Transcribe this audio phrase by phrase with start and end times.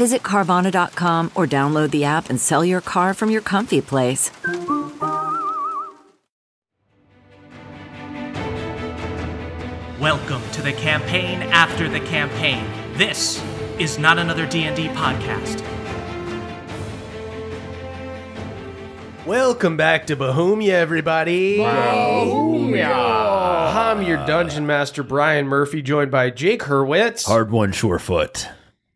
[0.00, 4.30] Visit Carvana.com or download the app and sell your car from your comfy place.
[10.00, 12.64] Welcome to the campaign after the campaign.
[12.94, 13.44] This
[13.78, 15.62] is not another D&D podcast.
[19.26, 21.58] Welcome back to Bahumia, everybody.
[21.58, 22.86] Bahumia.
[23.74, 27.26] I'm your dungeon master, Brian Murphy, joined by Jake Hurwitz.
[27.26, 28.48] Hardwon, Surefoot.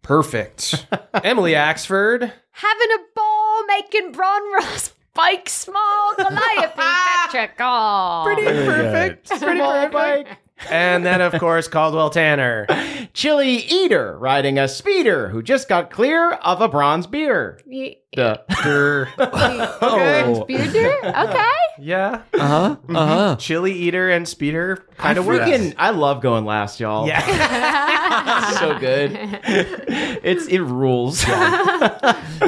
[0.05, 0.87] Perfect.
[1.25, 2.21] Emily Axford.
[2.21, 8.25] having a ball making Bronros bike small Calliope Petrichor.
[8.25, 9.29] Pretty perfect.
[9.31, 10.29] Pretty perfect.
[10.71, 12.67] And then, of course, Caldwell Tanner.
[13.13, 17.61] Chili Eater riding a speeder who just got clear of a bronze beer.
[17.67, 18.37] You- Duh.
[18.63, 19.09] Durr.
[19.19, 20.45] Okay.
[20.47, 21.05] Bearder?
[21.05, 21.51] Okay.
[21.81, 22.23] Yeah.
[22.33, 22.77] Uh huh.
[22.89, 23.37] Uh huh.
[23.37, 25.43] Chili Eater and Speeder kind of work.
[25.43, 27.09] Freaking, I love going last, y'all.
[27.09, 28.51] Yeah.
[28.61, 29.19] so good.
[30.25, 31.27] It's it rules.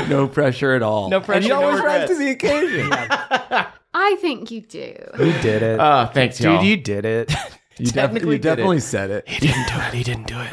[0.08, 1.10] No pressure at all.
[1.10, 2.12] No pressure, And you no always rise regrets.
[2.12, 2.88] to the occasion.
[3.92, 4.94] I think you do.
[5.18, 5.78] you did it.
[5.80, 6.58] Uh, thanks, y'all.
[6.58, 7.32] Dude, you did it.
[7.78, 8.56] You, def- Technically you did it.
[8.56, 9.28] definitely said it.
[9.28, 9.94] He didn't do it.
[9.94, 10.52] He didn't do it.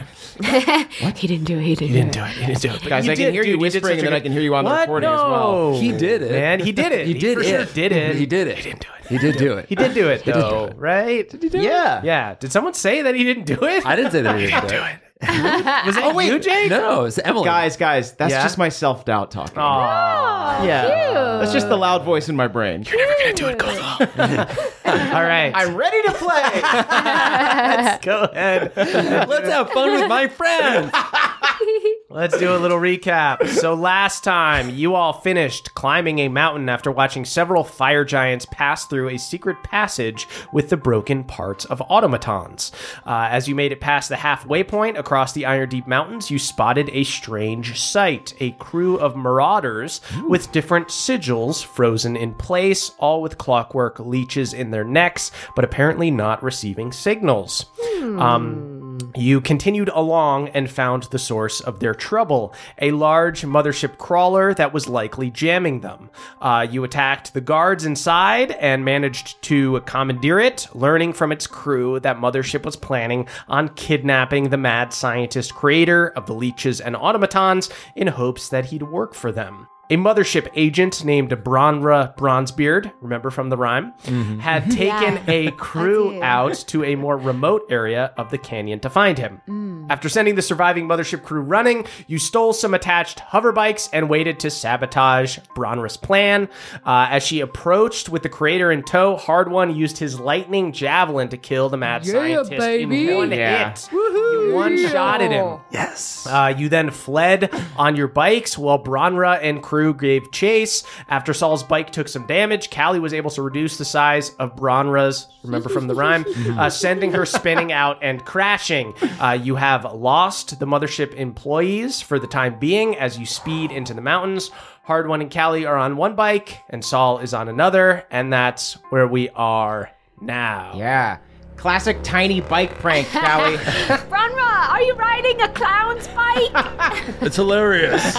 [1.01, 1.17] what?
[1.17, 1.61] He didn't do it.
[1.63, 2.27] He didn't, He didn't do it.
[2.31, 2.79] He didn't do it.
[2.81, 3.51] But Guys, I can did, hear dude.
[3.53, 4.81] you whispering, and then I can hear you on the What?
[4.81, 5.79] recording as well.
[5.79, 6.31] He did it.
[6.31, 7.07] Man, he did it.
[7.07, 7.47] He did for it.
[7.47, 8.15] Sure did it.
[8.17, 8.57] He did it.
[8.57, 9.07] He didn't do it.
[9.07, 9.65] He did do it.
[9.69, 11.29] He did do it, though, right?
[11.29, 12.01] Did he do Yeah.
[12.03, 12.35] Yeah.
[12.35, 13.85] Did someone say that he didn't do it?
[13.85, 14.95] I didn't say that he didn't do it.
[15.27, 16.69] Was it oh, you, Jake?
[16.69, 17.45] No, no, it's Emily.
[17.45, 18.43] Guys, guys, that's Yeah?
[18.43, 19.57] just my self doubt talking.
[19.57, 20.63] Aw.
[20.63, 20.81] yeah.
[20.83, 21.13] cute.
[21.41, 22.83] That's just the loud voice in my brain.
[22.83, 24.73] You're never gonna do it, Cole.
[25.13, 25.51] All right.
[25.55, 26.61] I'm ready to play.
[26.61, 28.73] Let's go ahead.
[28.75, 30.91] Let's have fun with my friends.
[32.13, 33.47] Let's do a little recap.
[33.47, 38.85] So, last time you all finished climbing a mountain after watching several fire giants pass
[38.85, 42.71] through a secret passage with the broken parts of automatons.
[43.03, 46.87] Uh, as you made it past the halfway point across the Irondeep Mountains, you spotted
[46.93, 53.39] a strange sight a crew of marauders with different sigils frozen in place, all with
[53.39, 57.65] clockwork leeches in their necks, but apparently not receiving signals.
[58.03, 58.72] Um,
[59.15, 64.73] you continued along and found the source of their trouble a large mothership crawler that
[64.73, 66.09] was likely jamming them.
[66.41, 71.99] Uh, you attacked the guards inside and managed to commandeer it, learning from its crew
[71.99, 77.69] that Mothership was planning on kidnapping the mad scientist creator of the leeches and automatons
[77.95, 79.67] in hopes that he'd work for them.
[79.89, 83.91] A mothership agent named Bronra Bronzebeard, remember from the rhyme,
[84.39, 89.17] had taken a crew out to a more remote area of the canyon to find
[89.19, 89.41] him.
[89.89, 94.39] After sending the surviving mothership crew running, you stole some attached hover bikes and waited
[94.39, 96.47] to sabotage Bronra's plan.
[96.85, 101.37] Uh, as she approached with the creator in tow, Hardwon used his lightning javelin to
[101.37, 103.09] kill the mad scientist baby.
[103.09, 103.69] in one Yeah.
[103.71, 103.89] hit.
[103.91, 105.59] You one shot at him.
[105.71, 106.25] Yes.
[106.25, 110.83] Uh, you then fled on your bikes while Bronra and crew gave chase.
[111.09, 115.27] After Sol's bike took some damage, Callie was able to reduce the size of Bronra's,
[115.43, 116.25] remember from the rhyme,
[116.59, 118.93] uh, sending her spinning out and crashing.
[119.19, 123.93] Uh, you have lost the mothership employees for the time being as you speed into
[123.93, 124.51] the mountains.
[124.87, 129.07] Hardwon and Callie are on one bike, and Sol is on another, and that's where
[129.07, 129.89] we are
[130.21, 130.73] now.
[130.75, 131.17] yeah.
[131.55, 133.55] Classic tiny bike prank, Callie.
[133.57, 137.13] Bronra, are you riding a clown's bike?
[137.21, 138.17] It's hilarious.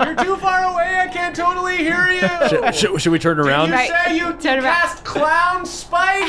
[0.00, 0.98] You're too far away.
[1.00, 2.20] I can't totally hear you.
[2.48, 3.70] should, should, should we turn around?
[3.70, 4.74] You say you Turn around.
[4.74, 6.22] cast clown spike?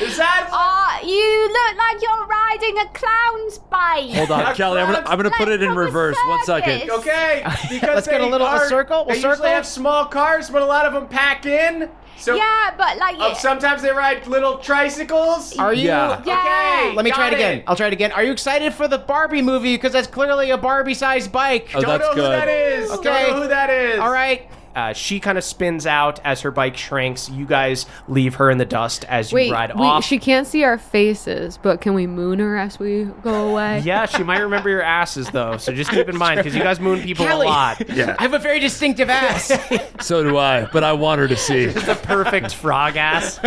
[0.00, 4.10] Is that uh, you look like you're riding a clown's bike.
[4.10, 4.80] Hold on, Callie.
[4.80, 6.16] I'm gonna, I'm gonna put it in reverse.
[6.26, 6.90] One second.
[6.90, 7.44] okay?
[7.70, 9.04] Because Let's get a they little- a are- circle?
[9.04, 9.30] They A circle?
[9.30, 11.90] usually have small cars, but a lot of them pack in.
[12.18, 15.56] So Yeah, but like, uh, sometimes they ride little tricycles.
[15.56, 15.86] Are you?
[15.86, 16.22] Yeah.
[16.26, 16.80] yeah.
[16.88, 17.62] Okay, Let me try it got again.
[17.66, 18.12] I'll try it again.
[18.12, 19.74] Are you excited for the Barbie movie?
[19.76, 21.68] Because that's clearly a Barbie-sized bike.
[21.74, 22.32] Oh, Don't that's know who good.
[22.32, 22.90] that is.
[22.90, 23.02] Okay.
[23.04, 23.98] Don't know who that is.
[24.00, 24.48] All right.
[24.78, 27.28] Uh, she kind of spins out as her bike shrinks.
[27.28, 30.04] You guys leave her in the dust as you Wait, ride we, off.
[30.04, 33.80] she can't see our faces, but can we moon her as we go away?
[33.84, 36.78] yeah, she might remember your asses though, so just keep in mind because you guys
[36.78, 37.46] moon people Callie.
[37.46, 37.82] a lot.
[37.98, 38.14] Yeah.
[38.20, 39.50] I have a very distinctive ass.
[40.00, 41.66] So do I, but I want her to see.
[41.66, 43.40] the perfect frog ass.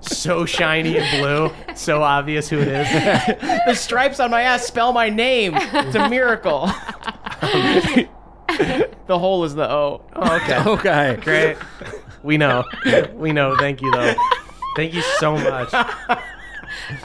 [0.00, 1.74] so shiny and blue.
[1.74, 2.88] So obvious who it is.
[3.66, 5.52] the stripes on my ass spell my name.
[5.54, 6.70] It's a miracle.
[9.06, 10.02] The hole is the O.
[10.14, 10.58] Oh, okay.
[10.66, 11.18] Okay.
[11.22, 11.56] Great.
[12.22, 12.64] We know.
[13.14, 13.56] We know.
[13.56, 14.14] Thank you, though.
[14.76, 15.70] Thank you so much.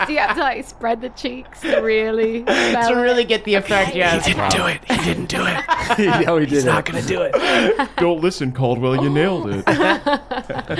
[0.05, 3.01] Do you have to like spread the cheeks to really To spell it?
[3.01, 4.25] really get the effect, yes.
[4.25, 4.79] didn't do it.
[4.91, 5.63] He didn't do it.
[5.97, 6.67] yeah, we did He's it.
[6.67, 7.89] not going to do it.
[7.97, 9.03] Don't listen, Caldwell.
[9.03, 9.67] You nailed it.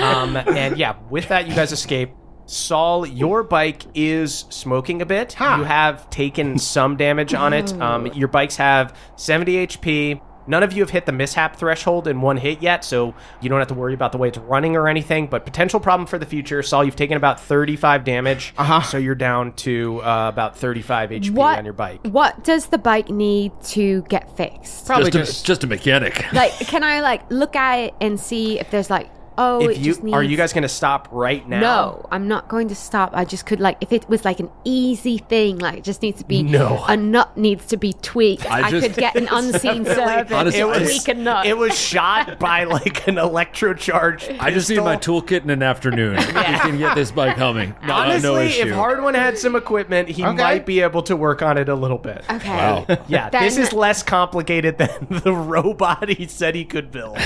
[0.00, 2.10] Um, and yeah, with that, you guys escape.
[2.48, 5.34] Sol, your bike is smoking a bit.
[5.40, 7.72] You have taken some damage on it.
[7.80, 10.20] Um, your bikes have 70 HP.
[10.46, 13.58] None of you have hit the mishap threshold in one hit yet, so you don't
[13.58, 15.26] have to worry about the way it's running or anything.
[15.26, 16.62] But potential problem for the future.
[16.62, 18.54] Sol, you've taken about 35 damage.
[18.58, 18.82] Uh-huh.
[18.82, 22.00] So you're down to uh, about 35 HP What on your bike.
[22.06, 24.86] What does the bike need to get fixed?
[24.86, 25.46] Probably Just a, just.
[25.46, 26.32] just a mechanic.
[26.32, 29.08] Like, can I like look at it and see if there's like,
[29.38, 30.14] oh, If it you just needs.
[30.14, 31.60] are you guys going to stop right now?
[31.60, 33.10] No, I'm not going to stop.
[33.14, 36.18] I just could like if it was like an easy thing, like it just needs
[36.20, 36.84] to be No.
[36.88, 38.50] a nut needs to be tweaked.
[38.50, 41.46] I I, just- could get an unseen servant Honestly, it was- tweak a nut.
[41.46, 44.36] It was shot by like an electrocharge.
[44.40, 46.16] I just need my toolkit in an afternoon.
[46.36, 47.74] We can get this bike humming.
[47.86, 48.62] No, Honestly, no issue.
[48.62, 51.98] if Hardwon had some equipment, he might be able to work on it a little
[51.98, 52.24] bit.
[52.30, 52.48] okay.
[52.48, 52.86] Wow.
[53.08, 57.16] Yeah, Then- this is less complicated than the robot he said he could build.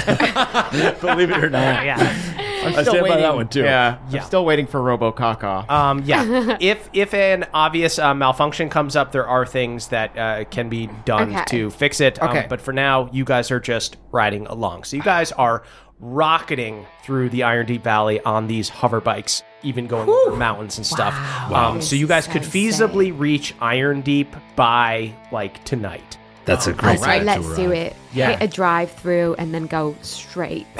[1.00, 1.84] Believe it or not.
[1.84, 1.99] yeah.
[2.00, 3.60] I stand by that one too.
[3.62, 4.20] Yeah, Yeah.
[4.20, 5.68] I'm still waiting for Robo Caca.
[5.70, 6.56] Um, yeah.
[6.60, 10.88] if if an obvious uh, malfunction comes up, there are things that uh, can be
[11.04, 11.44] done Okay.
[11.48, 12.20] to fix it.
[12.22, 12.46] Um, Okay.
[12.48, 14.84] but for now, you guys are just riding along.
[14.84, 15.62] So you guys are
[16.00, 21.14] rocketing through the Irondeep Valley on these hover bikes, even going over mountains and stuff.
[21.50, 26.16] Um, so you guys could So feasibly reach Irondeep by like tonight.
[26.50, 27.76] That's a great So time to let's do ride.
[27.78, 27.96] it.
[28.12, 28.30] Yeah.
[28.36, 30.66] Hit a drive through and then go straight.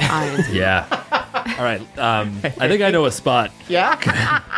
[0.51, 0.85] Yeah.
[1.57, 1.81] All right.
[1.97, 3.51] Um, I think I know a spot.
[3.67, 4.41] yeah?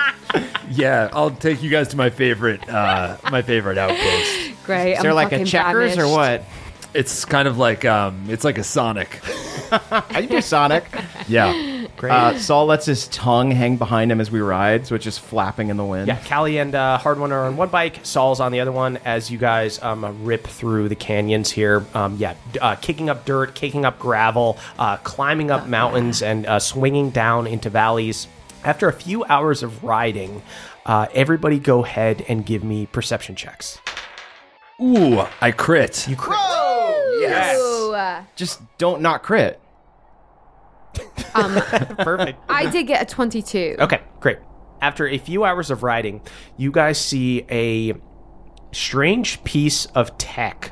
[0.72, 4.64] Yeah, I'll take you guys to my favorite, uh, my favorite outpost.
[4.66, 4.94] Great.
[4.94, 6.44] Is there like a checkers or what?
[6.96, 9.20] It's kind of like, um, it's like a Sonic.
[9.72, 10.86] I can do Sonic.
[11.28, 11.52] Yeah.
[12.12, 15.70] Uh, Sol lets his tongue hang behind him as we ride, so it's just flapping
[15.70, 16.08] in the wind.
[16.08, 18.00] Yeah, Callie and uh, Hardwon are on one bike.
[18.04, 18.98] Sol's on the other one.
[19.06, 23.56] As you guys um, rip through the canyons here, um, yeah, uh, kicking up dirt,
[23.56, 28.28] kicking up gravel, uh, climbing up mountains, and uh, swinging down into valleys.
[28.64, 30.42] After a few hours of riding,
[30.86, 33.80] uh, everybody go ahead and give me perception checks.
[34.82, 36.08] Ooh, I crit.
[36.08, 36.38] You crit.
[37.20, 37.58] Yes.
[37.60, 39.60] Ooh, uh, Just don't not crit.
[41.36, 41.54] Um,
[41.98, 42.40] Perfect.
[42.50, 43.78] I did get a 22.
[43.80, 44.38] Okay, great.
[44.82, 46.22] After a few hours of riding,
[46.58, 47.94] you guys see a
[48.72, 50.72] strange piece of tech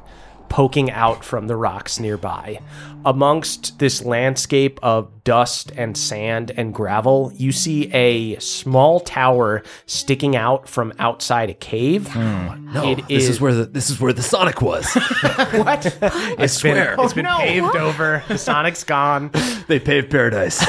[0.50, 2.60] poking out from the rocks nearby.
[3.06, 10.36] Amongst this landscape of dust and sand and gravel, you see a small tower sticking
[10.36, 12.14] out from outside a cave.
[12.16, 14.86] No, It this is, is- where the this is where the Sonic was.
[15.52, 15.98] What?
[16.02, 18.24] I swear, It's been paved over.
[18.28, 19.32] The Sonic's gone.
[19.68, 20.60] they paved paradise.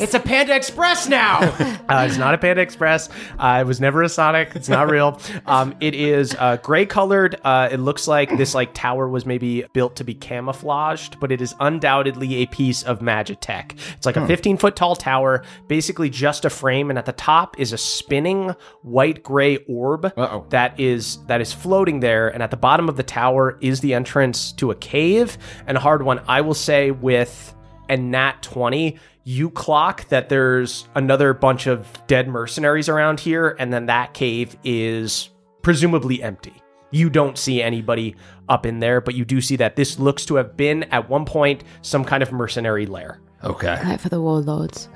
[0.00, 1.40] it's a Panda Express now.
[1.88, 3.08] Uh, it's not a Panda Express.
[3.38, 4.52] Uh, it was never a Sonic.
[4.54, 5.20] It's not real.
[5.46, 7.38] Um, it is uh, gray colored.
[7.44, 11.42] Uh, it looks like this like tower was maybe built to be camouflaged, but it
[11.42, 13.61] is undoubtedly a piece of Magitech.
[13.96, 14.26] It's like a hmm.
[14.26, 18.54] 15 foot tall tower, basically just a frame, and at the top is a spinning
[18.82, 20.46] white gray orb Uh-oh.
[20.50, 22.28] that is that is floating there.
[22.28, 25.38] And at the bottom of the tower is the entrance to a cave.
[25.66, 27.54] And a Hardwon, I will say, with
[27.88, 33.72] a nat 20 you clock that there's another bunch of dead mercenaries around here and
[33.72, 35.30] then that cave is
[35.62, 36.54] presumably empty
[36.90, 38.16] you don't see anybody
[38.48, 41.24] up in there but you do see that this looks to have been at one
[41.24, 44.88] point some kind of mercenary lair Okay, Right for the warlords.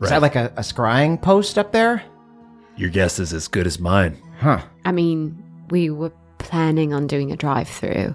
[0.00, 2.02] Is that like a, a scrying post up there?
[2.76, 4.16] your guess is as good as mine.
[4.38, 4.60] Huh.
[4.84, 8.14] I mean, we were planning on doing a drive through.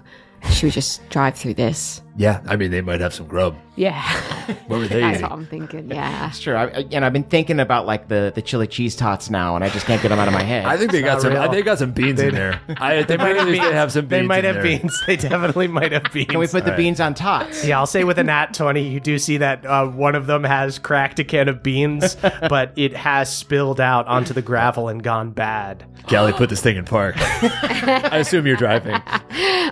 [0.50, 2.00] Should we just drive through this?
[2.16, 3.56] Yeah, I mean they might have some grub.
[3.76, 4.02] Yeah.
[4.66, 5.22] What were they That's eating?
[5.22, 5.90] what I'm thinking.
[5.90, 6.30] Yeah.
[6.30, 6.56] Sure.
[6.56, 9.64] I, I- and I've been thinking about like the, the chili cheese tots now, and
[9.64, 10.64] I just can't get them out of my head.
[10.66, 11.32] I think they got some.
[11.32, 11.40] real.
[11.40, 12.60] I think they got some beans in there.
[12.78, 14.10] I, at the very least, they have some beans.
[14.22, 14.78] they might in have there.
[14.78, 16.76] beans they definitely might have beans Can we put the Alright.
[16.76, 17.64] beans on tots?
[17.64, 20.44] Yeah, I'll say with a nat 20, you do see that uh, one of them
[20.44, 22.16] has cracked a can of beans,
[22.48, 25.84] but it has spilled out onto the gravel and gone bad.
[26.08, 27.14] Callie, put this thing in park.
[27.18, 29.00] I assume you're driving.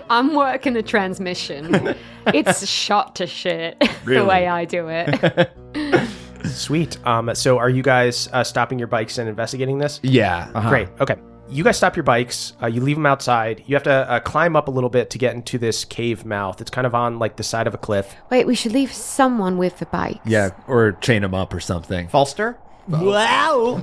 [0.09, 1.95] I'm working the transmission.
[2.33, 4.19] It's shot to shit Really?
[4.19, 5.51] the way I do it.
[6.45, 6.97] Sweet.
[7.05, 9.99] Um, so are you guys uh, stopping your bikes and investigating this?
[10.03, 10.49] Yeah.
[10.69, 10.89] Great.
[10.99, 11.15] Okay.
[11.49, 12.53] You guys stop your bikes.
[12.61, 13.63] Uh, you leave them outside.
[13.67, 16.59] You have to uh, climb up a little bit to get into this cave mouth.
[16.61, 18.15] It's kind of on like the side of a cliff.
[18.29, 20.25] Wait, we should leave someone with the bikes.
[20.25, 22.07] Yeah, or chain them up or something.
[22.07, 22.57] Falster?
[22.87, 23.81] Wow.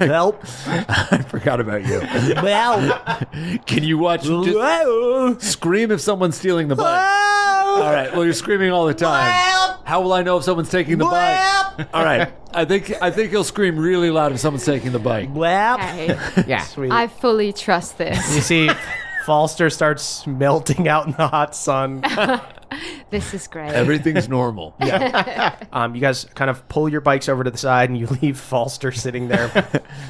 [0.00, 0.42] Help.
[0.66, 2.00] I forgot about you.
[2.42, 3.18] Wow.
[3.66, 4.24] Can you watch?
[4.24, 6.84] Just scream if someone's stealing the bike.
[7.04, 8.12] All right.
[8.12, 9.32] Well, you're screaming all the time.
[9.84, 11.88] How will I know if someone's taking the bike?
[11.94, 12.32] All right.
[12.52, 15.28] I think I think he'll scream really loud if someone's taking the bike.
[15.30, 16.16] Okay.
[16.46, 16.60] Yeah.
[16.62, 16.92] Sweet.
[16.92, 18.34] I fully trust this.
[18.34, 18.70] you see,
[19.26, 22.02] Falster starts melting out in the hot sun.
[23.10, 23.72] this is great.
[23.72, 24.74] Everything's normal.
[24.80, 25.56] Yeah.
[25.72, 28.38] um, you guys kind of pull your bikes over to the side and you leave
[28.38, 29.50] Foster sitting there.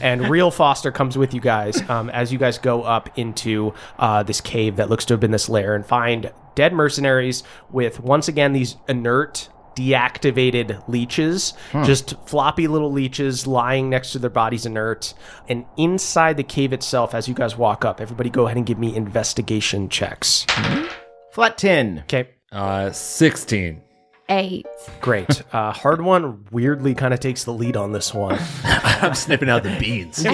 [0.03, 4.23] and real Foster comes with you guys um, as you guys go up into uh,
[4.23, 8.29] this cave that looks to have been this lair and find dead mercenaries with, once
[8.29, 9.49] again, these inert.
[9.77, 11.53] Deactivated leeches,
[11.85, 15.15] just floppy little leeches lying next to their bodies inert.
[15.49, 18.79] And inside the cave itself, as you guys walk up, everybody go ahead and give
[18.79, 20.47] me investigation checks.
[21.33, 22.01] Flat tin.
[22.05, 22.29] Okay.
[22.55, 23.83] Uh, 16.
[24.29, 24.67] Eight.
[25.01, 25.43] Great.
[25.55, 28.41] Uh, Hardwon weirdly kind of takes the lead on this one.
[28.65, 30.25] I'm snipping out the beans.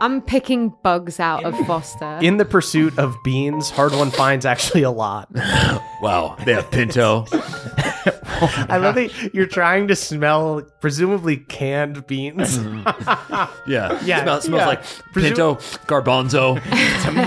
[0.00, 2.18] I'm picking bugs out of Foster.
[2.20, 5.28] In the pursuit of beans, Hardwon finds actually a lot.
[6.02, 6.34] Wow.
[6.44, 7.26] They have pinto.
[7.30, 12.58] I love that you're trying to smell presumably canned beans.
[13.68, 14.00] Yeah.
[14.04, 14.66] Yeah, Smell- smells yeah.
[14.66, 14.82] like
[15.14, 15.54] pinto,
[15.86, 16.60] garbanzo.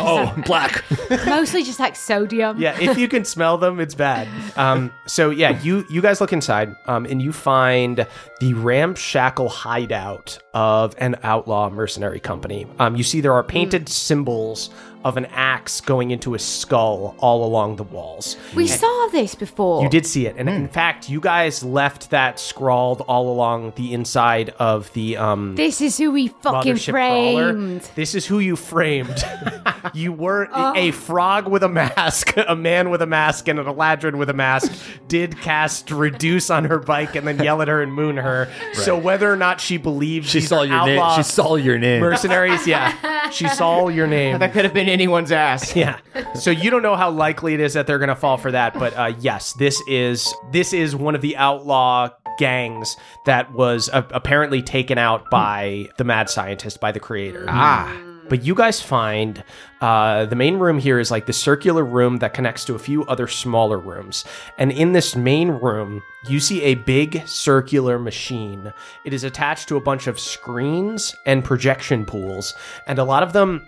[0.02, 0.84] oh, black.
[1.26, 2.60] Mostly just like sodium.
[2.60, 4.28] yeah, if you can smell them, it's bad.
[4.58, 8.08] Um, so yeah, you you guys look inside, um, and you find
[8.40, 12.68] the ramshackle hideout of an outlaw mercenary company.
[12.80, 14.70] Um, you see there are painted symbols
[15.06, 18.38] of an axe going into a skull all along the walls.
[18.56, 19.84] We saw this before.
[19.84, 23.94] You did see it, and in fact, you guys left that scrawled all along the
[23.94, 27.54] inside of the um, This is who we fucking mothership crawler.
[27.54, 27.82] framed.
[27.94, 29.24] This is who you framed.
[29.94, 34.18] you were a frog with a mask, a man with a mask, and an Eladrin
[34.18, 34.74] with a mask.
[35.08, 38.50] Did cast reduce on her bike and then yell at her and moon her.
[38.74, 41.16] So whether or not she believes She saw are your name.
[41.16, 42.02] She saw your name.
[42.02, 44.40] mercenaries, yeah, she saw your name.
[44.40, 45.76] That could have been anyone's ass.
[45.76, 46.00] Yeah.
[46.36, 48.74] So you don't know how likely it is that they're going to fall for that,
[48.76, 54.04] but uh, yes, this is this is one of the outlaw gangs that was uh,
[54.12, 57.46] apparently taken out by the mad scientist, by the creator.
[57.50, 57.94] Ah.
[58.30, 59.44] But you guys find
[59.82, 63.04] uh, the main room here is like the circular room that connects to a few
[63.06, 64.24] other smaller rooms.
[64.58, 68.74] And in this main room, you see a big circular machine.
[69.04, 72.56] It is attached to a bunch of screens and projection pools,
[72.88, 73.68] and a lot of them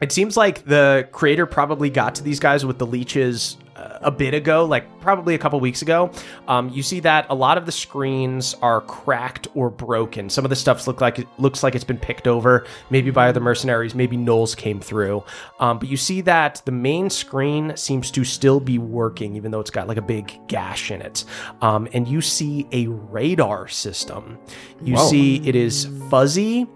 [0.00, 4.10] it seems like the creator probably got to these guys with the leeches uh, a
[4.10, 6.10] bit ago, like probably a couple weeks ago.
[6.48, 10.28] Um, you see that a lot of the screens are cracked or broken.
[10.28, 13.28] Some of the stuff look like it looks like it's been picked over, maybe by
[13.28, 15.22] other mercenaries, maybe Knowles came through.
[15.60, 19.60] Um, but you see that the main screen seems to still be working, even though
[19.60, 21.24] it's got like a big gash in it.
[21.60, 24.38] Um, and you see a radar system.
[24.82, 26.66] You see it is fuzzy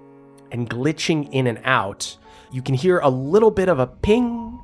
[0.52, 2.16] and glitching in and out.
[2.54, 4.60] You can hear a little bit of a ping,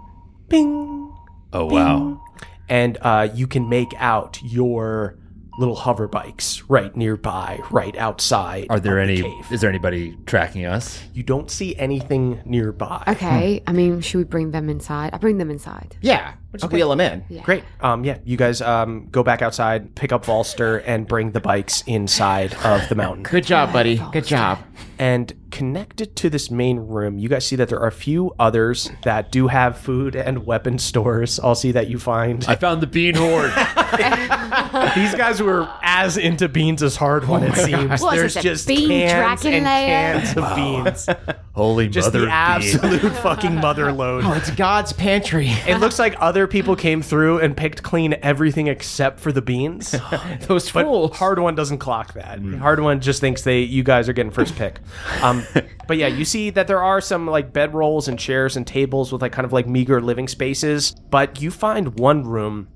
[0.49, 1.12] ping,
[1.52, 2.20] Oh, wow.
[2.68, 5.18] and uh, you can make out your
[5.59, 8.68] little hover bikes right nearby, right outside.
[8.70, 9.23] Are there of the any?
[9.23, 9.52] cave.
[9.52, 11.02] Is there anybody tracking us?
[11.12, 13.02] You don't see anything nearby.
[13.09, 15.11] Okay, I mean, should we bring them inside?
[15.12, 15.97] I bring them inside.
[16.00, 16.35] Yeah.
[16.52, 17.25] We'll just wheel him in.
[17.28, 17.42] Yeah.
[17.42, 17.62] Great.
[17.80, 21.83] Um, yeah, you guys um, go back outside, pick up Volster, and bring the bikes
[21.87, 23.23] inside of the mountain.
[23.23, 24.02] Good job, buddy.
[24.12, 24.59] Good job.
[24.99, 28.90] And connected to this main room, you guys see that there are a few others
[29.04, 31.38] that do have food and weapon stores.
[31.40, 32.45] I'll see that you find.
[32.47, 33.50] I found the bean horde.
[34.95, 38.00] These guys were as into beans as Hardwon, it seems.
[38.02, 40.21] What is There's this, just bean cans dragon and layer?
[40.21, 41.09] cans of beans.
[41.52, 42.33] Holy Just mother the of bean.
[42.33, 44.25] absolute fucking mother load.
[44.25, 45.49] Oh, it's God's pantry.
[45.66, 49.90] It looks like other people came through and picked clean everything except for the beans.
[50.47, 51.12] Those But fools.
[51.12, 52.40] Hardwon doesn't clock that.
[52.40, 54.80] Hardwon just thinks they you guys are getting first pick.
[55.23, 55.44] Um,
[55.87, 59.23] but yeah, you see that there are some like bedrolls and chairs and tables with
[59.23, 60.94] like kind of like meager living spaces.
[61.11, 62.68] But you find one room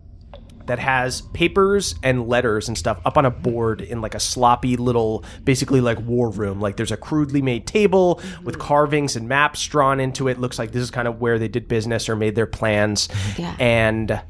[0.66, 4.76] that has papers and letters and stuff up on a board in like a sloppy
[4.76, 6.60] little basically like war room.
[6.60, 8.60] Like there's a crudely made table with mm.
[8.60, 10.38] carvings and maps drawn into it.
[10.38, 13.08] Looks like this is kind of where they did business or made their plans.
[13.36, 13.56] Yeah.
[13.58, 14.20] and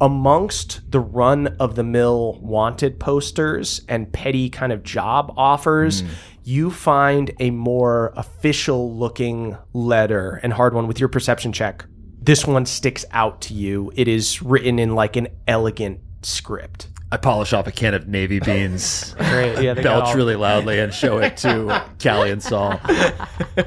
[0.00, 6.08] amongst the run of the mill wanted posters and petty kind of job offers mm.
[6.44, 10.40] you find a more official looking letter.
[10.42, 11.84] And Hardwon with your perception check
[12.20, 17.16] this one sticks out to you it is written in like an elegant script I
[17.16, 20.78] polish off a can of navy beans, great yeah they got belch all- really loudly,
[20.78, 22.78] and show it to Callie and Sol.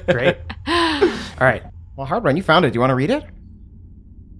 [0.07, 1.63] great all right
[1.95, 2.37] Well, Hardwon.
[2.37, 2.71] You found it.
[2.71, 3.23] Do you want to read it?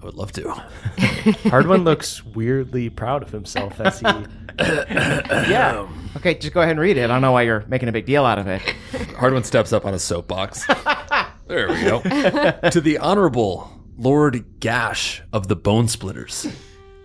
[0.02, 0.42] I would love to.
[1.50, 4.06] Hardwon looks weirdly proud of himself as he
[4.60, 5.88] Yeah.
[6.18, 7.06] Okay, just go ahead and read it.
[7.06, 8.62] I don't know why you're making a big deal out of it.
[9.18, 10.66] Hardwon steps up on a soapbox.
[11.48, 12.02] there we go.
[12.70, 16.48] to the Honorable Lord Gash of the Bone Splitters.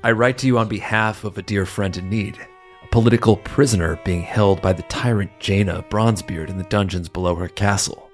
[0.04, 2.38] I write to you on behalf of a dear friend in need,
[2.82, 7.48] a political prisoner being held by the tyrant Jaina Bronzebeard in the dungeons below her
[7.48, 8.08] castle.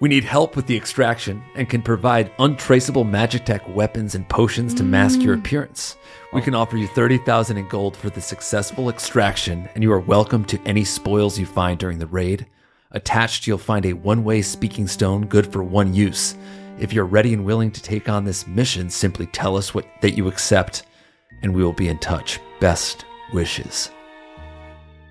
[0.00, 4.74] We need help with the extraction and can provide untraceable magic tech weapons and potions
[4.74, 5.38] to mask your mm.
[5.38, 5.96] appearance.
[6.32, 10.44] We can offer you 30,000 in gold for the successful extraction, and you are welcome
[10.46, 12.46] to any spoils you find during the raid.
[12.90, 16.34] Attached, you'll find a one way speaking stone good for one use.
[16.78, 20.12] If you're ready and willing to take on this mission, simply tell us what that
[20.16, 20.84] you accept,
[21.42, 22.40] and we will be in touch.
[22.60, 23.90] Best wishes.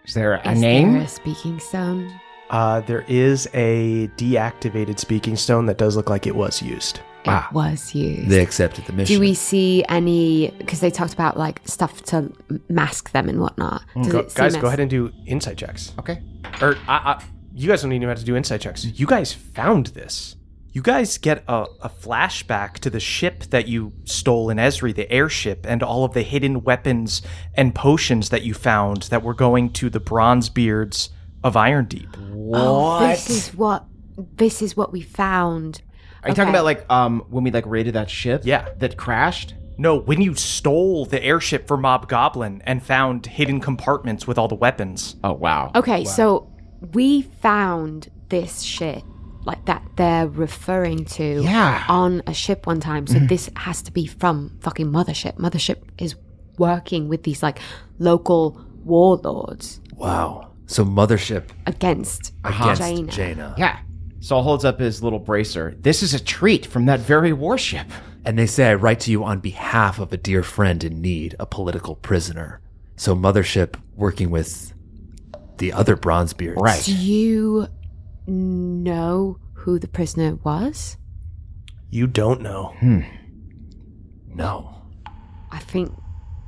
[0.05, 0.93] Is there a Is name?
[0.93, 2.12] there a speaking stone?
[2.50, 7.00] Uh, there is a deactivated speaking stone that does look like it was used.
[7.25, 7.48] Ah.
[7.53, 8.27] Was used.
[8.29, 9.15] They accepted the mission.
[9.15, 10.51] Do we see any?
[10.58, 12.29] Because they talked about like stuff to
[12.67, 13.84] mask them and whatnot.
[13.96, 15.93] Does Go- it seem guys, go as- ahead and do insight checks.
[15.98, 16.22] Okay.
[16.62, 17.24] Or I, I,
[17.55, 18.84] you guys don't even have to do insight checks.
[18.84, 20.36] You guys found this.
[20.74, 25.10] You guys get a, a flashback to the ship that you stole in Esri, the
[25.12, 27.22] airship, and all of the hidden weapons
[27.53, 31.10] and potions that you found that were going to the Bronzebeards
[31.44, 32.10] of Irondeep.
[32.56, 33.86] Oh, this is what
[34.18, 35.84] this is what we found.
[36.24, 38.42] Are you talking about like um when we like raided that ship?
[38.44, 38.70] Yeah.
[38.80, 39.53] That crashed?
[39.77, 44.48] No, when you stole the airship for Mob Goblin and found hidden compartments with all
[44.48, 45.18] the weapons.
[45.24, 45.72] Oh wow.
[45.75, 46.51] Okay, so
[46.94, 49.03] we found this shit
[49.46, 51.84] like that they're referring to Yeah.
[51.88, 53.08] on a ship one time.
[53.08, 53.28] So mm-hmm.
[53.28, 55.38] this has to be from fucking Mothership.
[55.38, 56.16] Mothership is
[56.58, 57.60] working with these like
[58.00, 60.52] local warlords wow.
[60.66, 63.12] So Mothership against against Jaina.
[63.12, 63.56] Jaina.
[63.58, 63.80] Yeah.
[64.20, 65.76] Sol holds up his little bracer.
[65.80, 67.88] This is a treat from that very warship.
[68.26, 71.36] And they say I write to you on behalf of a dear friend in need,
[71.40, 72.62] a political prisoner.
[72.96, 74.74] So Mothership working with
[75.58, 76.56] the other Bronzebeards.
[76.56, 76.84] Right.
[76.84, 77.68] Do you
[78.27, 80.98] know who the prisoner was?
[81.89, 82.75] You don't know.
[82.80, 83.01] Hmm.
[84.27, 84.75] No.
[85.51, 85.92] I think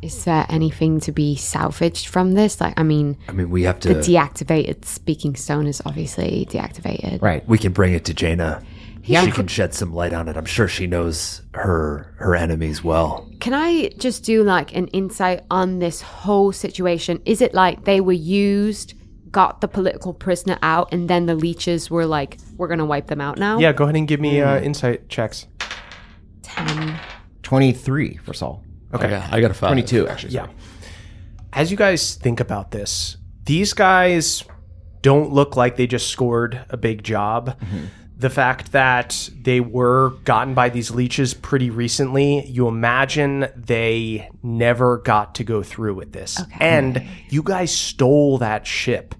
[0.01, 2.59] is there anything to be salvaged from this?
[2.61, 3.93] Like I mean I mean, we have to.
[3.93, 7.21] the deactivated speaking stone is obviously deactivated.
[7.21, 7.47] Right.
[7.47, 8.63] we can bring it to Jaina.
[9.03, 9.23] Yeah.
[9.23, 10.35] She can shed some light on it.
[10.35, 13.29] I'm sure she knows her her enemies well.
[13.39, 17.21] Can I just do like an insight on this whole situation?
[17.25, 18.95] Is it like they were used,
[19.35, 23.07] got the political prisoner out, and then the leeches were like, we're going to wipe
[23.07, 23.59] them out now?
[23.59, 25.45] Yeah, go ahead and give me uh, insight checks.
[26.43, 26.97] 10.
[27.43, 28.63] 23 for Sol.
[28.93, 29.07] Okay.
[29.07, 29.67] I got, I got a five.
[29.71, 30.33] 22 actually.
[30.33, 30.47] Yeah.
[31.51, 34.45] As you guys think about this, these guys
[35.01, 37.59] don't look like they just scored a big job.
[38.17, 44.99] The fact that they were gotten by these leeches pretty recently, you imagine they never
[44.99, 46.41] got to go through with this.
[46.61, 49.13] And you guys stole that ship.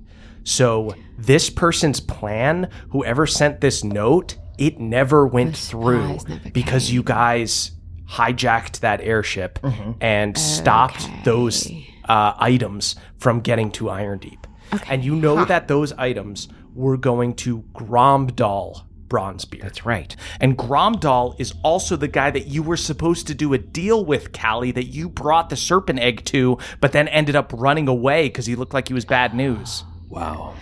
[0.45, 7.03] So this person's plan, whoever sent this note, it never went through never because you
[7.03, 7.71] guys
[8.09, 9.59] hijacked that airship
[9.99, 11.69] and stopped those
[12.07, 14.45] uh, items from getting to Irondeep.
[14.87, 19.61] And you know that those items were going to Gromdal Bronzebeard.
[19.61, 20.15] That's right.
[20.39, 24.31] And Gromdal is also the guy that you were supposed to do a deal with,
[24.31, 28.45] Callie, that you brought the serpent egg to, but then ended up running away because
[28.45, 29.83] he looked like he was bad news.
[30.15, 30.53] Wow.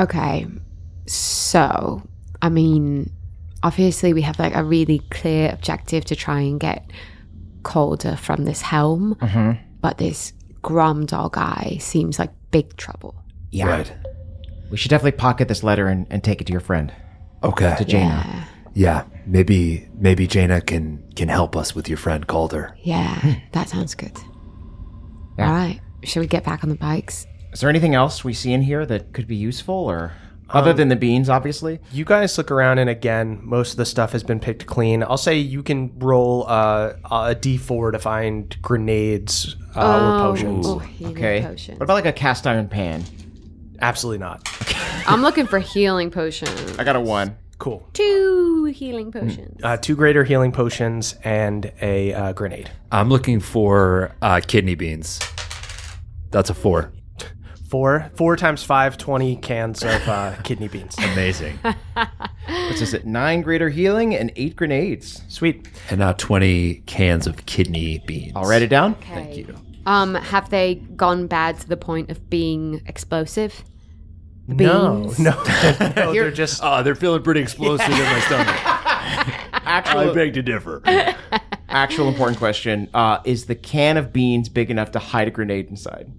[0.00, 0.46] Okay.
[1.06, 2.02] So,
[2.42, 3.12] I mean,
[3.62, 6.90] obviously we have like a really clear objective to try and get
[7.62, 9.60] Calder from this helm, mm-hmm.
[9.80, 10.32] but this
[10.62, 13.14] Gromdal guy seems like big trouble.
[13.50, 13.68] Yeah.
[13.68, 13.92] Right.
[14.70, 16.92] We should definitely pocket this letter and, and take it to your friend,
[17.42, 17.74] Okay.
[17.78, 18.24] to Jaina.
[18.26, 18.44] Yeah.
[18.74, 19.04] Yeah.
[19.26, 22.76] Maybe maybe Jaina can can help us with your friend Calder.
[22.82, 23.32] Yeah, hmm.
[23.52, 24.16] that sounds good.
[25.38, 25.48] Yeah.
[25.48, 25.80] All right.
[26.04, 27.26] Shall we get back on the bikes?
[27.56, 30.12] Is there anything else we see in here that could be useful or
[30.50, 31.80] other than the beans, obviously?
[31.90, 35.02] You guys look around, and again, most of the stuff has been picked clean.
[35.02, 40.66] I'll say you can roll uh, a d4 to find grenades uh, or potions.
[40.66, 41.40] Oh, healing Okay.
[41.40, 41.76] potion.
[41.78, 43.02] What about like a cast iron pan?
[43.80, 44.46] Absolutely not.
[45.06, 46.78] I'm looking for healing potions.
[46.78, 47.38] I got a one.
[47.56, 47.88] Cool.
[47.94, 49.60] Two healing potions.
[49.62, 52.70] Uh, two greater healing potions and a uh, grenade.
[52.92, 55.20] I'm looking for uh, kidney beans.
[56.30, 56.92] That's a four.
[57.68, 60.96] Four, four times five, 20 cans of uh, kidney beans.
[60.98, 61.58] Amazing.
[62.46, 65.22] What's this at nine greater healing and eight grenades?
[65.28, 65.68] Sweet.
[65.90, 68.32] and now 20 cans of kidney beans.
[68.36, 68.94] I'll write it down.
[68.94, 69.52] Thank you.
[69.84, 73.64] Um, have they gone bad to the point of being explosive?
[74.48, 75.18] The No, beans?
[75.18, 75.30] no,
[75.96, 78.56] no they're just Oh, they're feeling pretty explosive in my stomach.
[79.66, 80.82] Actual, I beg to differ.
[81.68, 85.68] actual important question: uh, Is the can of beans big enough to hide a grenade
[85.68, 86.12] inside?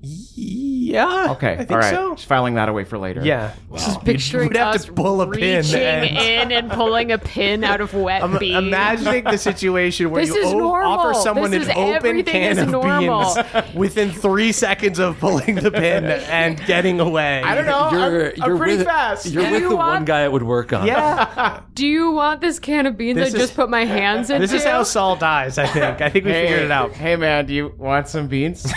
[0.00, 1.32] Yeah.
[1.32, 1.90] Okay, I think all right.
[1.94, 2.14] so.
[2.14, 3.20] Just filing that away for later.
[3.24, 3.52] Yeah.
[3.72, 7.18] Just picturing You'd have us to pull a pin reaching and- in and pulling a
[7.18, 8.54] pin out of wet I'm bean.
[8.56, 10.88] imagining the situation where This you is o- normal.
[10.92, 13.34] offer someone This an open everything can is of normal.
[13.34, 17.42] beans within three seconds of pulling the pin and getting away.
[17.42, 17.90] I don't know.
[17.90, 19.26] You're, I'm, you're I'm pretty with, fast.
[19.26, 20.86] You're Do with you the one guy it would work on.
[20.86, 21.60] Yeah.
[21.74, 24.46] Do you want this can of beans This I is- just put my hands into?
[24.46, 26.00] this is how Sol dies, I think.
[26.00, 26.92] I think we hey, figured it out.
[26.92, 28.72] Hey man, do you want some beans?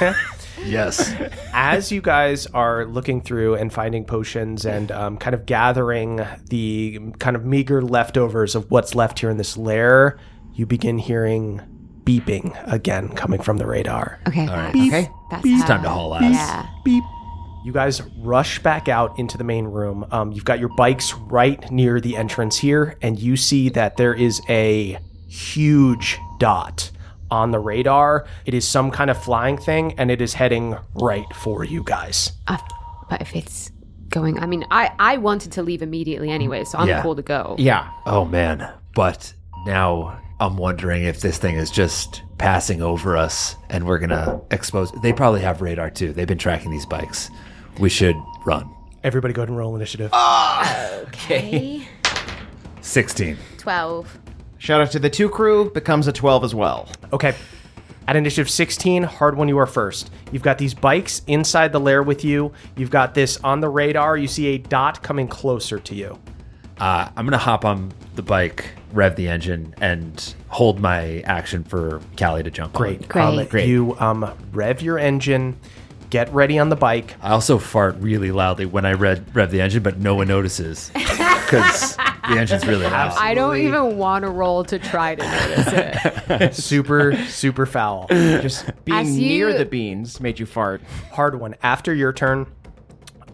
[0.64, 1.14] Yes.
[1.54, 7.00] As you guys are looking through and finding potions and um, kind of gathering the
[7.20, 10.20] kind of meager leftovers of what's left here in this lair,
[10.54, 11.62] you begin hearing
[12.04, 14.20] beeping again coming from the radar.
[14.28, 14.48] Okay.
[14.48, 14.76] All right.
[14.76, 15.10] okay.
[15.30, 16.34] That's It's time to haul ass.
[16.34, 16.68] Yeah.
[16.84, 17.04] beep.
[17.64, 20.06] You guys rush back out into the main room.
[20.10, 24.16] Um, you've got your bikes right near the entrance here, and you see that there
[24.16, 26.90] is a huge dot
[27.32, 28.28] on the radar.
[28.46, 32.34] It is some kind of flying thing, and it is heading right for you guys.
[32.48, 32.58] Uh,
[33.10, 33.72] but if it's
[34.10, 37.02] going, I mean, I I wanted to leave immediately anyway, so I'm Yeah.
[37.02, 37.56] cool to go.
[37.58, 37.90] Yeah.
[38.06, 38.70] Oh man.
[38.94, 39.34] But
[39.66, 44.92] now I'm wondering if this thing is just passing over us and we're gonna expose
[45.02, 46.12] they probably have radar too.
[46.12, 47.30] They've been tracking these bikes.
[47.80, 48.16] We should
[48.46, 48.70] run.
[49.04, 50.12] Everybody go ahead and roll initiative.
[50.14, 51.88] Okay.
[52.82, 53.38] Sixteen.
[53.58, 54.18] Twelve.
[54.62, 55.72] Shout out to the two crew.
[55.72, 56.88] Becomes a twelve as well.
[57.12, 57.34] Okay.
[58.08, 60.12] At initiative 16, Hardwon, you are first.
[60.32, 62.52] You've got these bikes inside the lair with you.
[62.76, 64.18] You've got this on the radar.
[64.18, 66.20] You see a dot coming closer to you.
[66.80, 72.00] Uh, I'm gonna hop on the bike, rev the engine, and hold my action for
[72.16, 72.76] Callie to jump.
[72.76, 72.80] on.
[72.80, 73.10] Great.
[73.10, 73.64] Great.
[73.64, 75.58] Um, You um, rev your engine,
[76.12, 77.16] get ready on the bike.
[77.24, 80.92] I also fart really loudly when I rev, rev the engine, but no one notices
[80.94, 81.98] because
[82.30, 83.14] the engine's really loud.
[83.18, 85.74] I don't even want to roll to try to notice
[86.30, 86.56] it.
[86.56, 88.08] super, super foul.
[88.10, 90.82] Just being As you- near the beans made you fart.
[91.14, 91.56] Hardwon.
[91.64, 92.48] After your turn,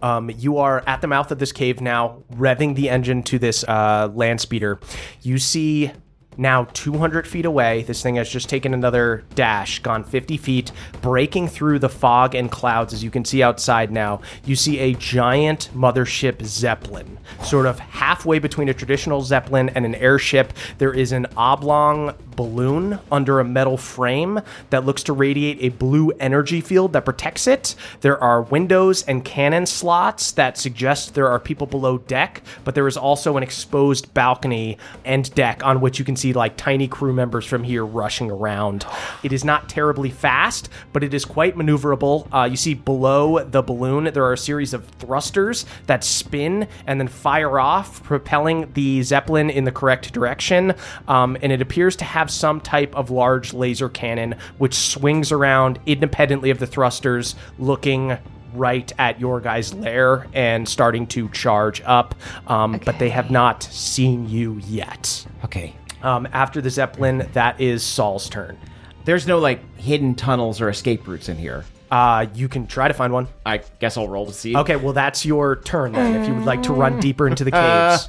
[0.02, 3.64] um, you are at the mouth of this cave now, revving the engine to this
[3.64, 4.78] uh, land speeder.
[5.22, 5.90] You see
[6.38, 7.82] now 200 feet away.
[7.82, 10.72] This thing has just taken another dash, gone 50 feet,
[11.02, 12.94] breaking through the fog and clouds.
[12.94, 18.38] As you can see outside now, you see a giant mothership Zeppelin, sort of halfway
[18.38, 20.52] between a traditional Zeppelin and an airship.
[20.78, 26.12] There is an oblong balloon under a metal frame that looks to radiate a blue
[26.20, 27.74] energy field that protects it.
[28.00, 32.86] There are windows and cannon slots that suggest there are people below deck, but there
[32.86, 37.12] is also an exposed balcony and deck on which you can see like tiny crew
[37.12, 38.86] members from here rushing around.
[39.24, 42.32] It is not terribly fast, but it is quite maneuverable.
[42.32, 47.00] Uh, you see below the balloon, there are a series of thrusters that spin and
[47.00, 50.74] then fire off, propelling the Zeppelin in the correct direction.
[51.08, 55.78] Um, and it appears to have some type of large laser cannon which swings around
[55.86, 58.16] independently of the thrusters, looking
[58.54, 62.14] right at your guys' lair and starting to charge up.
[62.46, 65.26] Um, But they have not seen you yet.
[65.44, 65.74] Okay.
[66.02, 68.56] Um, after the Zeppelin, that is Sol's turn.
[69.04, 71.64] There's no like hidden tunnels or escape routes in here.
[71.90, 73.26] Uh, you can try to find one.
[73.46, 74.54] I guess I'll roll to see.
[74.56, 77.50] Okay, well, that's your turn then, if you would like to run deeper into the
[77.50, 78.08] caves.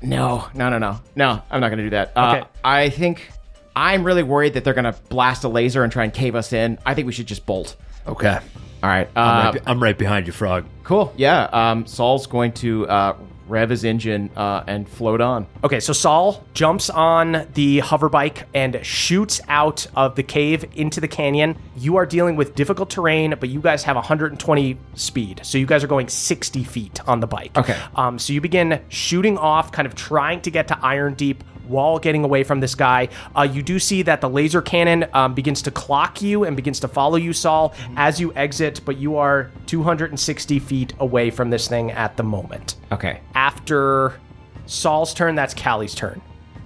[0.00, 1.42] No, no, no, no, no.
[1.50, 2.12] I'm not gonna do that.
[2.16, 2.48] Uh, Okay.
[2.62, 3.28] I think
[3.78, 6.78] I'm really worried that they're gonna blast a laser and try and cave us in.
[6.84, 7.76] I think we should just bolt.
[8.08, 8.36] Okay.
[8.82, 9.08] All right.
[9.14, 10.64] I'm, Uh, right, be- I'm right behind you, Frog.
[10.82, 11.12] cool.
[11.16, 11.44] Yeah.
[11.52, 15.46] Um, Sol's going to uh, rev his engine uh, and float on.
[15.64, 21.00] Okay, so Sol jumps on the hover bike and shoots out of the cave into
[21.00, 21.56] the canyon.
[21.76, 25.40] You are dealing with difficult terrain, but you guys have 120 speed.
[25.44, 27.56] So you guys are going 60 feet on the bike.
[27.56, 27.76] Okay.
[27.96, 31.38] Um, so you begin shooting off, kind of trying to get to Irondeep
[31.68, 33.08] while getting away from this guy.
[33.36, 36.80] Uh, you do see that the laser cannon um, begins to clock you and begins
[36.80, 41.68] to follow you, Sol, as you exit, but you are 260 feet away from this
[41.68, 42.76] thing at the moment.
[42.92, 43.20] Okay.
[43.34, 44.18] After
[44.66, 46.20] Sol's turn, that's Callie's turn.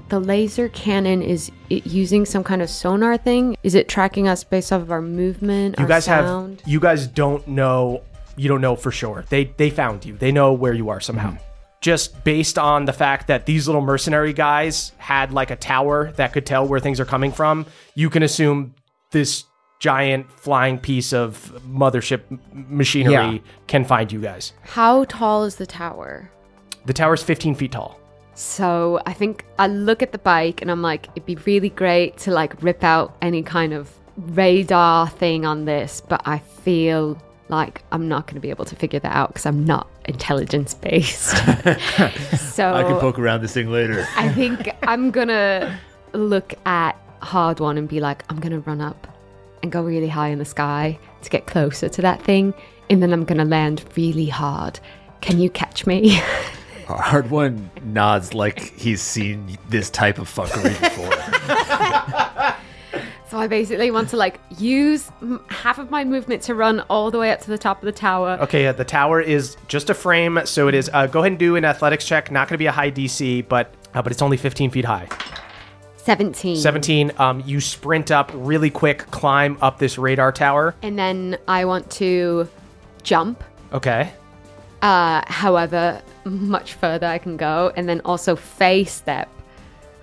[0.09, 3.57] The laser cannon is it using some kind of sonar thing.
[3.63, 5.77] Is it tracking us based off of our movement?
[5.79, 6.61] You our guys sound?
[6.61, 8.03] have you guys don't know
[8.37, 9.25] you don't know for sure.
[9.29, 10.17] They they found you.
[10.17, 11.37] They know where you are somehow.
[11.83, 16.33] Just based on the fact that these little mercenary guys had like a tower that
[16.33, 18.75] could tell where things are coming from, you can assume
[19.11, 19.45] this
[19.81, 23.39] giant flying piece of mothership machinery Yeah.
[23.67, 24.53] can find you guys.
[24.63, 26.31] How tall is the tower?
[26.87, 27.99] The tower is 15 feet tall.
[28.35, 32.17] So I think I look at the bike and I'm like, it'd be really great
[32.19, 37.21] to like rip out any kind of radar thing on this, but I feel
[37.53, 40.75] like I'm not going to be able to figure that out because I'm not intelligence
[40.75, 41.29] based.
[41.29, 41.37] so
[42.75, 44.07] I can poke around this thing later.
[44.17, 45.79] I think I'm gonna
[46.13, 49.07] look at hard one and be like, I'm gonna run up
[49.63, 52.53] and go really high in the sky to get closer to that thing,
[52.91, 54.81] and then I'm gonna land really hard.
[55.21, 56.17] Can you catch me?
[56.87, 62.29] Hardwon nods like he's seen this type of fuckery before.
[63.33, 67.11] so I basically want to like use m- half of my movement to run all
[67.11, 68.37] the way up to the top of the tower.
[68.43, 70.91] Okay, uh, the tower is just a frame, so it is.
[70.93, 72.31] Uh, go ahead and do an athletics check.
[72.31, 75.09] Not going to be a high DC, but uh, but it's only 15 feet high.
[75.97, 76.57] 17.
[76.59, 77.13] 17.
[77.17, 80.75] Um, you sprint up really quick, climb up this radar tower.
[80.83, 82.47] And then I want to
[83.03, 83.43] jump.
[83.73, 84.13] Okay.
[84.83, 89.31] Uh, however much further I can go, and then also face step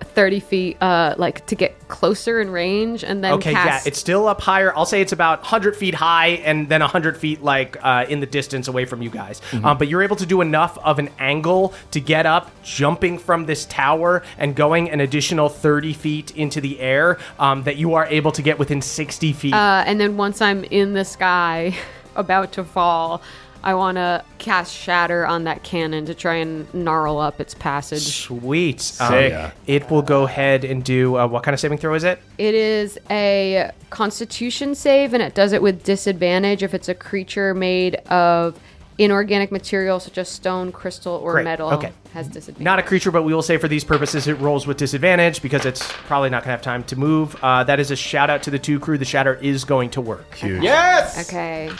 [0.00, 3.84] 30 feet, uh, like to get closer in range, and then Okay, cast.
[3.84, 4.76] yeah, it's still up higher.
[4.76, 8.26] I'll say it's about 100 feet high and then 100 feet, like, uh, in the
[8.26, 9.40] distance away from you guys.
[9.64, 13.46] Um, but you're able to do enough of an angle to get up, jumping from
[13.46, 18.06] this tower and going an additional 30 feet into the air um, that you are
[18.06, 19.54] able to get within 60 feet.
[19.54, 21.74] Uh, and then once I'm in the sky,
[22.16, 23.22] about to fall,
[23.62, 28.02] I want to cast Shatter on that cannon to try and gnarl up its passage.
[28.02, 28.96] Sweet.
[29.00, 29.32] Um, Sick.
[29.32, 29.50] Yeah.
[29.66, 32.20] It will go ahead and do uh, what kind of saving throw is it?
[32.38, 37.54] It is a Constitution save, and it does it with disadvantage if it's a creature
[37.54, 38.58] made of
[38.98, 41.44] inorganic material such as stone, crystal, or Great.
[41.44, 41.70] metal.
[41.72, 41.92] Okay.
[42.12, 42.64] Has disadvantage.
[42.64, 45.64] Not a creature, but we will say for these purposes it rolls with disadvantage because
[45.64, 47.36] it's probably not going to have time to move.
[47.42, 48.98] Uh, that is a shout out to the two crew.
[48.98, 50.34] The shatter is going to work.
[50.34, 50.62] Huge.
[50.62, 51.28] Yes.
[51.28, 51.70] Okay.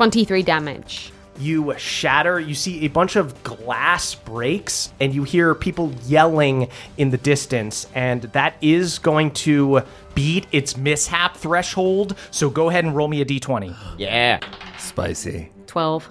[0.00, 1.12] 23 damage.
[1.38, 7.10] You shatter, you see a bunch of glass breaks, and you hear people yelling in
[7.10, 9.82] the distance, and that is going to
[10.14, 12.16] beat its mishap threshold.
[12.30, 13.76] So go ahead and roll me a d20.
[13.98, 14.40] Yeah.
[14.78, 15.52] Spicy.
[15.66, 16.08] 12.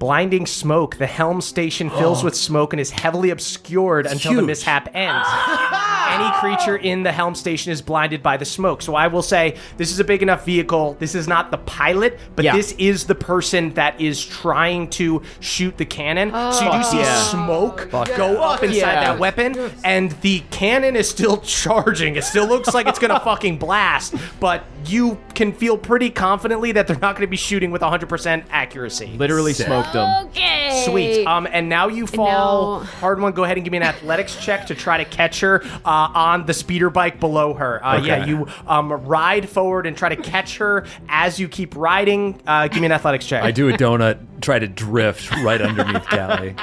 [0.00, 0.96] Blinding smoke.
[0.96, 4.46] The helm station fills with smoke and is heavily obscured until the Huge.
[4.46, 5.28] mishap ends.
[6.10, 8.82] Any creature in the helm station is blinded by the smoke.
[8.82, 10.96] So I will say this is a big enough vehicle.
[10.98, 12.56] This is not the pilot, but Yeah.
[12.56, 16.30] this is the person that is trying to shoot the cannon.
[16.52, 17.22] so you do see yeah.
[17.24, 19.00] smoke go up inside yeah.
[19.12, 22.16] that weapon, and the cannon is still charging.
[22.16, 26.86] It still looks like it's gonna fucking blast, but you can feel pretty confidently that
[26.86, 29.06] they're not gonna be shooting with 100% accuracy.
[29.16, 30.26] Literally smoked them.
[30.26, 30.82] Okay.
[30.84, 31.24] Sweet.
[31.26, 32.80] Um, and now you fall.
[32.80, 33.34] now- Hardwon.
[33.34, 36.44] Go ahead and give me an athletics check to try to catch her uh, on
[36.44, 37.82] the speeder bike below her.
[37.82, 42.38] Uh, Yeah, you um, ride forward and try to catch her as you keep riding.
[42.46, 43.42] Uh, give me an athletics check.
[43.42, 46.54] I do a donut, try to drift right underneath Callie.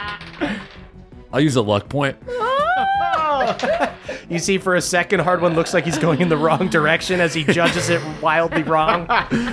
[1.34, 2.16] I'll use a luck point.
[4.30, 7.34] You see, for a second, Hardwon looks like he's going in the wrong direction as
[7.34, 9.06] he judges it wildly wrong.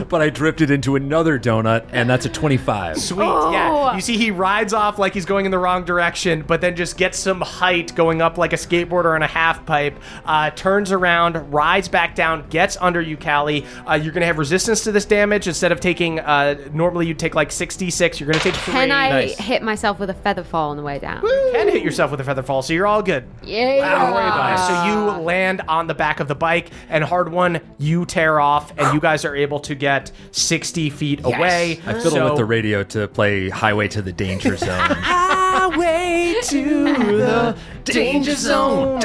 [0.08, 2.98] But I drifted into another donut, and that's a 25.
[2.98, 3.24] Sweet.
[3.24, 3.94] Yeah.
[3.94, 6.96] You see, he rides off like he's going in the wrong direction, but then just
[6.96, 11.52] gets some height going up like a skateboarder on a half pipe, uh, turns around,
[11.52, 13.64] rides back down, gets under you, Callie.
[13.88, 15.46] Uh, you're going to have resistance to this damage.
[15.46, 18.72] Instead of taking, uh, normally you'd take like 66, you're going to take three.
[18.74, 19.38] Can I Nice.
[19.38, 21.22] hit myself with a feather fall on the way down?
[21.22, 23.24] You can hit yourself with a feather fall, so you're all good.
[23.44, 23.83] Yeah.
[23.90, 24.58] Don't worry about it.
[24.66, 24.84] So
[25.18, 29.00] you land on the back of the bike, and Hardwon, you tear off, and you
[29.00, 31.80] guys are able to get 60 feet away.
[31.86, 34.96] I fiddle So- with the radio to play Highway to the Danger Zone.
[35.54, 39.00] Highway to the danger zone.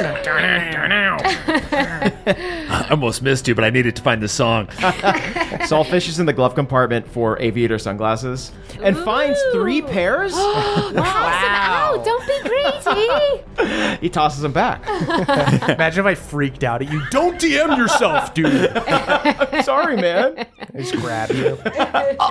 [1.60, 4.68] I almost missed you, but I needed to find the song.
[5.66, 10.34] Sol fishes in the glove compartment for aviator sunglasses and finds three pairs.
[11.10, 12.02] Wow.
[12.04, 13.98] don't be greedy.
[14.00, 14.86] he tosses them back.
[15.68, 17.02] Imagine if I freaked out at you.
[17.10, 18.70] Don't DM yourself, dude.
[19.64, 20.46] Sorry, man.
[20.74, 21.58] I just grab you.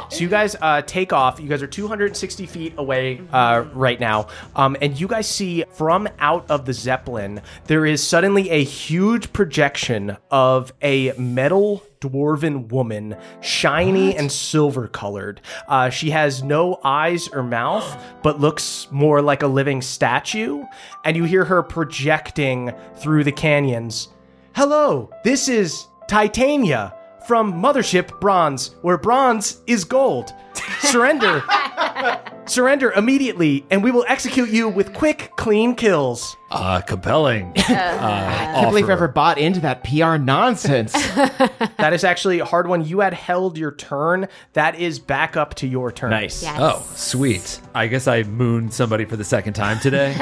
[0.10, 1.39] so you guys uh, take off.
[1.39, 6.08] You guys are 260 feet away uh, right now, um, and you guys see from
[6.17, 13.15] out of the zeppelin there is suddenly a huge projection of a metal dwarven woman,
[13.41, 15.41] shiny and silver colored.
[15.67, 17.88] Uh, she has no eyes or mouth,
[18.24, 20.63] but looks more like a living statue.
[21.06, 24.08] And you hear her projecting through the canyons.
[24.56, 26.95] Hello, this is Titania
[27.28, 30.34] from Mothership Bronze, where bronze is gold.
[30.82, 31.43] Surrender.
[32.45, 36.36] Surrender immediately, and we will execute you with quick, clean kills.
[36.50, 37.54] Uh, compelling.
[37.69, 40.93] Uh, I can't believe I ever bought into that PR nonsense.
[41.78, 42.86] That is actually a Hardwon.
[42.86, 44.28] You had held your turn.
[44.54, 46.10] That is back up to your turn.
[46.10, 46.43] nice.
[46.43, 46.58] Yes.
[46.60, 47.62] Oh, sweet.
[47.74, 50.13] I guess I mooned somebody for the second time today.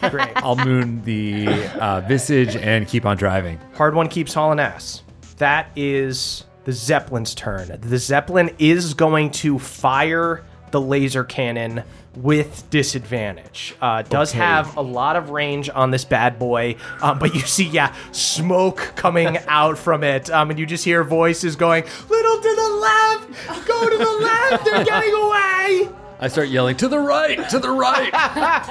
[0.10, 0.32] Great.
[0.36, 1.46] I'll moon the
[1.78, 3.60] uh, visage and keep on driving.
[3.74, 5.02] Hard one keeps hauling ass.
[5.36, 7.78] That is the Zeppelin's turn.
[7.80, 11.84] The Zeppelin is going to fire the laser cannon
[12.16, 13.74] with disadvantage.
[13.80, 17.64] Uh, does have a lot of range on this bad boy, um, but you see,
[17.64, 22.54] yeah, smoke coming out from it, um, and you just hear voices going, "Little to
[22.56, 27.48] the left, go to the left, they're getting away." I start yelling to the right,
[27.50, 28.10] to the right.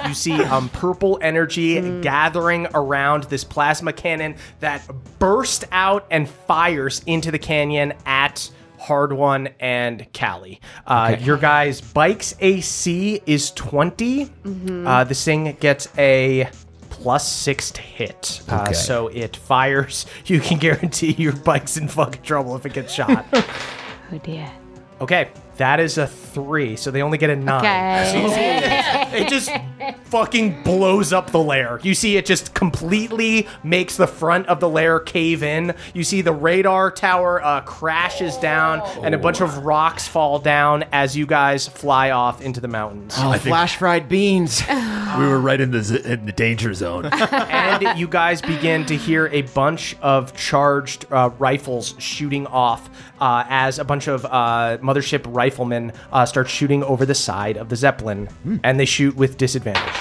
[0.08, 4.82] You see um, purple energy gathering around this plasma cannon that
[5.18, 10.60] burst out and fires into the canyon at Hardwon and Callie.
[10.86, 14.30] Uh, Your guys' bike's AC is 20.
[14.86, 16.48] Uh, this thing gets a
[16.90, 18.42] plus six to hit.
[18.48, 18.72] Uh, Okay.
[18.72, 20.06] so it fires.
[20.26, 23.26] You can guarantee your bike's in fucking trouble if it gets shot.
[24.12, 24.50] Oh dear.
[25.00, 27.60] Okay, that is a three, so they only get a nine.
[27.60, 28.10] Okay.
[28.12, 28.40] So
[29.16, 29.50] it, it just
[30.06, 31.80] fucking blows up the lair.
[31.82, 35.74] You see it just completely makes the front of the lair cave in.
[35.92, 40.84] You see the radar tower uh, crashes down, and a bunch of rocks fall down
[40.92, 43.14] as you guys fly off into the mountains.
[43.18, 44.62] Oh, flash fried beans.
[45.18, 47.06] we were right in the z- in the danger zone.
[47.12, 52.88] and you guys begin to hear a bunch of charged uh, rifles shooting off
[53.20, 57.68] uh, as a bunch of uh, mothership riflemen uh, start shooting over the side of
[57.68, 58.28] the zeppelin,
[58.64, 60.00] and they shoot with disadvantage.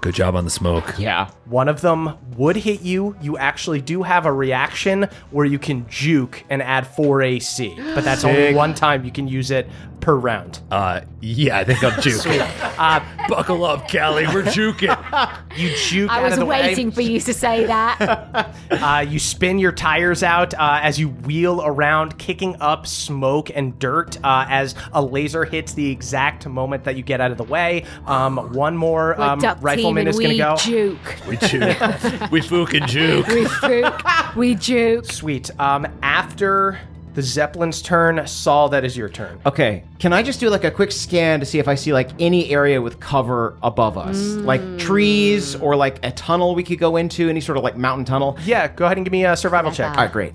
[0.00, 0.94] Good job on the smoke.
[0.98, 1.30] yeah.
[1.52, 3.14] One of them would hit you.
[3.20, 8.04] You actually do have a reaction where you can juke and add 4 AC, but
[8.04, 9.68] that's only one time you can use it
[10.00, 10.58] per round.
[10.70, 12.40] Uh, yeah, I think I'm juking.
[12.78, 14.26] uh, buckle up, Callie.
[14.26, 15.38] We're juking.
[15.54, 16.94] You juke I out was of the waiting way.
[16.94, 18.56] for you to say that.
[18.72, 23.78] Uh, you spin your tires out uh, as you wheel around, kicking up smoke and
[23.78, 27.44] dirt uh, as a laser hits the exact moment that you get out of the
[27.44, 27.84] way.
[28.06, 30.56] Um, one more We're um, duck rifleman teaming, is going to we go.
[30.56, 31.16] Juke.
[31.28, 32.30] We juke.
[32.30, 33.26] we fucking juke.
[33.28, 34.02] We juke.
[34.36, 35.04] We juke.
[35.06, 35.50] Sweet.
[35.60, 36.78] Um, after
[37.14, 39.38] the Zeppelin's turn, Sol, that is your turn.
[39.44, 42.08] Okay, can I just do like a quick scan to see if I see like
[42.18, 44.16] any area with cover above us?
[44.18, 48.06] Like trees or like a tunnel we could go into, any sort of like mountain
[48.06, 48.38] tunnel?
[48.44, 49.90] Yeah, go ahead and give me a survival check.
[49.90, 50.32] All right, great.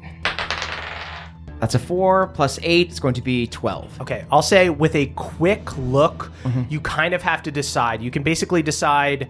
[1.60, 2.89] That's a four plus eight.
[2.89, 4.02] It's going to be 12.
[4.02, 6.63] Okay, I'll say with a quick look, Mm-hmm.
[6.70, 8.02] you kind of have to decide.
[8.02, 9.28] You can basically decide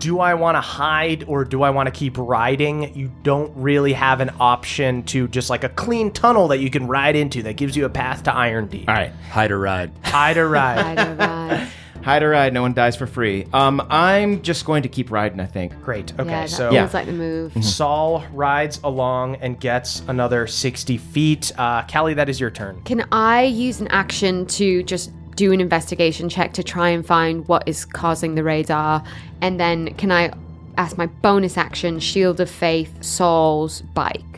[0.00, 2.94] do I want to hide or do I want to keep riding?
[2.96, 6.88] You don't really have an option to just like a clean tunnel that you can
[6.88, 8.88] ride into that gives you a path to Irondeep.
[8.88, 9.12] All right.
[9.30, 9.92] Hide or ride.
[10.02, 10.98] Hide or ride.
[10.98, 11.68] hide don't.
[12.02, 13.46] Hide or ride, no one dies for free.
[13.52, 15.78] Um, I'm just going to keep riding, I think.
[15.82, 16.18] Great.
[16.18, 17.62] Okay, yeah, that so feels like the move.
[17.62, 21.52] Sol rides along and gets another 60 feet.
[21.58, 22.80] Uh, Callie, that is your turn.
[22.84, 25.10] Can I use an action to just
[25.40, 29.02] do an investigation check to try and find what is causing the radar?
[29.40, 30.34] And then can I
[30.76, 34.29] ask my bonus action, Shield of Faith, Sol's bike?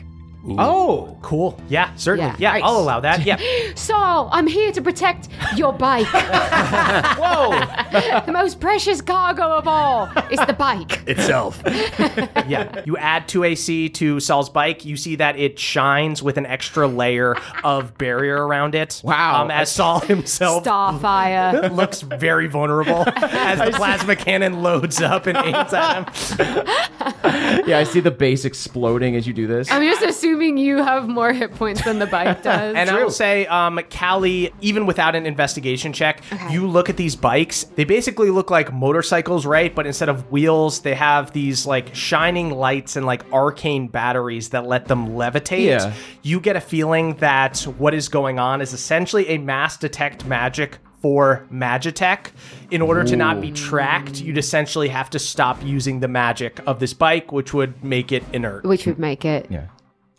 [0.45, 1.59] Oh, cool.
[1.69, 2.33] Yeah, certainly.
[2.37, 2.57] Yeah.
[2.57, 3.25] Yeah, I'll allow that.
[3.25, 3.39] Yeah.
[3.75, 6.05] Sol, I'm here to protect your bike.
[7.17, 7.51] Whoa.
[8.25, 11.07] the most precious cargo of all is the bike.
[11.07, 11.61] Itself.
[11.65, 12.81] yeah.
[12.85, 14.83] You add 2 AC to Sol's bike.
[14.83, 19.01] You see that it shines with an extra layer of barrier around it.
[19.03, 19.43] Wow.
[19.43, 21.73] Um, as Sol himself Starfire.
[21.73, 27.63] looks very vulnerable as the plasma cannon loads up and aims at him.
[27.65, 29.71] Yeah, I see the base exploding as you do this.
[29.71, 30.01] I'm just
[30.33, 32.75] assuming you have more hit points than the bike does.
[32.75, 37.15] And I will say, um, Callie, even without an investigation check, you look at these
[37.15, 37.63] bikes.
[37.75, 39.73] They basically look like motorcycles, right?
[39.73, 44.65] But instead of wheels, they have these like shining lights and like arcane batteries that
[44.65, 45.65] let them levitate.
[45.65, 45.93] Yeah.
[46.21, 50.79] You get a feeling that what is going on is essentially a mass detect magic
[51.01, 52.27] for Magitech.
[52.71, 56.79] In order to not be tracked, you'd essentially have to stop using the magic of
[56.79, 58.63] this bike, which would make it inert.
[58.63, 59.67] Which would make it Yeah.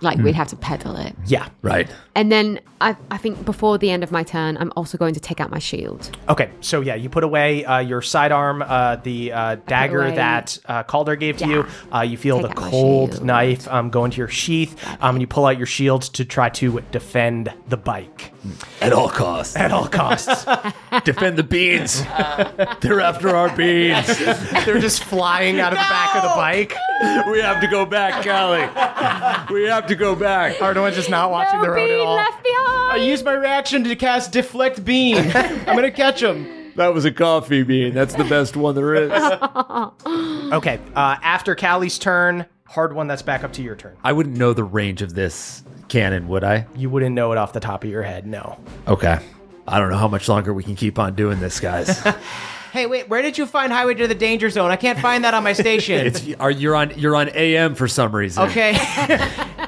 [0.00, 1.14] Like we'd have to pedal it.
[1.26, 1.48] Yeah.
[1.62, 1.88] Right.
[2.14, 5.20] And then I, I think before the end of my turn, I'm also going to
[5.20, 6.14] take out my shield.
[6.28, 10.58] Okay, so yeah, you put away uh, your sidearm, uh, the uh, dagger away- that
[10.66, 11.54] uh, Calder gave to Yeah.
[11.54, 11.66] you.
[11.94, 15.26] Uh, you feel Take the cold knife um, go into your sheath, um, and you
[15.26, 18.32] pull out your shield to try to defend the bike
[18.82, 19.56] At all costs.
[19.56, 20.44] at all costs.
[21.04, 22.02] Defend the beans.
[22.80, 24.06] They're after our beans.
[24.64, 26.74] They're just flying out of the back of the bike.
[27.30, 28.68] we have to go back, Callie.
[29.54, 30.60] We have to go back.
[30.60, 32.14] Arnold's just not watching the road at all.
[32.16, 32.92] left behind.
[32.92, 35.16] I used my reaction to cast Deflect Beam.
[35.34, 36.72] I'm gonna catch him.
[36.76, 37.94] That was a coffee bean.
[37.94, 39.12] That's the best one there is.
[40.52, 43.08] Okay, uh, after Callie's turn, Hardwon.
[43.08, 43.96] That's back up to your turn.
[44.04, 46.66] I wouldn't know the range of this cannon, would I?
[46.76, 48.26] You wouldn't know it off the top of your head.
[48.26, 48.58] No.
[48.86, 49.18] Okay.
[49.66, 52.04] I don't know how much longer we can keep on doing this, guys.
[52.74, 54.72] Hey, wait, where did you find Highway to the Danger Zone?
[54.72, 56.04] I can't find that on my station.
[56.08, 58.42] it's are you're on you're on AM for some reason.
[58.48, 58.70] okay.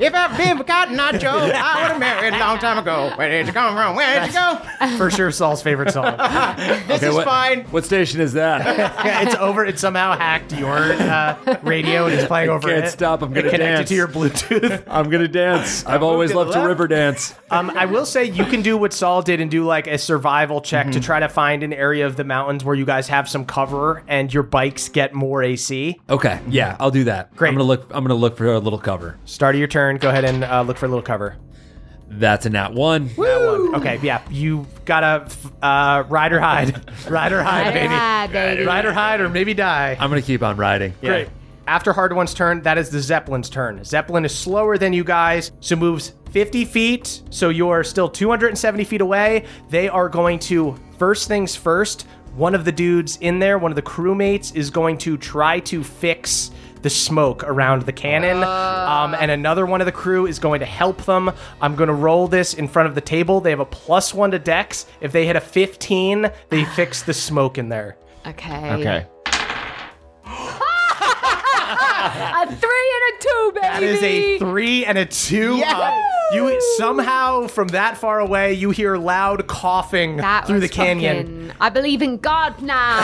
[0.00, 3.12] if I've been for Cotton Eye Joe, I would have married a long time ago.
[3.14, 3.94] Where did you come from?
[3.94, 4.96] Where did you go?
[4.96, 6.16] For sure, Sol's favorite song.
[6.86, 7.64] This is what, fine.
[7.66, 8.64] What station is that?
[9.04, 9.64] yeah, it's over.
[9.64, 12.90] It somehow hacked your uh, radio and it's playing over can't it.
[12.90, 13.22] stop.
[13.22, 13.88] I'm gonna it connected dance.
[13.90, 14.82] to your Bluetooth.
[14.86, 15.84] I'm gonna dance.
[15.86, 16.68] I've always to the loved to left.
[16.68, 17.34] river dance.
[17.50, 20.60] Um, I will say you can do what Sol did and do like a survival
[20.60, 23.44] check to try to find an area of the mountains where you guys have some
[23.44, 26.00] cover and your bikes get more AC.
[26.08, 27.34] Okay, yeah, I'll do that.
[27.36, 27.50] Great.
[27.50, 27.82] I'm gonna look.
[27.90, 29.18] I'm gonna look for a little cover.
[29.26, 29.98] Start of your turn.
[29.98, 31.36] Go ahead and uh, look for a little cover.
[32.08, 33.08] That's a nat one.
[33.08, 33.74] That one.
[33.74, 35.28] Okay, yeah, you gotta
[35.60, 38.64] uh, ride or hide, ride or hide, baby, hide, baby.
[38.64, 39.96] ride or hide, or maybe die.
[40.00, 40.94] I'm gonna keep on riding.
[41.02, 41.28] Great.
[41.66, 43.84] After Hardwon's turn, that is the Zeppelin's turn.
[43.84, 47.22] Zeppelin is slower than you guys, so moves 50 feet.
[47.30, 49.46] So you're still 270 feet away.
[49.68, 52.06] They are going to, first things first,
[52.36, 55.82] one of the dudes in there, one of the crewmates, is going to try to
[55.82, 56.50] fix
[56.82, 58.44] the smoke around the cannon.
[58.44, 61.30] Um, and another one of the crew is going to help them.
[61.60, 63.40] I'm going to roll this in front of the table.
[63.40, 64.86] They have a plus one to dex.
[65.00, 67.96] If they hit a 15, they fix the smoke in there.
[68.26, 68.72] Okay.
[68.74, 69.06] Okay.
[72.06, 72.75] A three and a
[73.20, 73.66] two, baby.
[73.66, 75.56] That is a three and a two.
[75.56, 75.74] Yes!
[75.78, 80.70] Uh, you somehow from that far away you hear loud coughing That through the was
[80.72, 81.16] canyon.
[81.48, 83.00] fucking- I believe in God now.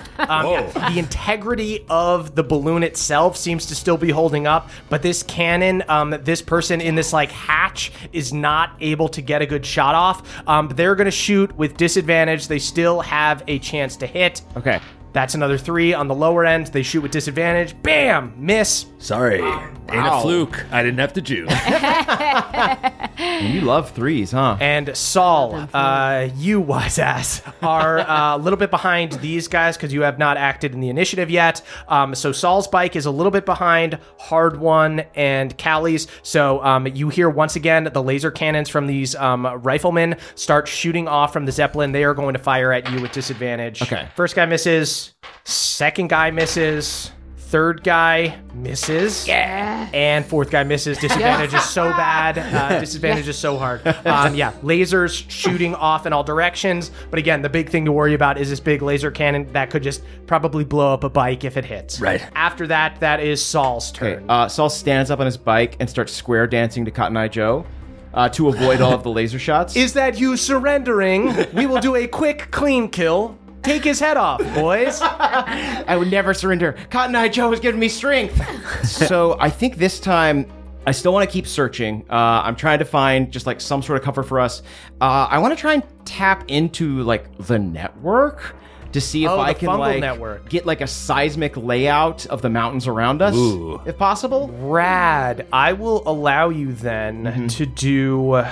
[0.20, 5.00] Um, yeah, the integrity of the balloon itself seems to still be holding up, but
[5.02, 9.46] this cannon, um, this person in this like hatch is not able to get a
[9.46, 10.22] good shot off.
[10.46, 12.48] Um, they're going to shoot with disadvantage.
[12.48, 14.42] They still have a chance to hit.
[14.56, 14.78] Okay.
[15.12, 16.68] That's another three on the lower end.
[16.68, 17.80] They shoot with disadvantage.
[17.82, 18.34] Bam!
[18.36, 18.86] Miss.
[18.98, 20.66] Sorry, ain't a fluke.
[20.70, 21.46] I didn't have to Jew.
[23.20, 24.56] You love threes, huh?
[24.60, 29.92] And Sol, uh, you wise ass, are uh, a little bit behind these guys because
[29.92, 31.62] you have not acted in the initiative yet.
[31.88, 36.06] Um, so Sol's bike is a little bit behind Hardwon and Callie's.
[36.22, 41.08] So um, you hear once again the laser cannons from these um, riflemen start shooting
[41.08, 41.92] off from the Zeppelin.
[41.92, 43.82] They are going to fire at you with disadvantage.
[43.82, 44.08] Okay.
[44.16, 44.99] First guy misses.
[45.44, 47.10] Second guy misses.
[47.36, 49.26] Third guy misses.
[49.26, 49.88] Yeah.
[49.92, 50.98] And fourth guy misses.
[51.00, 52.38] Disadvantage is so bad.
[52.38, 53.84] Uh, disadvantage is so hard.
[54.06, 56.92] Um, yeah, lasers shooting off in all directions.
[57.10, 59.82] But again, the big thing to worry about is this big laser cannon that could
[59.82, 62.00] just probably blow up a bike if it hits.
[62.00, 62.24] Right.
[62.36, 64.12] After that, that is Sol's turn.
[64.18, 64.24] Okay.
[64.28, 67.66] Uh, Sol stands up on his bike and starts square dancing to Cotton Eye Joe
[68.14, 69.74] uh, to avoid all of the laser shots.
[69.74, 71.34] is that you surrendering?
[71.52, 73.36] we will do a quick, clean kill.
[73.62, 75.00] Take his head off, boys.
[75.02, 76.76] I would never surrender.
[76.90, 78.40] Cotton Eye Joe has given me strength.
[78.86, 80.46] so I think this time
[80.86, 82.04] I still want to keep searching.
[82.08, 84.62] Uh, I'm trying to find just like some sort of cover for us.
[85.00, 88.56] Uh, I want to try and tap into like the network
[88.92, 90.48] to see if Oh, I the can fungal like network.
[90.48, 93.80] get like a seismic layout of the mountains around us, Ooh.
[93.84, 94.48] if possible.
[94.48, 95.46] Rad.
[95.52, 97.46] I will allow you then Mm-hmm.
[97.48, 98.42] to do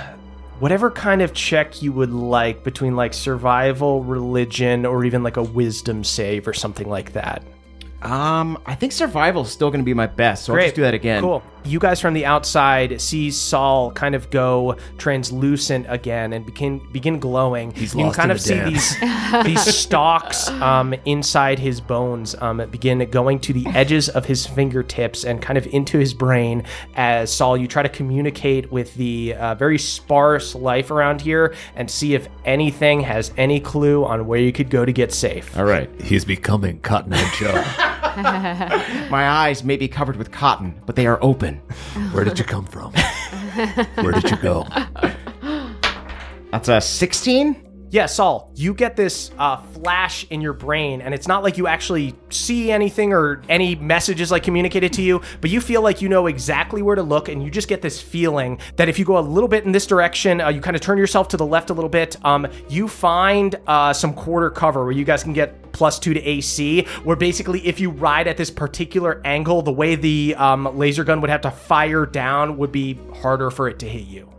[0.59, 5.43] whatever kind of check you would like between like survival, religion, or even like a
[5.43, 7.43] wisdom save or something like that.
[8.01, 10.81] Um, I think survival is still going to be my best, so I'll just do
[10.83, 11.21] that again.
[11.21, 11.43] Cool.
[11.65, 17.19] You guys from the outside see Sol kind of go translucent again and begin begin
[17.19, 17.71] glowing.
[17.71, 19.43] He's you lost can kind in of the see dance.
[19.43, 24.47] these these stalks um, inside his bones um, begin going to the edges of his
[24.47, 26.63] fingertips and kind of into his brain.
[26.95, 31.91] As Sol, you try to communicate with the uh, very sparse life around here and
[31.91, 35.57] see if anything has any clue on where you could go to get safe.
[35.57, 35.89] All right.
[36.01, 37.63] He's becoming Cotton Eye Joe.
[39.09, 41.55] My eyes may be covered with cotton, but they are open.
[42.11, 42.93] Where did you come from?
[43.95, 44.65] Where did you go?
[46.51, 47.68] That's a 16.
[47.91, 51.65] Yeah, Sol, you get this uh, flash in your brain, and it's not like you
[51.65, 56.07] actually see anything or any messages like communicated to you, but you feel like you
[56.07, 59.17] know exactly where to look, and you just get this feeling that if you go
[59.17, 61.71] a little bit in this direction, uh, you kind of turn yourself to the left
[61.71, 65.71] a little bit, um, you find uh, some quarter cover where you guys can get
[65.71, 69.95] plus two to AC, where basically if you ride at this particular angle, the way
[69.95, 73.89] the um, laser gun would have to fire down would be harder for it to
[73.89, 74.29] hit you.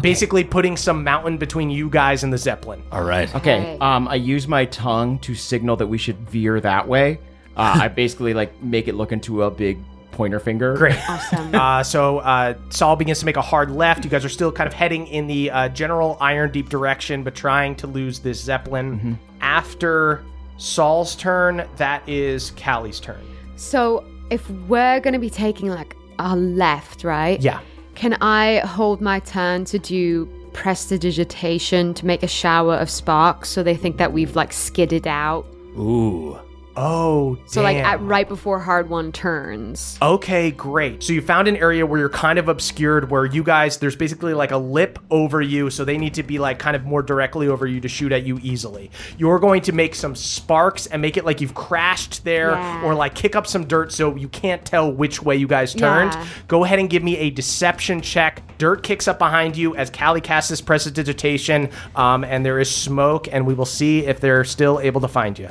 [0.00, 2.82] Basically, putting some mountain between you guys and the Zeppelin.
[2.90, 3.28] All right.
[3.34, 3.60] Okay.
[3.60, 3.78] Okay.
[3.80, 7.18] Um, I use my tongue to signal that we should veer that way.
[7.56, 9.78] Uh, I basically like make it look into a big
[10.12, 10.74] pointer finger.
[10.76, 10.96] Great.
[11.08, 11.54] Awesome.
[11.54, 14.04] Uh, so uh, Sol begins to make a hard left.
[14.04, 17.74] You guys are still kind of heading in the uh, general Irondeep direction, but trying
[17.76, 19.18] to lose this Zeppelin.
[19.40, 20.24] After
[20.56, 23.20] Sol's turn, that is Callie's turn.
[23.56, 27.38] so if we're going to be taking like our left, right?
[27.40, 27.60] Yeah.
[27.94, 33.62] Can I hold my turn to do prestidigitation to make a shower of sparks so
[33.62, 35.46] they think that we've like skidded out?
[35.76, 36.38] Ooh.
[36.76, 39.98] Oh, So like at right before Hardwon turns.
[40.00, 41.02] Okay, great.
[41.02, 44.32] So you found an area where you're kind of obscured, where you guys, there's basically
[44.34, 47.48] like a lip over you, so they need to be like kind of more directly
[47.48, 48.90] over you to shoot at you easily.
[49.18, 52.84] You're going to make some sparks and make it like you've crashed there, Yeah.
[52.84, 56.12] or like kick up some dirt so you can't tell which way you guys turned.
[56.12, 56.26] Yeah.
[56.48, 58.42] Go ahead and give me a deception check.
[58.58, 63.28] Dirt kicks up behind you as Callie casts this prestidigitation, um, and there is smoke,
[63.30, 65.48] and we will see if they're still able to find you.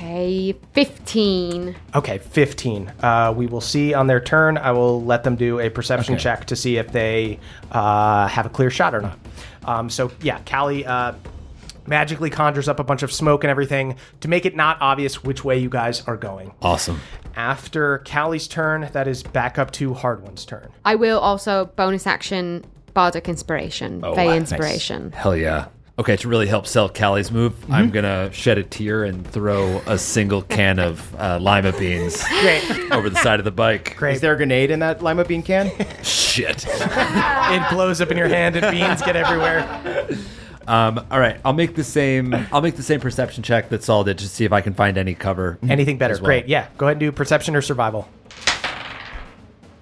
[0.00, 1.74] Okay, 15.
[1.96, 2.92] Okay, 15.
[3.02, 4.56] Uh, we will see on their turn.
[4.56, 6.22] I will let them do a perception Okay.
[6.22, 7.40] check to see if they
[7.72, 9.18] uh, have a clear shot or not.
[9.64, 11.14] Um, so, yeah, Callie uh,
[11.88, 15.42] magically conjures up a bunch of smoke and everything to make it not obvious which
[15.42, 16.52] way you guys are going.
[16.62, 17.00] Awesome.
[17.34, 20.70] After Callie's turn, that is back up to Hardwon's turn.
[20.84, 25.10] I will also bonus action Bardic Inspiration, Oh, Fey wow, Inspiration.
[25.10, 25.66] Hell yeah.
[25.98, 27.72] Okay, to really help sell Callie's move, Mm-hmm.
[27.72, 32.92] I'm gonna shed a tear and throw a single can of uh, lima beans Great.
[32.92, 33.96] over the side of the bike.
[33.96, 34.14] Great.
[34.14, 35.70] Is there a grenade in that lima bean can?
[36.04, 36.64] Shit.
[36.68, 39.66] it blows up in your hand and beans get everywhere.
[40.68, 42.32] Um, all right, I'll make the same.
[42.52, 44.98] I'll make the same perception check that Saul did to see if I can find
[44.98, 45.58] any cover.
[45.68, 46.14] Anything better.
[46.14, 46.24] well.
[46.24, 46.46] Great.
[46.46, 46.68] Yeah.
[46.76, 48.06] Go ahead and do perception or survival.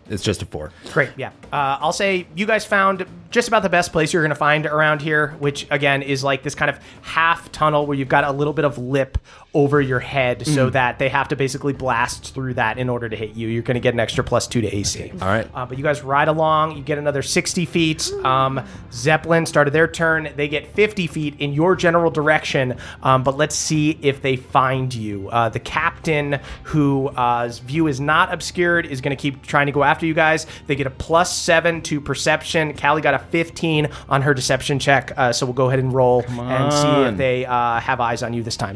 [0.08, 0.72] It's just a four.
[0.92, 1.30] Great, yeah.
[1.52, 4.66] Uh, I'll say you guys found just about the best place you're going to find
[4.66, 8.32] around here, which again is like this kind of half tunnel where you've got a
[8.32, 9.18] little bit of lip
[9.56, 13.16] over your head so that they have to basically blast through that in order to
[13.16, 13.48] hit you.
[13.48, 15.10] You're going to get an extra plus two to AC.
[15.12, 15.48] All right.
[15.54, 18.12] Uh, but you guys ride along, you get another 60 feet.
[18.22, 20.30] Um, Zeppelin started their turn.
[20.36, 24.92] They get 50 feet in your general direction, um, but let's see if they find
[24.92, 25.30] you.
[25.30, 29.72] Uh, the captain, whose uh, view is not obscured, is going to keep trying to
[29.72, 30.46] go after you guys.
[30.66, 32.76] They get a plus seven to perception.
[32.76, 36.22] Callie got a 15 on her deception check, uh, so we'll go ahead and roll
[36.28, 38.74] and see if they uh, have eyes on you this time.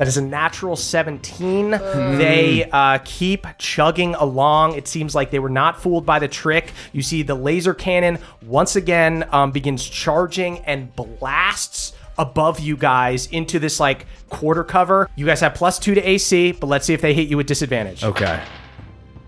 [0.00, 1.72] That is a natural 17.
[1.72, 4.74] They uh, keep chugging along.
[4.76, 6.72] It seems like they were not fooled by the trick.
[6.94, 13.26] You see the laser cannon once again um, begins charging and blasts above you guys
[13.26, 15.10] into this like quarter cover.
[15.16, 17.46] You guys have plus two to AC, but let's see if they hit you with
[17.46, 18.02] disadvantage.
[18.02, 18.42] Okay.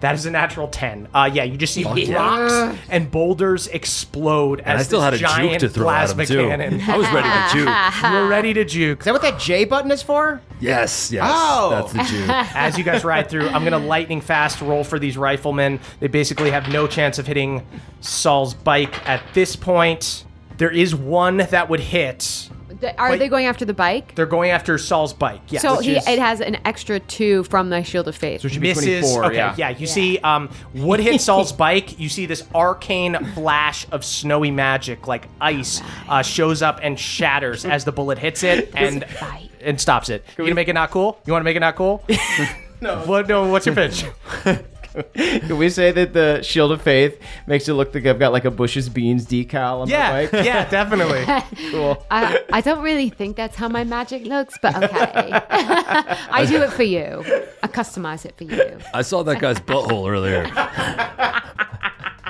[0.03, 1.09] That is a natural 10.
[1.15, 5.15] Uh, yeah, you just see rocks and boulders explode as And I still this had
[5.15, 6.49] a juke giant to throw at plasma him too.
[6.49, 6.81] cannon.
[6.91, 8.13] I was ready to juke.
[8.13, 8.99] You're ready to juke.
[8.99, 10.41] Is that what that J button is for?
[10.59, 11.25] Yes, yes.
[11.33, 11.71] Oh.
[11.71, 12.29] That's the juke.
[12.57, 15.79] as you guys ride through, I'm gonna lightning fast roll for these riflemen.
[16.01, 17.65] They basically have no chance of hitting
[18.01, 20.25] Sol's bike at this point.
[20.59, 22.49] There is one that would hit.
[22.83, 23.19] Th- Are Wait.
[23.19, 24.15] they going after the bike?
[24.17, 25.41] They're going after Sol's bike.
[25.49, 25.61] Yeah.
[25.61, 28.41] so which he, is- it has an extra two from the Shield of Faith.
[28.43, 29.03] should be misses.
[29.13, 29.55] 24, okay, yeah.
[29.57, 29.69] yeah.
[29.71, 31.99] You see, um, would hit Sol's bike.
[32.01, 37.65] You see this arcane flash of snowy magic, like ice, uh, shows up and shatters
[37.65, 39.49] as the bullet hits it and Bite.
[39.61, 40.25] and stops it.
[40.37, 41.21] You gonna make it not cool?
[41.25, 42.05] You want to make it not cool?
[42.81, 42.99] no.
[43.07, 43.29] What?
[43.29, 43.49] No.
[43.49, 44.05] What's your pitch?
[45.15, 48.45] Can we say that the Shield of Faith makes it look like I've got like
[48.45, 50.11] a Bush's Beans decal on yeah.
[50.11, 50.45] my bike?
[50.45, 50.69] Yeah.
[50.71, 51.25] Definitely.
[51.71, 52.05] Cool.
[52.11, 55.31] I, I don't really think that's how my magic looks, but okay.
[55.51, 57.25] I do it for you.
[57.63, 58.79] I customize it for you.
[58.95, 60.45] I saw that guy's butthole earlier.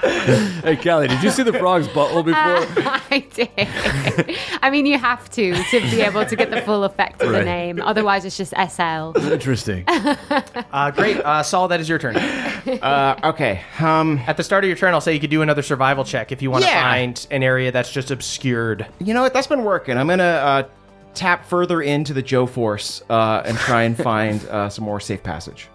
[0.63, 2.35] hey, Callie, did you see the frog's butthole before?
[3.11, 4.37] I did.
[4.61, 7.45] I mean, you have to to be able to get the full effect of the
[7.45, 7.81] name.
[7.81, 9.13] Otherwise, it's just SL.
[9.33, 9.85] Interesting.
[10.73, 11.19] Uh, great.
[11.19, 12.17] Uh, Sol, that is your turn.
[12.17, 13.61] Uh, okay.
[13.79, 16.33] Um, At the start of your turn, I'll say you could do another survival check
[16.33, 16.83] if you want to Yeah.
[16.83, 18.87] find an area that's just obscured.
[18.99, 19.35] you know what?
[19.35, 19.99] That's been working.
[19.99, 20.63] I'm gonna uh,
[21.15, 25.23] tap further into the Joe Force uh, and try and find uh, some more safe
[25.23, 25.69] passage.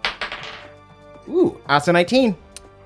[1.28, 2.36] Ooh, that's a 19.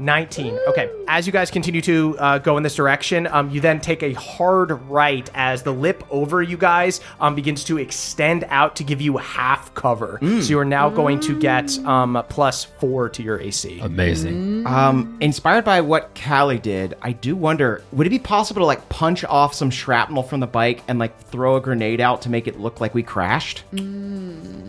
[0.05, 0.59] 19.
[0.69, 0.91] Okay.
[1.09, 4.13] As you guys continue to uh, go in this direction, um, you then take a
[4.15, 9.01] hard right as the lip over you guys um, begins to extend out to give
[9.01, 10.19] you half cover.
[10.23, 13.81] So you are now going to get um, plus four to your AC.
[13.81, 14.67] Amazing.
[14.67, 18.89] Um, inspired by what Callie did, I do wonder would it be possible to like
[18.89, 22.47] punch off some shrapnel from the bike and like throw a grenade out to make
[22.47, 23.65] it look like we crashed?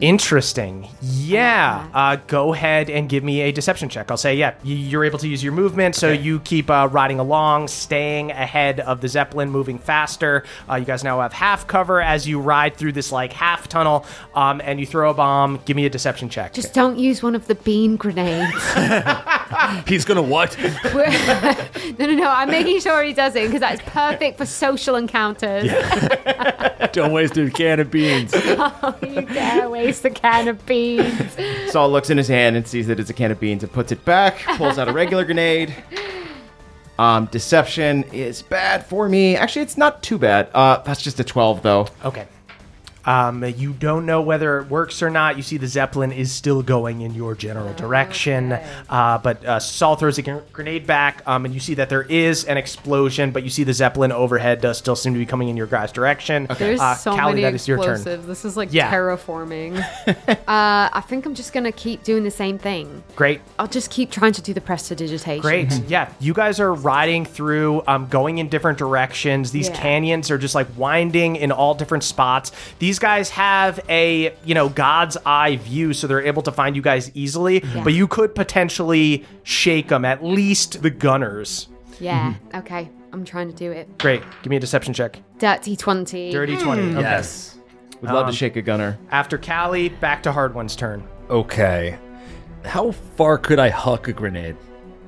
[0.02, 0.88] Interesting.
[1.02, 1.88] Yeah.
[1.94, 4.12] Uh, go ahead and give me a deception check.
[4.12, 7.20] I'll say, yeah, you- you're able to use your movement, so you keep uh, riding
[7.20, 10.44] along, staying ahead of the Zeppelin, moving faster.
[10.70, 14.06] Uh, you guys now have half cover as you ride through this like half tunnel,
[14.36, 15.60] um, and you throw a bomb.
[15.66, 16.54] Give me a deception check.
[16.54, 18.54] Just don't use one of the bean grenades.
[19.88, 20.58] He's gonna what?
[20.84, 22.30] no, no, no.
[22.30, 25.72] I'm making sure he doesn't because that's perfect for social encounters.
[26.92, 28.34] Don't waste a can of beans.
[28.34, 31.36] you dare waste a can of beans.
[31.72, 33.92] Sol looks in his hand and sees that it's a can of beans and puts
[33.92, 35.76] it back, pulls out a regular grenade.
[36.98, 39.36] Um, deception is bad for me.
[39.36, 40.50] Actually, it's not too bad.
[40.54, 41.88] Uh, that's just a 12, though.
[42.06, 42.26] Okay.
[43.06, 45.38] Um, you don't know whether it works or not.
[45.38, 48.54] You see the zeppelin is still going in your general direction,
[48.90, 52.04] uh, but uh, Sol throws a gr- grenade back, um, and you see that there
[52.04, 53.32] is an explosion.
[53.32, 55.92] But you see the zeppelin overhead does still seem to be coming in your guys'
[55.92, 56.48] direction.
[56.58, 57.96] There's Uh, so Callie, many that is your turn.
[57.96, 58.28] explosives.
[58.28, 58.92] This is like Yeah.
[58.92, 59.80] terraforming.
[60.28, 63.04] uh, I think I'm just gonna keep doing the same thing.
[63.16, 63.42] Great.
[63.60, 65.42] I'll just keep trying to do the prestidigitation.
[65.42, 65.72] Great.
[65.88, 66.10] Yeah.
[66.20, 69.52] You guys are riding through, um, going in different directions.
[69.52, 69.76] These Yeah.
[69.76, 72.52] canyons are just like winding in all different spots.
[72.80, 76.82] These guys have a, you know, God's eye view, so they're able to find you
[76.82, 81.68] guys easily, but you could potentially shake them, at least the gunners.
[82.00, 82.34] Yeah.
[82.56, 82.90] Okay.
[83.12, 83.98] I'm trying to do it.
[84.00, 84.24] Great.
[84.42, 85.20] Give me a deception check.
[85.38, 86.32] Dirty twenty.
[86.32, 86.82] Dirty 20.
[86.82, 87.00] Okay.
[87.02, 87.58] Yes.
[88.02, 88.98] Would love Um, to shake a gunner.
[89.12, 91.04] After Callie, back to Hardwon's turn.
[91.30, 91.98] Okay.
[92.66, 94.58] How far could I huck a grenade?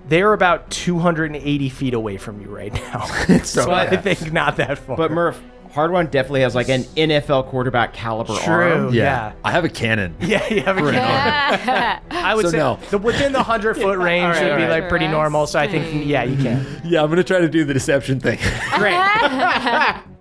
[0.07, 3.05] They're about 280 feet away from you right now.
[3.43, 4.95] so I think not that far.
[4.97, 5.41] But Murph,
[5.75, 8.53] Hardwon definitely has like an NFL quarterback caliber True.
[8.85, 8.93] arm.
[8.93, 9.33] Yeah.
[9.43, 10.15] I have a cannon.
[10.21, 12.01] Yeah, you have a cannon.
[12.11, 12.79] I would So say no.
[12.91, 14.81] the, within the hundred foot range All right, would all be right.
[14.81, 15.45] like pretty normal.
[15.47, 16.65] So I think yeah, you can.
[16.85, 18.39] Yeah, I'm gonna try to do the deception thing
[18.77, 18.95] Great.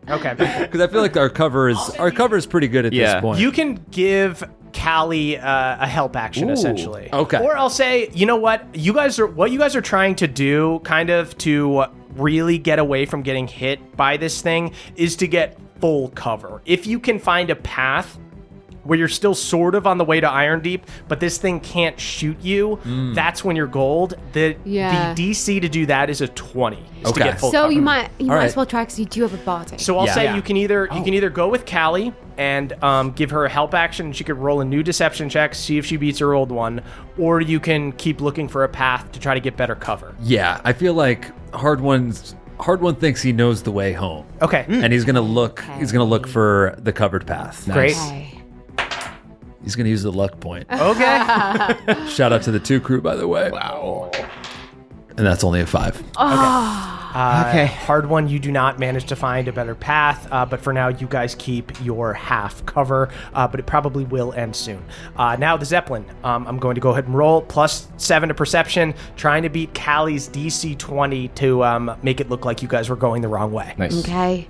[0.08, 0.34] okay.
[0.34, 3.14] because I feel like our cover is our cover is pretty good at Yeah.
[3.14, 3.40] this point.
[3.40, 4.42] You can give
[4.74, 7.08] Callie uh, a help action Ooh, essentially.
[7.12, 7.38] okay.
[7.38, 8.66] Or I'll say, you know what?
[8.74, 11.84] You guys are what you guys are trying to do, kind of to
[12.16, 16.62] really get away from getting hit by this thing, is to get full cover.
[16.64, 18.18] If you can find a path
[18.84, 22.36] where you're still sort of on the way to Irondeep, but this thing can't shoot
[22.42, 22.78] you,
[23.14, 24.12] that's when you're gold.
[24.34, 25.14] The Yeah.
[25.14, 26.76] the DC to do that is a 20.
[27.00, 27.12] is Okay.
[27.12, 27.56] To get full cover.
[27.58, 27.72] So cover.
[27.72, 28.44] you might you All might right.
[28.44, 29.78] as well try because you do have a body.
[29.78, 30.12] So I'll Yeah.
[30.14, 30.36] say Yeah.
[30.36, 33.72] you can either you can either go with Callie and um, give her a help
[33.72, 36.52] action, and she could roll a new deception check, see if she beats her old
[36.52, 36.82] one,
[37.18, 40.14] or you can keep looking for a path to try to get better cover.
[40.22, 44.84] yeah, I feel like Hardwon's hard one thinks he knows the way home, Okay, hmm.
[44.84, 45.62] and he's gonna look.
[45.78, 47.64] He's gonna look for the covered path.
[47.70, 47.96] great.
[47.96, 48.30] Okay.
[49.62, 50.66] He's gonna use the luck point.
[50.70, 53.50] Okay, Shout out to the two crew, by the way.
[53.50, 54.10] Wow.
[55.16, 56.02] And that's only a five.
[56.16, 57.66] Uh, Okay.
[57.66, 58.28] Hardwon.
[58.28, 61.36] You do not manage to find a better path, uh, but for now, you guys
[61.36, 63.08] keep your half cover.
[63.32, 64.84] Uh, but it probably will end soon.
[65.16, 66.04] Uh, now the zeppelin.
[66.24, 69.74] Um, I'm going to go ahead and roll plus seven to perception, trying to beat
[69.74, 73.52] Callie's DC 20 to um, make it look like you guys were going the wrong
[73.52, 73.74] way.
[73.78, 74.00] Nice.
[74.00, 74.48] Okay.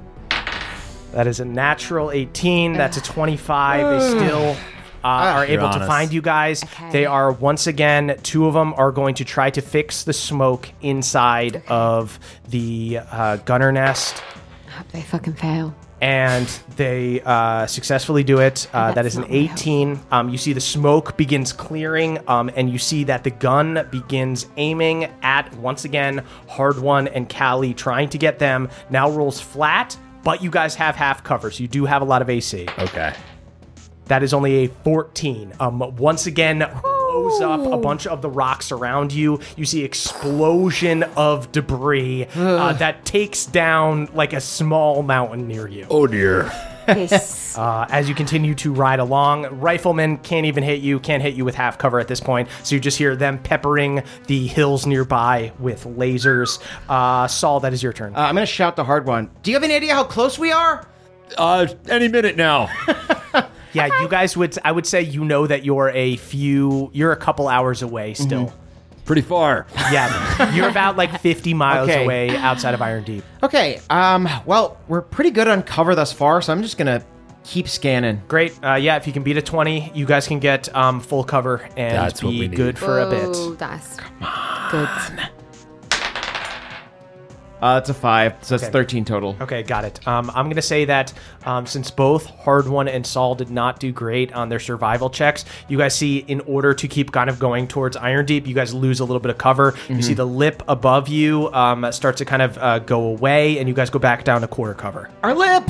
[1.12, 2.72] That is a natural 18.
[2.72, 4.00] That's a 25.
[4.00, 4.56] They still
[5.04, 6.64] uh, are You're able to find you guys.
[6.64, 6.90] Okay.
[6.90, 10.70] They are once again, two of them are going to try to fix the smoke
[10.80, 14.22] inside of the uh, gunner nest.
[14.66, 15.74] I Hope they fucking fail.
[16.00, 16.46] And
[16.76, 18.66] they uh, successfully do it.
[18.72, 20.00] Uh, That's an 18.
[20.10, 24.46] Um, you see the smoke begins clearing, um, and you see that the gun begins
[24.56, 28.68] aiming at, once again, Hardwon and Callie, trying to get them.
[28.90, 32.20] Now rolls flat, but you guys have half cover, so you do have a lot
[32.20, 32.66] of AC.
[32.78, 33.14] Okay.
[34.06, 35.54] That is only a 14.
[35.60, 39.40] Um, once again, blows up a bunch of the rocks around you.
[39.56, 45.86] You see explosion of debris uh, that takes down like a small mountain near you.
[45.90, 46.50] Oh dear.
[46.86, 47.42] This.
[47.54, 51.44] Uh, as you continue to ride along, riflemen can't even hit you, can't hit you
[51.44, 52.48] with half cover at this point.
[52.64, 56.58] So you just hear them peppering the hills nearby with lasers.
[56.88, 58.12] Uh, Sol, that is your turn.
[58.16, 59.30] Uh, I'm gonna shout the Hardwon.
[59.44, 60.84] Do you have any idea how close we are?
[61.38, 62.68] Uh, any minute now.
[63.74, 67.16] yeah, you guys would, I would say you know that you're a few, you're a
[67.16, 68.52] couple hours away still.
[69.04, 69.66] Pretty far.
[69.92, 72.04] Yeah, you're about like 50 miles Okay.
[72.04, 73.22] away outside of Irondeep.
[73.42, 73.78] Okay.
[73.90, 74.26] Um.
[74.46, 77.04] Well, we're pretty good on cover thus far, so I'm just gonna
[77.42, 78.22] keep scanning.
[78.28, 78.58] Great.
[78.64, 81.56] Uh, yeah, if you can beat a 20, you guys can get um, full cover
[81.76, 82.56] and That's what be need.
[82.56, 83.58] good for a Oh, bit.
[83.58, 83.98] that's
[84.70, 85.28] good.
[87.64, 88.72] Uh, it's a five, so that's Okay.
[88.72, 89.34] 13 total.
[89.40, 90.06] Okay, got it.
[90.06, 91.14] Um, I'm going to say that
[91.46, 95.78] um, since both Hardwon and Sol did not do great on their survival checks, you
[95.78, 99.04] guys see in order to keep kind of going towards Irondeep, you guys lose a
[99.06, 99.74] little bit of cover.
[99.88, 103.66] You see the lip above you um, start to kind of uh, go away, and
[103.66, 105.08] you guys go back down to quarter cover.
[105.22, 105.64] Our lip.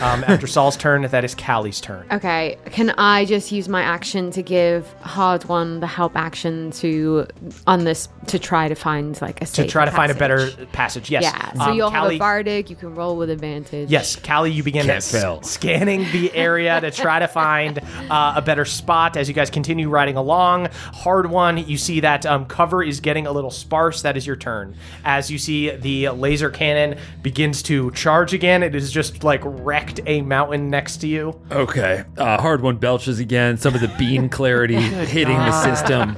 [0.00, 2.06] Um, after Sol's turn, that is Callie's turn.
[2.12, 7.26] Okay, can I just use my action to give Hardwon the help action to
[7.66, 10.72] on this to try to find like a To try to find a better passage?
[10.72, 11.22] passage, yes.
[11.24, 12.70] Yeah, so Um, you'll have a bardic.
[12.70, 13.90] You can roll with advantage.
[13.90, 17.78] Yes, Callie, you begin s- scanning the area to try to find
[18.10, 20.66] uh, a better spot as you guys continue riding along.
[20.68, 24.02] Hardwon, you see that um, cover is getting a little sparse.
[24.02, 24.74] That is your turn.
[25.04, 30.00] As you see the laser cannon begins to charge again, it is just like wrecked
[30.06, 31.38] a mountain next to you.
[31.50, 32.04] Okay.
[32.16, 33.56] Uh, Hardwon belches again.
[33.58, 36.16] Some of the bean clarity hitting the system.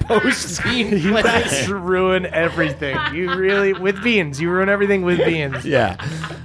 [0.00, 0.96] Post scene.
[0.98, 1.12] You
[1.50, 2.96] guys ruin everything.
[3.12, 5.64] You really, with beans, you ruin everything with beans.
[5.64, 5.96] Yeah.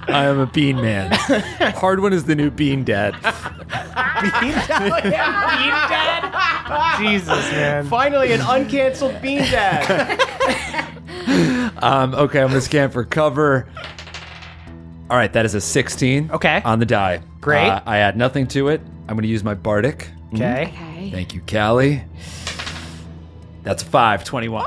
[0.08, 1.12] I am a bean man.
[1.12, 3.14] Hardwon is the new bean dad.
[3.14, 5.04] Bean Dad?
[5.04, 6.98] Bean dad.
[7.00, 7.86] Jesus, man.
[7.88, 10.20] Finally, an uncanceled bean dad.
[11.84, 13.68] Um, okay, I'm gonna scan for cover.
[15.10, 16.32] All right, that is a 16.
[16.32, 16.62] Okay.
[16.64, 17.22] On the die.
[17.42, 17.68] Great.
[17.68, 18.82] Uh, I add nothing to it.
[19.08, 20.10] I'm gonna use my bardic.
[20.34, 20.68] Okay.
[20.68, 21.12] Okay.
[21.12, 22.04] Thank you, Callie.
[23.64, 24.66] That's a five, 21.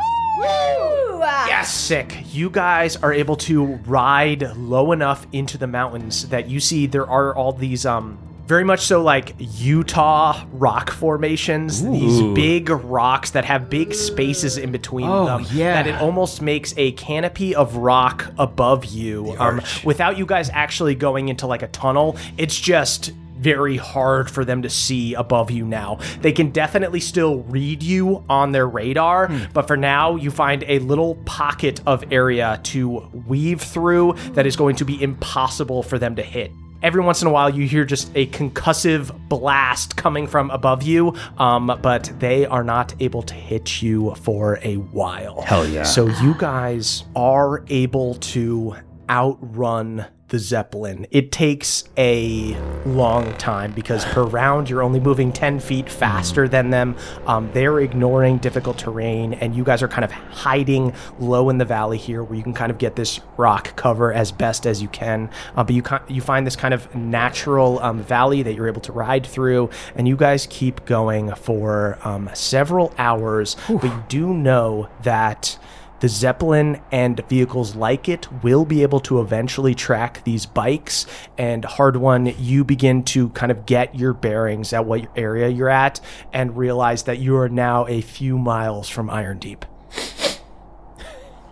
[1.27, 2.17] Yes, sick.
[2.33, 7.09] You guys are able to ride low enough into the mountains that you see there
[7.09, 13.45] are all these um very much so like Utah rock formations, these big rocks that
[13.45, 15.83] have big spaces in between Oh, them yeah.
[15.83, 20.95] that it almost makes a canopy of rock above you um, without you guys actually
[20.95, 22.17] going into like a tunnel.
[22.39, 23.11] It's just
[23.47, 26.01] very hard for them to see above you now.
[26.21, 30.81] They can definitely still read you on their radar, but for now, you find a
[30.81, 36.17] little pocket of area to weave through that is going to be impossible for them
[36.17, 36.51] to hit.
[36.83, 41.15] Every once in a while, you hear just a concussive blast coming from above you,
[41.39, 45.43] um, but they are not able to hit you for a while.
[45.43, 45.85] Hell yeah.
[45.85, 48.75] So you guys are able to
[49.09, 51.07] outrun the Zeppelin.
[51.11, 56.71] It takes a long time because per round you're only moving 10 feet faster than
[56.71, 56.97] them.
[57.27, 61.65] Um, they're ignoring difficult terrain, and you guys are kind of hiding low in the
[61.65, 64.89] valley here where you can kind of get this rock cover as best as you
[64.89, 65.31] can.
[65.55, 68.93] Uh, but you, you find this kind of natural um, valley that you're able to
[68.93, 73.57] ride through, and you guys keep going for um, several hours.
[73.69, 75.59] But you do know that
[76.01, 81.07] the Zeppelin and vehicles like it will be able to eventually track these bikes.
[81.39, 86.01] And Hardwon, you begin to kind of get your bearings at what area you're at
[86.33, 89.63] and realize that you are now a few miles from Irondeep.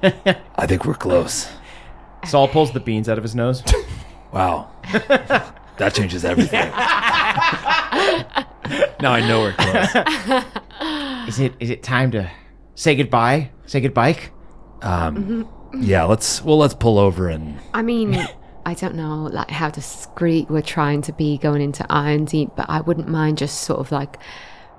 [0.57, 1.49] I think we're close.
[2.27, 3.63] Sol pulls the beans out of his nose.
[4.33, 4.71] Wow.
[5.79, 6.69] that changes everything.
[9.01, 11.29] now I know we're close.
[11.29, 12.31] Is it is it time to
[12.75, 13.51] say goodbye?
[13.67, 14.19] Say goodbye?
[14.85, 15.49] Um,
[15.81, 18.15] yeah, let's well let's pull over and I mean,
[18.67, 22.81] I don't know like how discreet we're trying to be going into Irondeep, but I
[22.83, 24.19] wouldn't mind just sort of like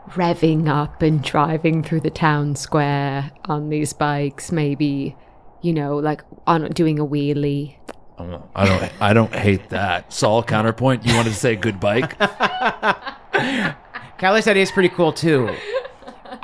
[0.10, 5.16] revving up and driving through the town square on these bikes, maybe,
[5.62, 7.76] you know, like on doing a wheelie.
[8.18, 8.46] I don't.
[8.56, 10.14] I don't I don't hate that.
[10.14, 12.18] Sol counterpoint, you wanted to say good bike?
[14.18, 15.54] Callie's said it's pretty cool too.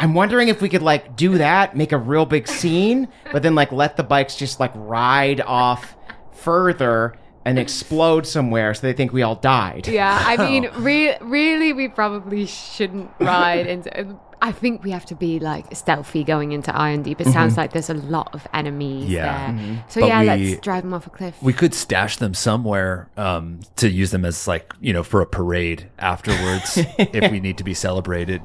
[0.02, 3.54] I'm wondering if we could like do that, make a real big scene, but then
[3.56, 5.96] like let the bikes just like ride off
[6.34, 9.88] further and explode somewhere so they think we all died.
[9.88, 14.18] Yeah, I mean, re- really, we probably shouldn't ride into.
[14.44, 17.22] I think we have to be like stealthy going into Irondeep.
[17.22, 19.52] It sounds like there's a lot of enemies Yeah.
[19.54, 19.86] there.
[19.88, 21.36] So But yeah, we- let's drive them off a cliff.
[21.44, 25.28] We could stash them somewhere um, to use them as like you know for a
[25.28, 28.42] parade afterwards if we need to be celebrated.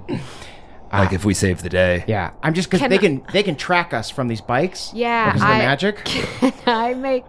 [0.93, 1.01] Ah.
[1.01, 2.05] Like if we save the day.
[2.07, 4.93] Yeah, I'm just because Can they I- can they can track us from these bikes.
[4.95, 6.05] Yeah, because of the I- magic.
[6.05, 7.25] Can I make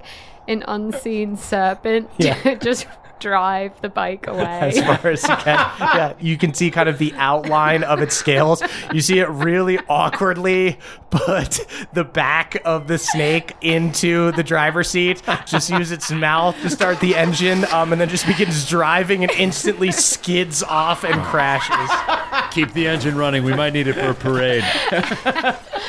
[0.48, 2.54] an unseen serpent Yeah.
[2.62, 2.86] just
[3.20, 4.74] drive the bike away?
[4.76, 5.58] as far as you can.
[5.98, 8.62] Yeah, you can see kind of the outline of its scales.
[8.94, 10.78] You see it really awkwardly
[11.10, 15.22] put the back of the snake into the driver's seat.
[15.46, 19.32] Just use its mouth to start the engine, um, and then just begins driving and
[19.32, 21.90] instantly skids off and crashes.
[22.54, 23.44] Keep the engine running.
[23.44, 24.64] We might need it for a parade.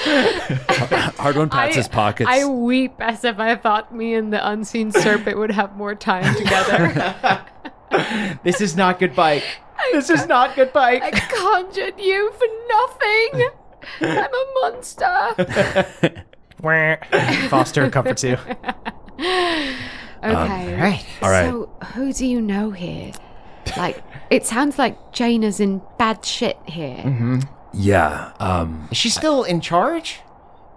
[1.18, 2.30] Hardwon pats his pockets.
[2.30, 6.34] I weep as if I thought me and the unseen serpent would have more time
[6.36, 7.16] together.
[8.42, 9.44] This is not good bike.
[9.92, 11.02] This is not good bike.
[11.02, 13.48] I conjured you for nothing.
[14.00, 16.24] I'm a monster.
[17.48, 18.36] Foster comforts you.
[20.22, 20.76] Okay.
[20.76, 21.04] right.
[21.22, 21.48] All right.
[21.48, 23.12] So, who do you know here?
[23.76, 27.40] Like, it sounds like Jaina's in bad shit here.
[27.72, 28.32] yeah.
[28.40, 30.20] Um, Is she still in charge?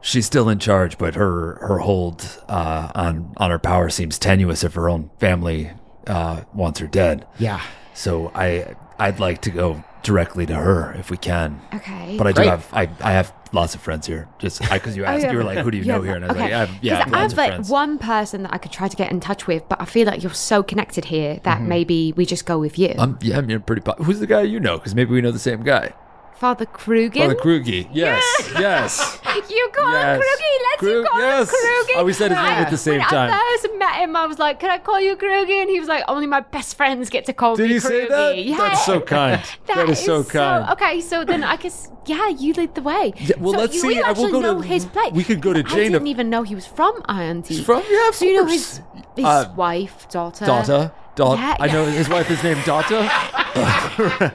[0.02, 4.64] she's still in charge, but her her hold uh, on on her power seems tenuous
[4.64, 5.72] if her own family
[6.08, 7.26] uh, wants her dead.
[7.40, 7.62] Yeah.
[7.94, 11.62] So I I'd like to go directly to her if we can.
[11.76, 12.16] Okay.
[12.18, 12.50] But I do Great.
[12.50, 14.28] have I, I have lots of friends here.
[14.40, 15.32] Just because you asked, Oh, yeah.
[15.32, 16.44] you were like, "Who do you Yeah, know here?" And I was okay.
[16.46, 18.54] like, "I have, yeah, I 'Cause have I have of like friends." one person that
[18.54, 21.06] I could try to get in touch with, but I feel like you're so connected
[21.06, 22.96] here that maybe we just go with you.
[22.98, 23.82] Um, yeah, I mean, pretty.
[23.82, 24.78] Po- Who's the guy you know?
[24.78, 25.94] Because maybe we know the same guy.
[26.42, 27.22] Father Krugen.
[27.22, 27.88] Father Krugi.
[27.94, 28.24] Yes,
[28.58, 29.20] yes.
[29.50, 30.16] You call Yes.
[30.16, 30.54] him Krugi.
[30.66, 31.50] Let's Krug- you call yes.
[31.52, 31.94] him Krugi.
[31.98, 33.30] Oh, we said his name at the same when time.
[33.32, 35.88] I first met him, I was like, "Can I call you Krugi?" And he was
[35.88, 38.38] like, "Only my best friends get to call Did me he Krugi." say that?
[38.38, 38.58] Yeah.
[38.58, 39.40] That's so kind.
[39.68, 40.68] that, that is, so kind.
[40.74, 41.78] okay, so then I guess
[42.08, 43.14] yeah, you lead the way.
[43.18, 43.98] Yeah, well, so let's you, see.
[44.00, 45.14] I will actually go to- know his place.
[45.14, 47.44] we could go to I Jaina- didn't even know he was from Iron.
[47.48, 48.82] He's from yeah, of So you know his
[49.16, 50.92] his Uh, wife, daughter, Daughter.
[51.16, 51.42] Daughter.
[51.42, 53.02] Yeah, I know his wife is named Daughter.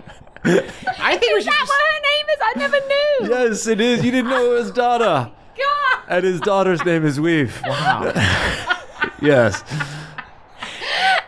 [0.46, 1.68] I think we Is should that just.
[1.68, 2.38] what her name is?
[2.42, 3.50] I never knew.
[3.50, 4.04] Yes, it is.
[4.04, 5.32] You didn't know it was Dada.
[5.56, 5.98] God.
[6.08, 7.60] And his daughter's name is Weave.
[7.66, 8.12] Wow.
[9.22, 9.62] Yes.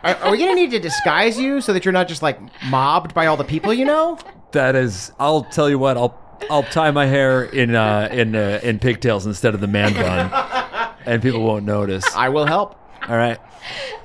[0.03, 3.15] Are, are we gonna need to disguise you so that you're not just like mobbed
[3.15, 4.19] by all the people you know?
[4.53, 6.19] That is I'll tell you what, I'll
[6.51, 10.95] I'll tie my hair in uh in uh, in pigtails instead of the man bun.
[11.07, 12.05] and people won't notice.
[12.15, 12.77] I will help.
[13.09, 13.39] All right.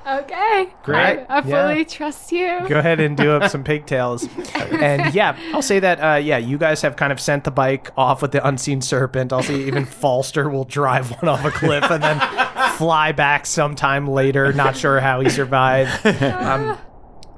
[0.06, 0.68] Okay.
[0.82, 1.24] Great.
[1.28, 1.84] I, I fully Yeah.
[1.84, 2.60] trust you.
[2.68, 4.28] Go ahead and do up some pigtails.
[4.54, 7.90] And yeah, I'll say that, uh, yeah, you guys have kind of sent the bike
[7.96, 9.32] off with the unseen serpent.
[9.32, 12.20] I'll say even Falster will drive one off a cliff and then
[12.76, 14.52] fly back sometime later.
[14.52, 15.90] Not sure how he survived.
[16.24, 16.78] Um,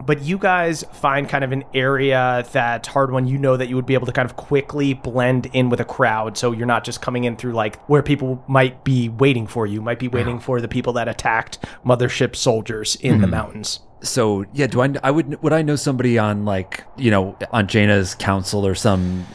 [0.04, 3.86] but you guys find kind of an area that Hardwon you know that you would
[3.86, 6.36] be able to kind of quickly blend in with a crowd.
[6.36, 9.80] So you're not just coming in through like where people might be waiting for you
[9.80, 13.30] might be waiting for the people that attacked mothership soldiers in the mm-hmm.
[13.32, 13.80] mountains.
[14.02, 14.94] So yeah, do I?
[15.02, 19.26] I would would I know somebody on like you know on Jaina's council or some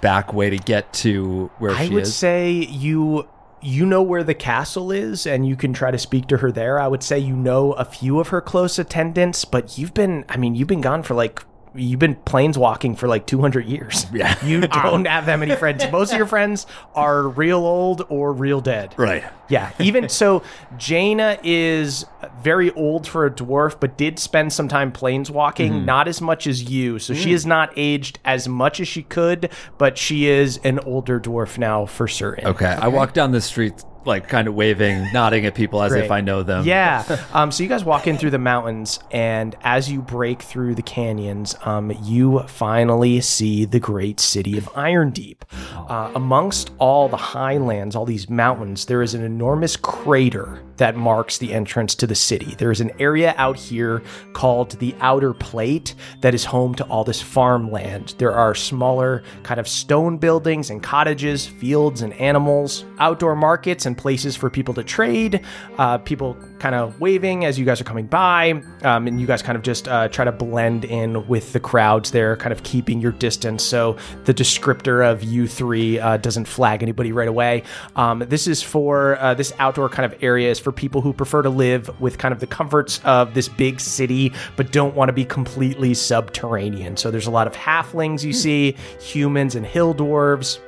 [0.00, 3.28] back way to get to where I she would say you
[3.66, 6.78] you know where the castle is and you can try to speak to her there.
[6.78, 10.36] I would say you know a few of her close attendants, but you've been I
[10.36, 11.42] mean, you've been gone for like
[11.76, 14.06] you've been planeswalking for like 200 years.
[14.12, 14.34] Yeah.
[14.46, 15.84] You don't have that many friends.
[15.90, 18.94] Most of your friends are real old or real dead.
[18.96, 19.24] right.
[19.48, 20.42] Yeah, even so,
[20.76, 22.04] Jaina is
[22.42, 25.84] very old for a dwarf, but did spend some time planeswalking, Mm-hmm.
[25.84, 26.98] not as much as you.
[26.98, 27.16] So Mm.
[27.22, 31.58] she is not aged as much as she could, but she is an older dwarf
[31.58, 32.46] now for certain.
[32.46, 32.66] Okay.
[32.66, 36.04] I walk down the street like kind of waving, nodding at people as Great.
[36.04, 36.64] if I know them.
[36.64, 37.04] Yeah.
[37.32, 40.82] Um, so you guys walk in through the mountains, and as you break through the
[40.82, 45.42] canyons, um, you finally see the great city of Irondeep.
[45.88, 51.38] Uh, amongst all the highlands, all these mountains, there is an enormous crater that marks
[51.38, 52.54] the entrance to the city.
[52.56, 54.02] There is an area out here
[54.32, 58.14] called the Outer Plate that is home to all this farmland.
[58.18, 63.96] There are smaller kind of stone buildings and cottages, fields and animals, outdoor markets and
[63.96, 65.44] places for people to trade,
[65.78, 69.42] uh, people kind of waving as you guys are coming by, um, and you guys
[69.42, 73.00] kind of just uh, try to blend in with the crowds there, kind of keeping
[73.00, 77.62] your distance so the descriptor of you three uh, doesn't flag anybody right away.
[77.94, 81.42] Um, this is for uh, this outdoor kind of area is for people who prefer
[81.42, 85.12] to live with kind of the comforts of this big city, but don't want to
[85.12, 86.96] be completely subterranean.
[86.96, 90.58] So there's a lot of halflings you see, humans and hill dwarves.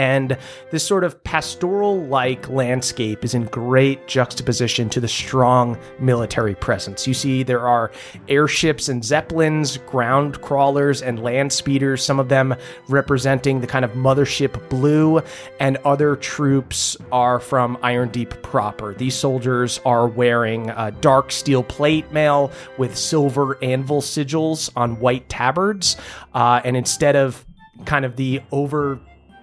[0.00, 0.38] And
[0.70, 7.06] this sort of pastoral like landscape is in great juxtaposition to the strong military presence.
[7.06, 7.92] You see, there are
[8.26, 12.54] airships and zeppelins, ground crawlers, and land speeders, some of them
[12.88, 15.20] representing the kind of mothership blue,
[15.60, 18.94] and other troops are from Irondeep proper.
[18.94, 25.28] These soldiers are wearing uh, dark steel plate mail with silver anvil sigils on white
[25.28, 25.98] tabards,
[26.32, 27.44] uh, and instead of
[27.84, 28.98] kind of the over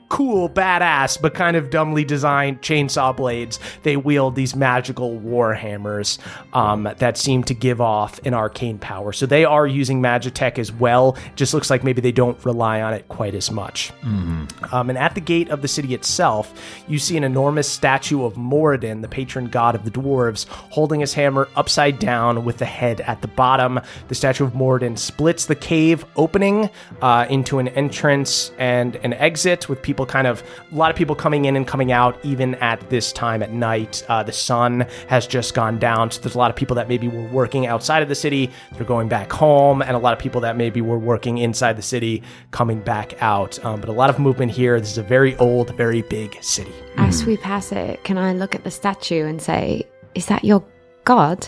[0.09, 3.59] cool, badass, but kind of dumbly designed chainsaw blades.
[3.83, 6.17] They wield these magical war hammers
[6.53, 9.11] um, that seem to give off an arcane power.
[9.11, 11.17] So they are using Magitech as well.
[11.35, 13.91] Just looks like maybe they don't rely on it quite as much.
[14.71, 16.53] Um, and at the gate of the city itself,
[16.87, 21.13] you see an enormous statue of Moradin, the patron god of the dwarves, holding his
[21.13, 23.79] hammer upside down with the head at the bottom.
[24.07, 26.69] The statue of Moradin splits the cave opening
[27.01, 31.15] uh, into an entrance and an exit with people kind of, a lot of people
[31.15, 34.05] coming in and coming out even at this time at night.
[34.07, 37.07] Uh, the sun has just gone down, so there's a lot of people that maybe
[37.07, 40.41] were working outside of the city, they're going back home, and a lot of people
[40.41, 43.63] that maybe were working inside the city coming back out.
[43.65, 44.79] Um, but a lot of movement here.
[44.79, 46.73] This is a very old, very big city.
[46.97, 50.63] As we pass it, can I look at the statue and say, "Is that your
[51.03, 51.47] god?"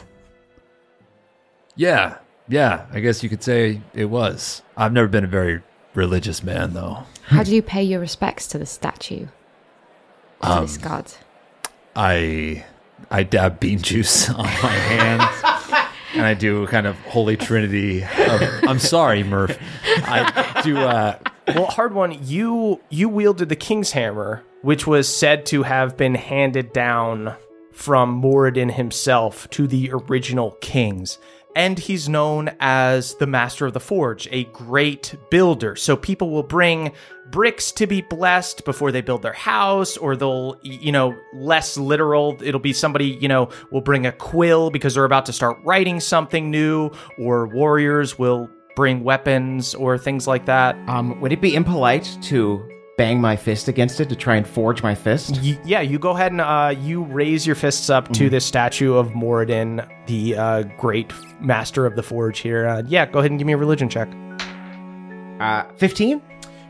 [1.75, 2.17] Yeah.
[2.47, 2.85] Yeah.
[2.91, 4.61] I guess you could say it was.
[4.75, 5.61] I've never been a very
[5.93, 7.03] religious man though.
[7.23, 9.27] How do you pay your respects to the statue?
[10.43, 11.11] To this god.
[11.95, 12.65] I
[13.11, 15.43] I dab bean juice on my hands.
[16.13, 18.01] And I do a kind of holy trinity.
[18.01, 19.57] Of, I'm sorry, Murph.
[19.85, 20.77] I do.
[20.77, 22.17] Uh, Well, hard one.
[22.25, 27.35] You you wielded the king's hammer, which was said to have been handed down
[27.73, 31.19] from Moradin himself to the original kings.
[31.55, 35.75] And he's known as the master of the forge, a great builder.
[35.75, 36.93] So people will bring
[37.31, 42.37] bricks to be blessed before they build their house, or they'll, you know, less literal.
[42.41, 45.99] It'll be somebody, you know, will bring a quill because they're about to start writing
[45.99, 50.77] something new, or warriors will bring weapons or things like that.
[50.87, 52.65] Um, would it be impolite to
[52.99, 55.39] bang my fist against it to try and forge my fist?
[55.41, 58.93] Y- yeah, you go ahead and uh, you raise your fists up to this statue
[58.95, 62.67] of Moradin, the uh, great master of the forge here.
[62.67, 64.09] Uh, yeah, go ahead and give me a religion check.
[65.39, 66.21] Uh, 15?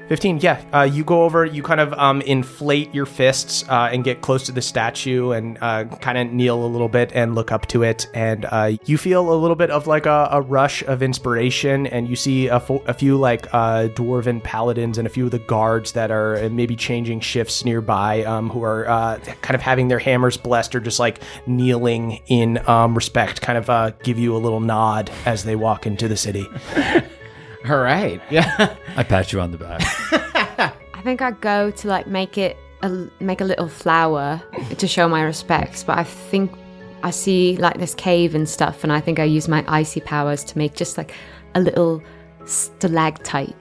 [0.10, 4.04] 15 yeah uh, you go over you kind of um, inflate your fists uh, and
[4.04, 7.52] get close to the statue and uh, kind of kneel a little bit and look
[7.52, 8.08] up to it.
[8.14, 12.10] And uh, you feel a little bit of like a, a rush of inspiration and
[12.10, 15.40] you see a, fo- a few like uh, dwarven paladins and a few of the
[15.40, 20.00] guards that are maybe changing shifts nearby um, who are uh, kind of having their
[20.00, 24.38] hammers blessed or just like kneeling in um, respect kind of uh, give you a
[24.38, 26.46] little nod as they walk into the city
[27.68, 28.22] All right.
[28.30, 28.76] Yeah.
[28.96, 29.82] I pat you on the back.
[30.94, 34.42] I think I go to like make it a, make a little flower
[34.78, 36.52] to show my respects, but I think
[37.04, 40.44] I see like this cave and stuff, and I think I use my icy powers
[40.46, 41.14] to make just like
[41.56, 42.02] a little
[42.46, 43.56] stalactite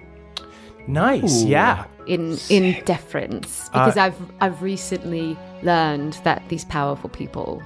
[0.86, 7.62] nice yeah in in deference uh, because I've I've recently learned that these powerful people,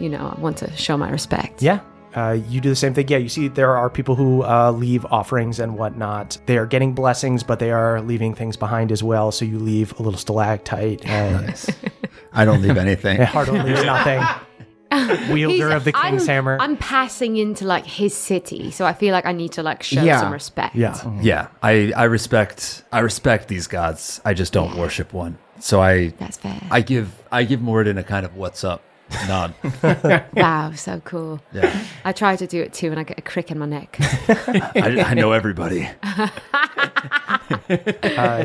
[0.00, 1.62] you know, I want to show my respect.
[1.62, 1.80] Yeah.
[2.16, 3.06] Uh, you do the same thing.
[3.08, 6.38] Yeah, you see, there are people who uh, leave offerings and whatnot.
[6.46, 9.30] They are getting blessings, but they are leaving things behind as well.
[9.30, 11.06] So you leave a little stalactite.
[11.06, 11.54] And
[12.32, 13.18] I don't leave anything.
[13.20, 14.22] Hardwon leaves nothing.
[15.34, 16.56] Wielder He's- of the King's I'm, Hammer.
[16.58, 20.02] I'm passing into like his city, so I feel like I need to like show
[20.02, 20.20] Yeah.
[20.20, 20.74] some respect.
[20.74, 20.96] yeah.
[21.20, 24.20] yeah, I, I respect I respect these gods.
[24.24, 25.36] I just don't worship one.
[25.58, 26.58] So I That's fair.
[26.70, 28.80] I give I give Moradin a kind of what's up
[29.28, 29.54] nod.
[30.34, 31.40] wow, so cool.
[31.52, 31.84] Yeah.
[32.04, 33.96] I try to do it too, and I get a crick in my neck.
[34.00, 35.88] I, I know everybody.
[36.02, 36.28] uh,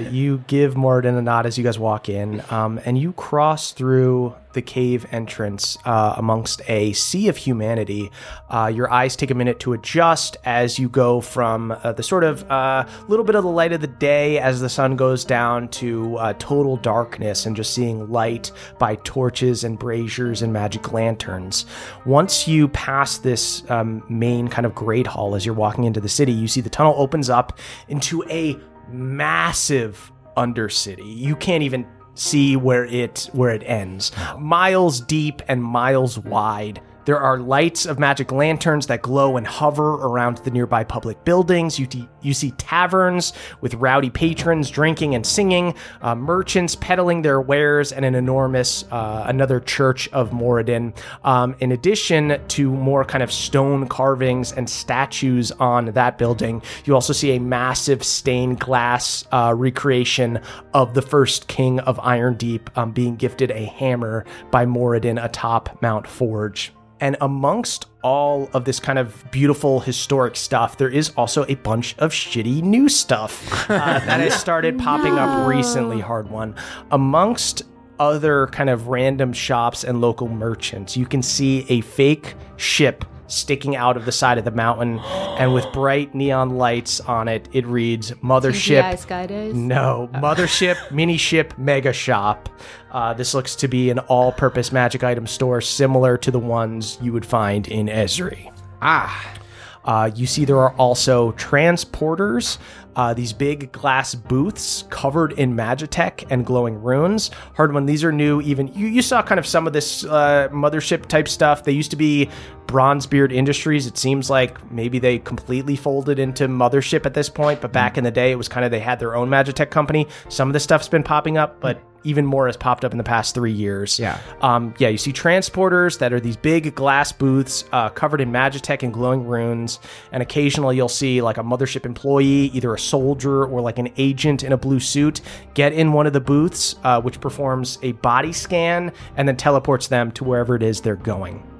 [0.09, 4.36] you give Moradin a nod as you guys walk in, um, and you cross through
[4.54, 8.12] the cave entrance uh, amongst a sea of humanity.
[8.49, 12.24] Uh, your eyes take a minute to adjust as you go from uh, the sort
[12.24, 15.68] of uh, little bit of the light of the day as the sun goes down
[15.70, 21.66] to uh, total darkness and just seeing light by torches and braziers and magic lanterns.
[22.06, 26.10] Once you pass this um, main kind of great hall as you're walking into the
[26.10, 28.58] city, you see the tunnel opens up into a
[28.89, 31.18] massive undercity.
[31.18, 34.12] You can't even see where it where it ends.
[34.18, 34.38] Oh.
[34.38, 36.82] Miles deep and miles wide.
[37.06, 41.80] There are lights of magic lanterns that glow and hover around the nearby public buildings.
[41.80, 47.41] You, t- you see taverns with rowdy patrons drinking and singing, uh, merchants peddling their
[47.41, 50.95] wares, and an enormous uh, another church of Moradin.
[51.24, 56.93] Um, in addition to more kind of stone carvings and statues on that building, you
[56.93, 60.39] also see a massive stained glass uh, recreation
[60.74, 66.06] of the first king of Irondeep um, being gifted a hammer by Moradin atop Mount
[66.06, 66.72] Forge.
[67.02, 71.97] And amongst all of this kind of beautiful historic stuff, there is also a bunch
[71.97, 76.56] of shitty new stuff uh, that has started popping up recently, Hardwon.
[76.91, 77.64] Amongst
[77.99, 83.76] other kind of random shops and local merchants, you can see a fake ship sticking
[83.76, 87.66] out of the side of the mountain, and with bright neon lights on it, it
[87.66, 88.82] reads Mothership.
[88.84, 89.54] TGI Skydays?
[89.54, 92.50] No, Mothership, Mini Ship, Mega Shop.
[92.92, 96.98] Uh, this looks to be an all purpose magic item store similar to the ones
[97.02, 98.52] you would find in Esri.
[98.82, 99.38] Ah.
[99.84, 102.60] Uh, you see, there are also transporters,
[102.96, 107.32] uh, these big glass booths covered in Magitech and glowing runes.
[107.56, 108.42] Hardwon, these are new.
[108.42, 111.64] Even you, you saw kind of some of this uh, mothership type stuff.
[111.64, 112.30] They used to be
[112.72, 113.86] Bronzebeard Industries.
[113.86, 118.03] It seems like maybe they completely folded into Mothership at this point, but back in
[118.03, 120.07] the day, it was kind of they had their own Magitech company.
[120.30, 123.03] Some of the stuff's been popping up, but even more has popped up in the
[123.03, 123.99] past three years.
[123.99, 124.19] Yeah.
[124.41, 128.84] Um, yeah, you see transporters that are these big glass booths uh, covered in Magitech
[128.84, 129.80] and glowing runes,
[130.11, 134.43] and occasionally you'll see like a mothership employee, either a soldier or like an agent
[134.43, 135.22] in a blue suit,
[135.53, 139.88] get in one of the booths, uh, which performs a body scan and then teleports
[139.88, 141.51] them to wherever it is they're going.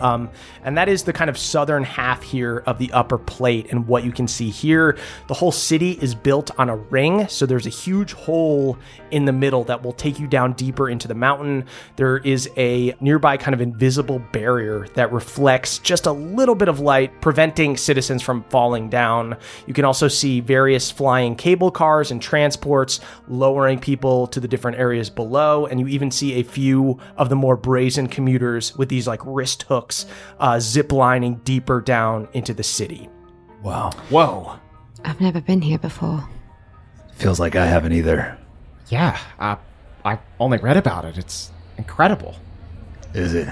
[0.00, 0.30] Um,
[0.64, 3.68] and that is the kind of southern half here of the upper plate.
[3.70, 4.98] And what you can see here,
[5.28, 7.28] the whole city is built on a ring.
[7.28, 8.78] So there's a huge hole
[9.10, 11.66] in the middle that will take you down deeper into the mountain.
[11.96, 16.80] There is a nearby kind of invisible barrier that reflects just a little bit of
[16.80, 19.36] light, preventing citizens from falling down.
[19.66, 24.78] You can also see various flying cable cars and transports lowering people to the different
[24.78, 25.66] areas below.
[25.66, 29.64] And you even see a few of the more brazen commuters with these like wrist
[29.64, 30.06] hooks
[30.40, 33.10] uh, zip lining deeper down into the city.
[33.62, 33.90] Wow.
[34.08, 34.58] Whoa.
[35.04, 36.26] I've never been here before.
[37.16, 38.38] Feels like I haven't either.
[38.88, 39.18] Yeah.
[39.38, 39.56] Uh,
[40.02, 41.18] I only read about it.
[41.18, 42.36] It's incredible.
[43.12, 43.48] Is it?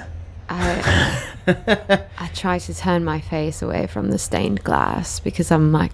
[0.49, 1.24] I
[2.18, 5.93] I try to turn my face away from the stained glass because I'm like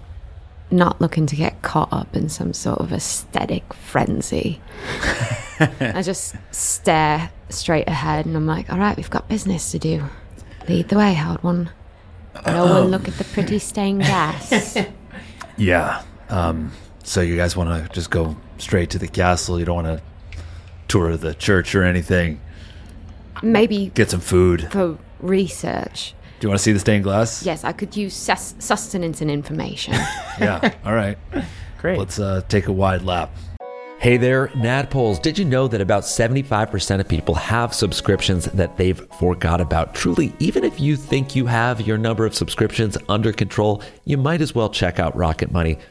[0.71, 4.61] not looking to get caught up in some sort of aesthetic frenzy.
[5.59, 10.03] I just stare straight ahead and I'm like, all right, we've got business to do.
[10.67, 11.69] Lead the way, Hardwon.
[12.45, 14.77] No one look at the pretty stained glass.
[15.57, 16.03] Yeah.
[16.29, 16.71] Um,
[17.03, 19.59] so you guys want to just go straight to the castle?
[19.59, 20.01] You don't want to
[20.87, 22.39] tour the church or anything?
[23.43, 24.71] Maybe Get some food.
[24.71, 26.13] for research.
[26.39, 27.45] Do you want to see the stained glass?
[27.45, 29.95] Yes, I could use sus- sustenance and information.
[30.39, 30.73] Yeah.
[30.85, 31.17] All right.
[31.79, 31.99] Great.
[31.99, 33.29] Let's uh, take a wide lap.
[33.99, 35.21] Hey there, Nadpoles.
[35.21, 39.93] Did you know that about 75% of people have subscriptions that they've forgot about?
[39.93, 44.39] Truly, even if you think you have your number of subscriptions under control, you might
[44.39, 45.77] as well check out Rocket Money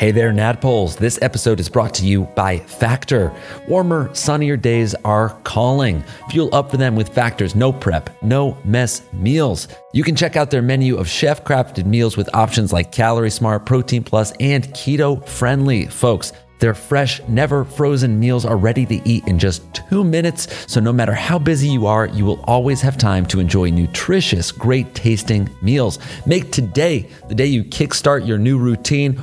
[0.00, 0.96] Hey there, Nadpoles.
[0.96, 3.30] This episode is brought to you by Factor.
[3.68, 6.02] Warmer, sunnier days are calling.
[6.30, 9.68] Fuel up for them with Factor's no prep, no mess meals.
[9.92, 13.66] You can check out their menu of chef crafted meals with options like Calorie Smart,
[13.66, 15.84] Protein Plus, and Keto Friendly.
[15.84, 20.48] Folks, their fresh, never frozen meals are ready to eat in just two minutes.
[20.66, 24.50] So, no matter how busy you are, you will always have time to enjoy nutritious,
[24.50, 25.98] great tasting meals.
[26.24, 29.22] Make today the day you kickstart your new routine.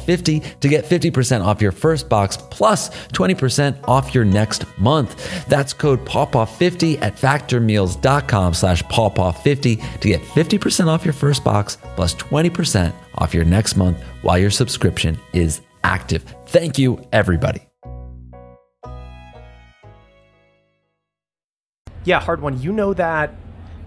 [0.05, 5.45] to get 50% off your first box plus 20% off your next month.
[5.47, 12.15] That's code pawpaw50 at factormeals.com slash pawpaw50 to get 50% off your first box plus
[12.15, 16.23] 20% off your next month while your subscription is active.
[16.47, 17.67] Thank you, everybody.
[22.03, 22.61] Yeah, Hardwon.
[22.61, 23.35] You know that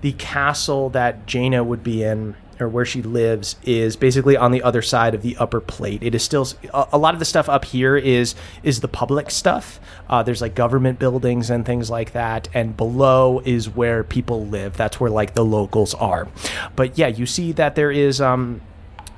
[0.02, 4.62] the castle that Jaina would be in, or where she lives, is basically on the
[4.62, 6.02] other side of the upper plate.
[6.02, 9.80] It is still a, lot of the stuff up here is is the public stuff.
[10.08, 14.76] Uh, there's like government buildings and things like that, and below is where people live.
[14.76, 16.28] That's where like the locals are.
[16.76, 18.60] But yeah, you see that there is um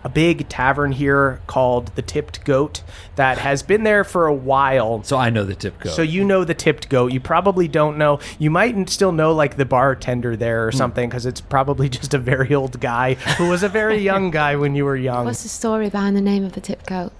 [0.06, 2.84] a big tavern here called the Tipped Goat
[3.16, 5.02] that has been there for a while.
[5.02, 5.94] So I know the Tipped goat.
[5.94, 7.10] So you know the tipped goat.
[7.10, 8.20] You probably don't know.
[8.38, 10.76] You might still know like the bartender there or hmm.
[10.76, 14.54] something because it's probably just a very old guy who was a very young guy
[14.54, 15.26] when you were young.
[15.26, 17.12] What's the story behind the name of the Tipped goat?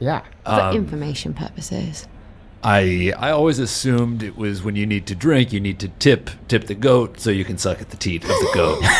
[0.00, 0.22] Yeah.
[0.42, 2.08] For um, information purposes.
[2.64, 6.30] I I always assumed it was when you need to drink, you need to tip
[6.48, 8.82] tip the goat so you can suck at the teat of the goat.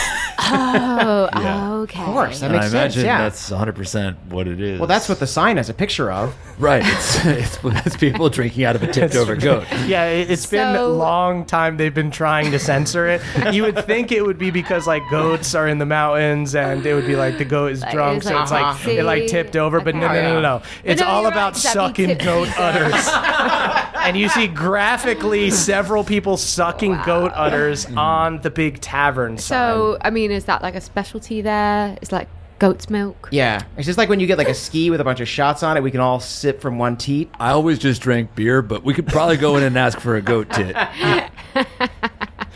[0.46, 1.72] Oh, Yeah.
[1.84, 2.00] okay.
[2.00, 2.96] Of course, that and I makes sense.
[2.96, 3.18] imagine Yeah.
[3.22, 4.78] that's 100 percent what it is.
[4.78, 6.34] well, that's what the sign has a picture of.
[6.58, 6.82] right.
[6.84, 9.64] It's it's, it's people drinking out of a tipped over goat.
[9.86, 13.22] Yeah, it, it's been a long time they've been trying to censor it.
[13.54, 16.94] You would think it would be because like goats are in the mountains and it
[16.94, 18.50] would be like the goat is drunk, it's so like, it's
[18.86, 19.80] like it like tipped over.
[19.80, 20.62] But no, no, no, no, no.
[20.82, 23.06] It's no, all about right, sucking goat udders.
[24.04, 27.98] And you see graphically several people sucking goat udders hmm.
[27.98, 29.58] on the big tavern sign.
[29.58, 31.96] So, I mean, is that like a specialty there?
[32.00, 32.28] It's like
[32.58, 33.28] goat's milk.
[33.32, 33.62] Yeah.
[33.76, 35.76] It's just like when you get like a ski with a bunch of shots on
[35.76, 37.30] it, we can all sip from one teat.
[37.38, 40.22] I always just drank beer, but we could probably go in and ask for a
[40.22, 40.76] goat tit.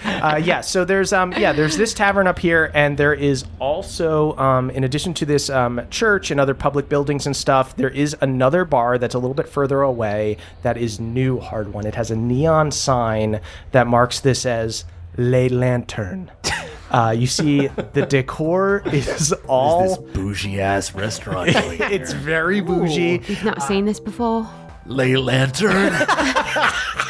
[0.09, 4.37] uh, yeah, so there's um yeah there's this tavern up here, and there is also
[4.37, 8.17] um in addition to this um church and other public buildings and stuff, there is
[8.21, 11.85] another bar that's a little bit further away that is new Hardwon.
[11.85, 13.41] It has a neon sign
[13.73, 14.85] that marks this as
[15.17, 16.31] Le Lantern.
[16.91, 19.83] Uh, you see, the decor is all.
[19.83, 21.53] This bougie ass restaurant.
[21.53, 22.21] going it's here?
[22.23, 23.21] very bougie.
[23.29, 24.49] You've not seen this before?
[24.87, 25.93] Lay lantern.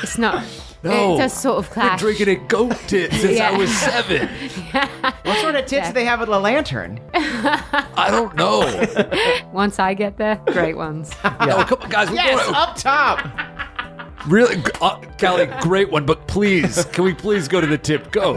[0.02, 0.44] It's not.
[0.82, 1.14] No.
[1.14, 2.00] It does sort of Been clash.
[2.00, 3.50] drinking a goat tit since Yeah.
[3.50, 4.28] I was seven.
[5.24, 7.00] What sort of tits do they have at La Lantern?
[7.14, 8.60] I don't know.
[9.52, 11.10] Once I get there, great ones.
[11.24, 12.08] No, come on, guys.
[12.08, 13.28] We're Yes, going up top.
[14.26, 16.06] really, uh, Callie, great one.
[16.06, 18.10] But please, can we please go to the tip?
[18.10, 18.34] Go.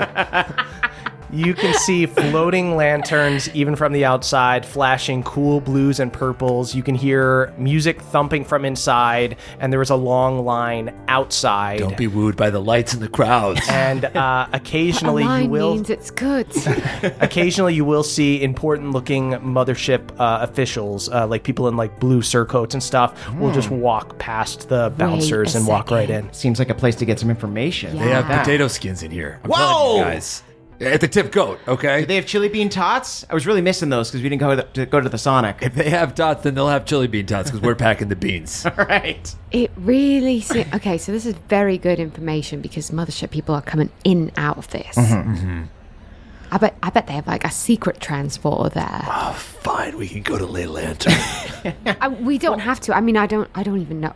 [1.33, 6.75] You can see floating lanterns even from the outside, flashing cool blues and purples.
[6.75, 11.79] You can hear music thumping from inside, and there is a long line outside.
[11.79, 13.61] Don't be wooed by the lights and the crowds.
[13.69, 16.47] and uh, occasionally a line you will means it's good.
[17.21, 22.21] occasionally you will see important looking mothership uh, officials uh, like people in like blue
[22.21, 26.59] surcoats and stuff will just walk past the bouncers a and walk right in Seems
[26.59, 27.97] like a place to get some information.
[27.97, 28.39] They have Yeah.
[28.39, 29.39] potato skins in here.
[29.43, 29.57] I'm Whoa!
[29.57, 30.43] telling you guys.
[30.81, 32.01] At the tip goat, okay?
[32.01, 33.25] Do they have chili bean tots?
[33.29, 35.59] I was really missing those because we didn't go to, to go to the Sonic.
[35.61, 38.65] if they have tots, then they'll have chili bean tots because we're packing the beans.
[38.77, 39.35] All right.
[39.51, 40.97] It really se- okay.
[40.97, 44.69] So this is very good information because mothership people are coming in and out of
[44.69, 44.95] this.
[44.95, 45.63] Mm-hmm, mm-hmm.
[46.51, 49.05] I bet I bet they have like a secret transporter there.
[49.07, 51.13] Oh, fine, we can go to Lay Lantern.
[52.01, 52.95] I, we don't have to.
[52.95, 53.49] I mean, I don't.
[53.55, 54.13] I don't even know.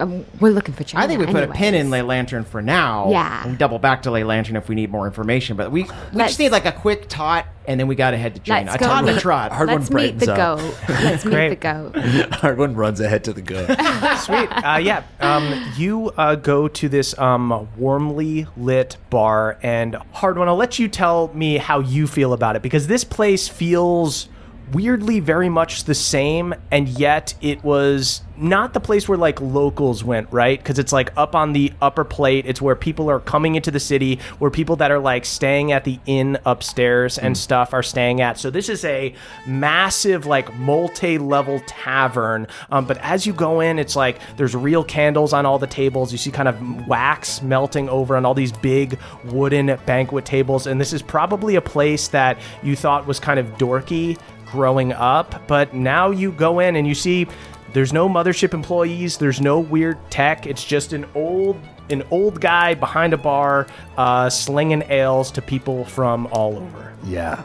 [0.00, 1.04] Um, we're looking for Jaina.
[1.04, 1.90] I think we put a pin in anyways.
[1.90, 3.10] Ley Lantern for now.
[3.10, 3.42] Yeah.
[3.42, 5.56] And we double back to Ley Lantern if we need more information.
[5.56, 8.16] But we, we Let's- just need like a quick tot, and then we got to
[8.16, 8.70] head to Jaina.
[8.70, 9.50] Let's A go tot and a meet- trot.
[9.52, 10.58] Hard Let's one meet the up.
[10.60, 10.76] goat.
[10.88, 11.48] Let's meet Great.
[11.50, 11.92] the goat.
[11.94, 13.66] Hardwon runs ahead to the goat.
[14.20, 14.48] Sweet.
[14.50, 15.02] Uh, yeah.
[15.20, 20.46] Um, you uh, go to this um, warmly lit bar, and Hardwon.
[20.46, 24.28] I'll let you tell me how you feel about it because this place feels
[24.72, 30.04] weirdly very much the same, and yet it was not the place where like locals
[30.04, 30.58] went, right?
[30.58, 32.46] Because it's like up on the upper plate.
[32.46, 35.84] It's where people are coming into the city, where people that are like staying at
[35.84, 38.38] the inn upstairs and stuff are staying at.
[38.38, 39.14] So this is a
[39.46, 42.46] massive, like multi-level tavern.
[42.70, 46.12] Um, but as you go in, it's like there's real candles on all the tables.
[46.12, 50.66] You see kind of wax melting over on all these big wooden banquet tables.
[50.66, 54.16] And this is probably a place that you thought was kind of dorky
[54.50, 57.26] growing up, but now you go in and you see
[57.72, 60.46] there's no mothership employees, there's no weird tech.
[60.46, 61.60] It's just an old
[61.90, 63.66] an old guy behind a bar
[63.96, 66.92] uh, slinging ales to people from all over.
[67.04, 67.42] yeah.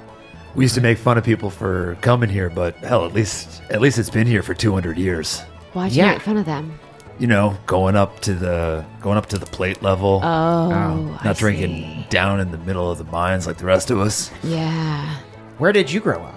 [0.56, 3.82] We used to make fun of people for coming here, but hell, at least at
[3.82, 5.40] least it's been here for 200 years.
[5.74, 6.12] Why'd you Yeah.
[6.12, 6.78] make fun of them?
[7.18, 11.38] You know, going up to the going up to the plate level, Oh, I not
[11.38, 12.06] drinking see.
[12.10, 14.30] down in the middle of the mines like the rest of us.
[14.44, 15.16] Yeah.
[15.58, 16.36] Where did you grow up?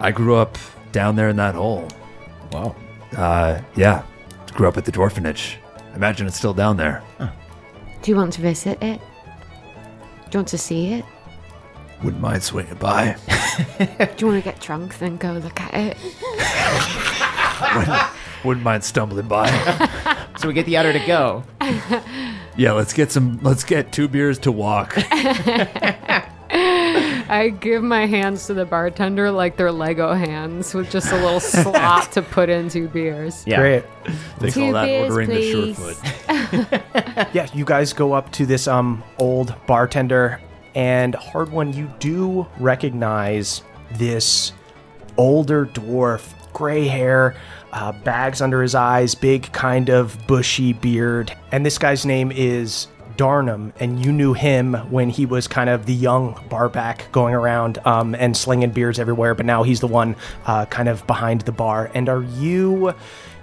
[0.00, 0.58] I grew up
[0.92, 1.88] down there in that hole.
[2.52, 2.76] Wow.
[3.16, 4.04] Uh, yeah,
[4.52, 5.58] grew up at the orphanage.
[5.94, 7.02] Imagine it's still down there.
[8.02, 9.00] Do you want to visit it?
[9.00, 11.04] Do you want to see it?
[12.02, 13.16] Wouldn't mind swinging by.
[13.78, 13.86] Do
[14.18, 15.96] you want to get drunk then go look at it?
[18.44, 19.48] Wouldn't mind stumbling by.
[20.38, 21.42] So we get the outer to go.
[22.56, 23.40] yeah, let's get some.
[23.42, 24.94] Let's get two beers to walk.
[26.58, 31.40] I give my hands to the bartender like they're Lego hands with just a little
[31.40, 33.42] slot to put in two beers.
[33.46, 33.60] Yeah.
[33.60, 33.84] Great.
[34.38, 35.76] They Two call that beers, ordering please.
[35.76, 37.28] the Surefoot.
[37.32, 40.40] Yeah, you guys go up to this um old bartender,
[40.74, 43.62] and Hardwon, you do recognize
[43.92, 44.52] this
[45.16, 47.34] older dwarf, gray hair,
[47.72, 52.86] uh, bags under his eyes, big kind of bushy beard, and this guy's name is
[53.16, 57.78] Darnum, and you knew him when he was kind of the young barback going around
[57.86, 60.16] um, and slinging beers everywhere, but now he's the one
[60.46, 61.90] uh, kind of behind the bar.
[61.94, 62.94] And are you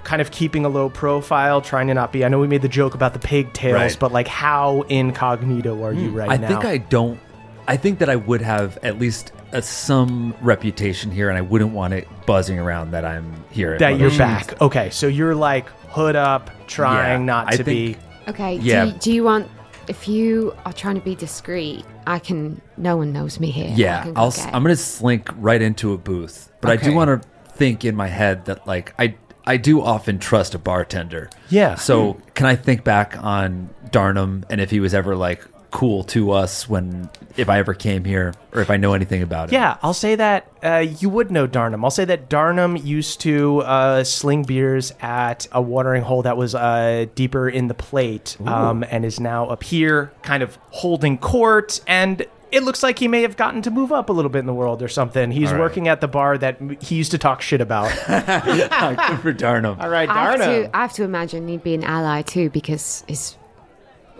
[0.04, 2.24] kind of keeping a low profile, trying to not be?
[2.26, 3.98] I know we made the joke about the pigtails, Right.
[4.00, 6.46] but like, how incognito are you right I now?
[6.46, 7.20] I think I don't.
[7.68, 11.72] I think that I would have at least a, some reputation here, and I wouldn't
[11.72, 13.78] want it buzzing around that I'm here.
[13.80, 14.62] that you're back.
[14.62, 18.04] Okay, so you're like hood up, trying Yeah, not I to think- be.
[18.28, 18.56] Okay.
[18.58, 18.86] Yeah.
[18.86, 19.48] Do, you, do you want?
[19.88, 22.62] If you are trying to be discreet, I can.
[22.78, 23.70] No one knows me here.
[23.72, 24.28] I Yeah, can go I'll.
[24.28, 26.90] s- get I'm gonna slink right into a booth, but I Okay.
[26.90, 29.16] do want to think in my head that like I
[29.46, 31.30] I do often trust a bartender.
[31.50, 31.76] Yeah.
[31.76, 32.22] So hmm.
[32.34, 35.44] can I think back on Darnum and if he was ever like
[35.74, 39.50] cool to us when if I ever came here or if I know anything about
[39.50, 39.54] it?
[39.54, 41.84] Yeah, I'll say that uh, you would know Darnum.
[41.84, 46.54] I'll say that Darnum used to uh, sling beers at a watering hole that was
[46.54, 51.82] uh, deeper in the plate um, and is now up here, kind of holding court.
[51.88, 54.46] And it looks like he may have gotten to move up a little bit in
[54.46, 55.32] the world or something.
[55.32, 55.62] He's All right.
[55.62, 57.90] working at the bar that he used to talk shit about.
[58.08, 59.82] Good for Darnum.
[59.82, 60.66] All right, I have, Darno.
[60.66, 63.38] to, I have to imagine he'd be an ally too because his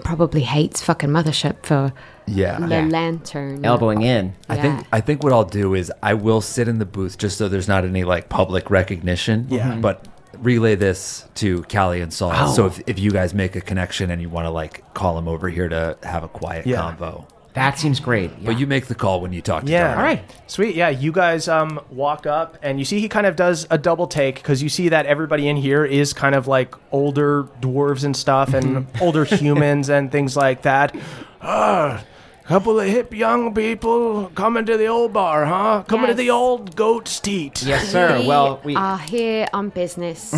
[0.04, 1.94] probably hates fucking mothership for
[2.26, 2.60] Yeah.
[2.60, 3.64] the lantern.
[3.66, 4.34] Elbowing in.
[4.50, 7.38] I think I think what I'll do is I will sit in the booth just
[7.38, 9.48] so there's not any like public recognition.
[9.50, 9.72] Yeah.
[9.72, 9.82] Mm-hmm.
[9.82, 10.08] But
[10.40, 12.32] relay this to Callie and Sol.
[12.34, 12.54] Oh.
[12.54, 15.28] So if, if you guys make a connection and you want to like call him
[15.28, 16.96] over here to have a quiet Yeah.
[16.98, 17.28] convo.
[17.54, 18.44] That seems great.
[18.44, 19.90] But you make the call when you talk to Yeah.
[19.94, 19.98] Darwin.
[20.00, 20.36] All right.
[20.48, 20.76] Sweet.
[20.76, 20.90] Yeah.
[20.90, 24.36] You guys um walk up and you see he kind of does a double take
[24.36, 28.54] because you see that everybody in here is kind of like older dwarves and stuff
[28.54, 30.96] and older humans and things like that.
[31.42, 32.04] Ah,
[32.46, 35.84] couple of hip young people coming to the old bar, huh?
[35.88, 37.64] Coming to the old goat's teat.
[37.64, 38.20] Yes, sir.
[38.20, 40.34] We Well, we are here on business.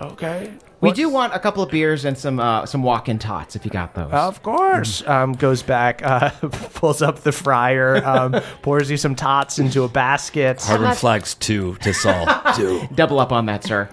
[0.00, 0.50] Okay.
[0.84, 3.70] We do want a couple of beers and some uh, some walk-in tots if you
[3.70, 4.12] got those.
[4.12, 5.06] Of course.
[5.06, 6.30] Um, goes back, uh,
[6.74, 8.32] pulls up the fryer, um,
[8.62, 10.58] pours you some tots into a basket.
[10.58, 12.26] Hardwon flags two to Sol.
[12.56, 12.86] two.
[12.94, 13.88] Double up on that, sir.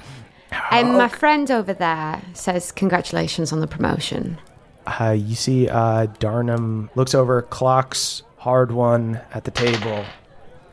[0.69, 4.37] And my friend over there says congratulations on the promotion.
[4.85, 10.03] Uh, you see uh, Darnum looks over, clocks Hardwon at the table,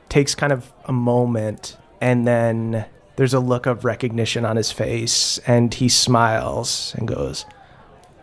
[0.09, 2.87] takes kind of a moment, and then
[3.19, 7.47] there's a look of recognition on his face, and he smiles and goes,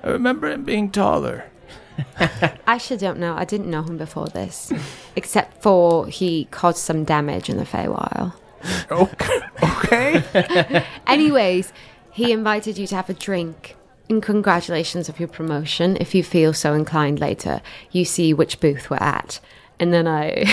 [0.01, 1.51] I remember him being taller.
[2.19, 3.35] I actually don't know.
[3.35, 4.71] I didn't know him before this,
[5.17, 8.33] except for he caused some damage in the Feywild.
[8.89, 9.41] Okay.
[9.61, 10.85] okay.
[11.07, 11.71] Anyways,
[12.11, 13.75] he invited you to have a drink.
[14.09, 15.97] And congratulations of your promotion.
[15.99, 17.61] If you feel so inclined later,
[17.91, 19.39] you see which booth we're at.
[19.79, 20.45] And then I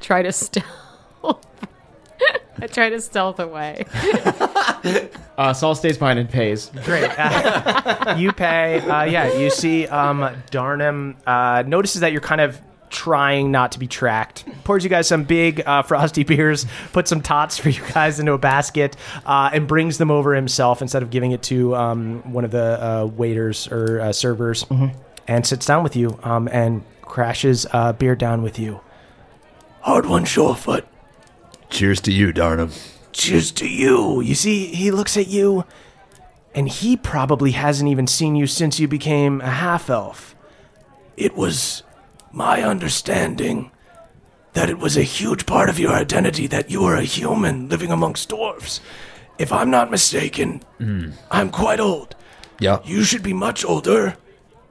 [0.00, 1.46] try to stealth.
[2.62, 3.84] I try to stealth away.
[5.40, 6.70] Uh, Sol stays behind and pays.
[6.84, 7.10] Great.
[7.18, 8.78] Uh, you pay.
[8.80, 10.20] Uh, yeah, you see um,
[10.50, 12.60] Darnum uh, notices that you're kind of
[12.90, 14.44] trying not to be tracked.
[14.64, 18.32] Pours you guys some big uh, frosty beers, puts some tots for you guys into
[18.32, 22.44] a basket, uh, and brings them over himself instead of giving it to um, one
[22.44, 24.66] of the uh, waiters or uh, servers,
[25.26, 28.80] and sits down with you um, and crashes uh, beer down with you.
[29.84, 30.84] Hardwon, Surefoot.
[31.70, 32.70] Cheers to you, Darnum.
[33.12, 34.20] Cheers to you.
[34.20, 35.64] You see, he looks at you,
[36.54, 40.34] and he probably hasn't even seen you since you became a half elf.
[41.16, 41.82] It was
[42.32, 43.70] my understanding
[44.52, 47.92] that it was a huge part of your identity that you were a human living
[47.92, 48.80] amongst dwarves.
[49.38, 51.10] If I'm not mistaken, hmm.
[51.30, 52.14] I'm quite old.
[52.58, 52.80] Yeah.
[52.84, 54.16] You should be much older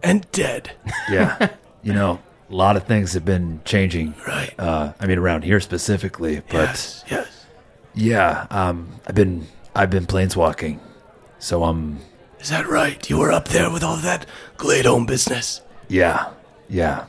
[0.04, 0.72] and dead.
[1.10, 1.50] Yeah.
[1.82, 2.20] you know,
[2.50, 4.14] a lot of things have been changing.
[4.28, 4.54] Right.
[4.58, 7.46] Uh, I mean, around here specifically, but yes, yes.
[7.94, 10.80] yeah, um, I've been I've been planeswalking,
[11.40, 12.00] so um,
[12.40, 13.08] Is that right?
[13.10, 14.26] You were up there with all that
[14.58, 15.62] Gladome business.
[15.88, 16.30] yeah,
[16.70, 17.06] yeah.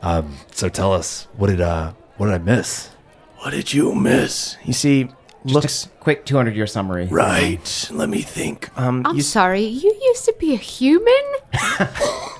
[0.00, 2.90] Um, so tell us, what did uh, what did I miss?
[3.38, 4.56] What did you miss?
[4.64, 5.08] You see,
[5.44, 7.06] looks Quick 200 year summary.
[7.06, 7.88] right.
[7.92, 8.70] Let me think.
[8.78, 11.24] Um, I'm you sorry, you used to be a human?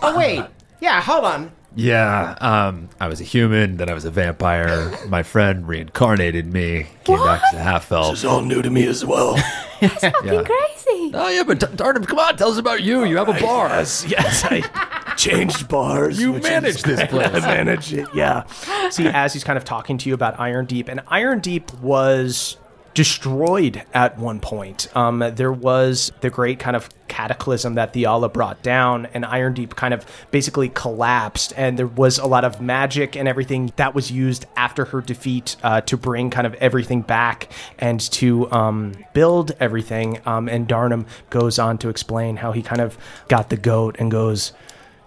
[0.00, 0.44] Oh, wait.
[0.80, 1.50] Yeah, hold on.
[1.80, 4.92] Yeah, um, I was a human, then I was a vampire.
[5.08, 8.14] My friend reincarnated me, came back as a half elf.
[8.14, 9.34] It's all new to me as well.
[9.80, 10.42] That's fucking Yeah.
[10.42, 11.12] Crazy.
[11.14, 13.04] Oh yeah, but Darnum, come on, tell us about you.
[13.04, 13.68] You have a bar.
[13.68, 14.42] yes, yes.
[14.44, 16.20] I changed bars.
[16.20, 17.10] You which manage this great.
[17.10, 17.28] place.
[17.44, 18.08] I manage it.
[18.12, 18.42] Yeah.
[18.90, 22.56] See, as he's kind of talking to you about Irondeep, and Irondeep was
[22.98, 24.88] destroyed at one point.
[24.96, 29.94] Um, there was the great kind of cataclysm that Theala brought down, and Irondeep kind
[29.94, 34.46] of basically collapsed, and there was a lot of magic and everything that was used
[34.56, 40.20] after her defeat uh, to bring kind of everything back and to um, build everything.
[40.26, 42.98] Um, and Darnum goes on to explain how he kind of
[43.28, 44.52] got the goat and goes,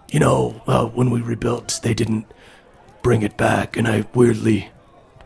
[0.09, 2.25] you know, uh, when we rebuilt, they didn't
[3.01, 4.69] bring it back, and I weirdly,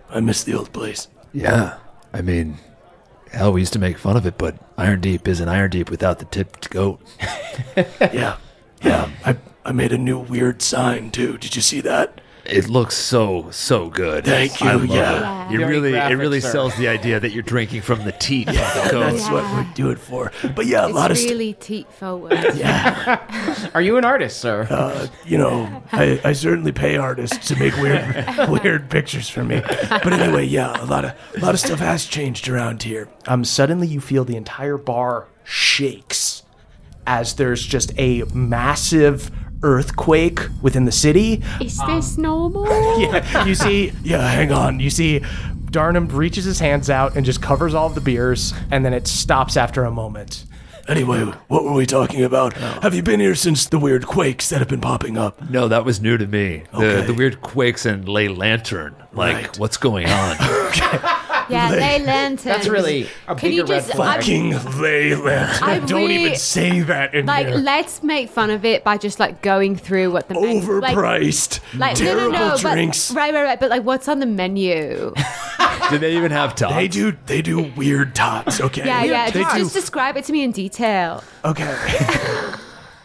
[0.10, 1.10] I miss the old place.
[1.32, 1.78] Yeah,
[2.16, 2.58] I mean,
[3.30, 6.70] hell, we used to make fun of it, but Irondeep isn't Irondeep without the tipped
[6.70, 7.02] goat.
[8.00, 8.38] Yeah,
[8.82, 9.10] yeah.
[9.26, 9.36] I
[9.66, 11.38] I made a new weird sign too.
[11.38, 12.22] Did you see that?
[12.46, 14.26] It looks so so good.
[14.26, 15.50] Thank you, I love yeah.
[15.50, 15.54] it.
[15.56, 16.52] It Very really graphic, it really sir.
[16.52, 19.00] sells the idea that you're drinking from the teat of the goat.
[19.12, 20.32] That's what we do it for.
[20.56, 22.34] But yeah, a lot of It's st- really teat forward.
[22.56, 23.70] yeah.
[23.74, 24.68] Are you an artist, sir?
[24.70, 28.26] uh, you know, I, I certainly pay artists to make weird
[28.64, 29.62] weird pictures for me.
[29.90, 33.10] But anyway, yeah, a lot of a lot of stuff has changed around here.
[33.28, 36.44] Um, suddenly you feel the entire bar shakes
[37.08, 39.30] as there's just a massive
[39.66, 41.42] earthquake within the city.
[41.60, 42.66] Is um, this normal?
[43.02, 44.80] Yeah, you see, yeah, hang on.
[44.80, 45.20] You see,
[45.72, 49.08] Darnum reaches his hands out and just covers all of the beers, and then it
[49.08, 50.46] stops after a moment.
[50.88, 52.54] Anyway, what were we talking about?
[52.56, 52.80] Oh.
[52.84, 55.50] Have you been here since the weird quakes that have been popping up?
[55.50, 56.64] No, that was new to me.
[56.72, 57.08] The Okay.
[57.08, 58.96] the weird quakes and lay lantern.
[59.12, 59.60] Like, Right.
[59.60, 60.38] what's going on?
[61.50, 62.44] Yeah, lay lanterns.
[62.44, 64.20] That's really a Can you bigger red just- flag.
[64.22, 64.52] Fucking
[64.82, 65.64] lay lantern.
[65.70, 67.56] I Don't really- even say that in Like, here.
[67.58, 71.60] let's make fun of it by just like going through what the menu, Overpriced.
[71.78, 73.10] like no, terrible no, no, drinks.
[73.10, 73.60] But, right, right, right.
[73.60, 75.14] But like, what's on the menu?
[75.90, 76.74] Do they even have tots?
[76.74, 77.16] They do.
[77.28, 78.60] They do weird tots.
[78.60, 78.86] Okay.
[78.86, 79.30] Yeah, yeah.
[79.30, 79.62] They Just, do.
[79.62, 81.24] just describe it to me in detail.
[81.44, 81.76] Okay.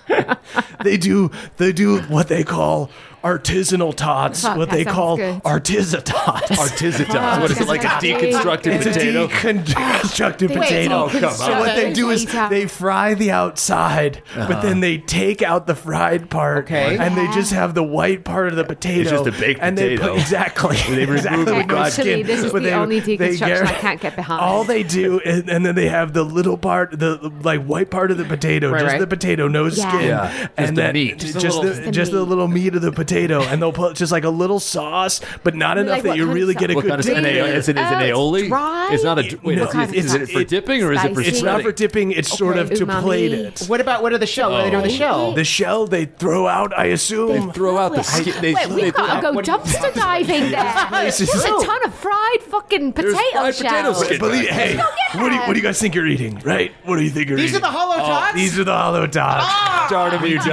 [0.84, 1.30] they do.
[1.58, 2.90] They do what they call
[3.22, 4.42] artisanal tots.
[4.42, 5.40] Fuck, what that they sounds call good.
[5.44, 6.50] artisatots.
[6.50, 7.14] Artisanals.
[7.14, 9.26] Oh, what is it like a deconstructed It's a potato?
[9.28, 10.94] deconstructed Wait, potato.
[11.04, 11.32] Oh, come on.
[11.34, 12.48] So what they do is Potato.
[12.48, 14.62] they fry the outside, but uh-huh.
[14.62, 16.96] then they take out the fried part, Okay.
[16.98, 19.10] and they just have the white part of the potato.
[19.10, 20.12] just a baked and They potato.
[20.14, 20.76] put, exactly.
[20.76, 22.06] They remove exactly the with no fried- skin.
[22.08, 24.40] Actually, this is But the they- only they deconstruction gar- I can't get behind.
[24.40, 27.90] All they do, is, and then they have the little part, the the, like white
[27.90, 29.00] part of the potato, Right, just right.
[29.00, 29.70] the potato, no Yeah.
[29.90, 31.18] skin, Yeah, just and the then meat.
[31.18, 32.28] just, Just a the, little- just, the the meat.
[32.28, 35.78] little meat of the potato, and they'll put just like a little sauce, but not
[35.78, 37.16] enough Like that you really get a What good kind of dip.
[37.16, 37.54] an aioli?
[37.54, 38.48] Is it, is it Oh, an uh, aioli?
[38.48, 38.88] dry?
[38.92, 39.38] It's not a.
[39.42, 40.44] Wait, No, is, kind it, is it for sauce?
[40.44, 42.12] dipping or is it for It's not for dipping.
[42.12, 43.02] It's sort of to Umami.
[43.02, 43.60] plate it.
[43.66, 44.50] What about what are the shell?
[44.52, 44.98] What are they doing with the oh.
[44.98, 45.32] shell?
[45.34, 47.46] The shell they throw out, I assume.
[47.48, 48.34] They throw out the skin.
[48.40, 50.86] They, Wait, they we've throw got to out- go what do you- dumpster diving there.
[50.88, 54.04] place is There's a ton of fried fucking potato fried potato shells.
[54.04, 54.18] skin.
[54.18, 56.38] Believe, hey, what do, you, what do you guys think you're eating?
[56.40, 56.72] Right?
[56.84, 57.60] What do you think you're These are eating?
[57.62, 58.34] the hollow oh, tots.
[58.34, 59.90] These are the hollow tots.
[59.90, 60.46] Darn him, you dog.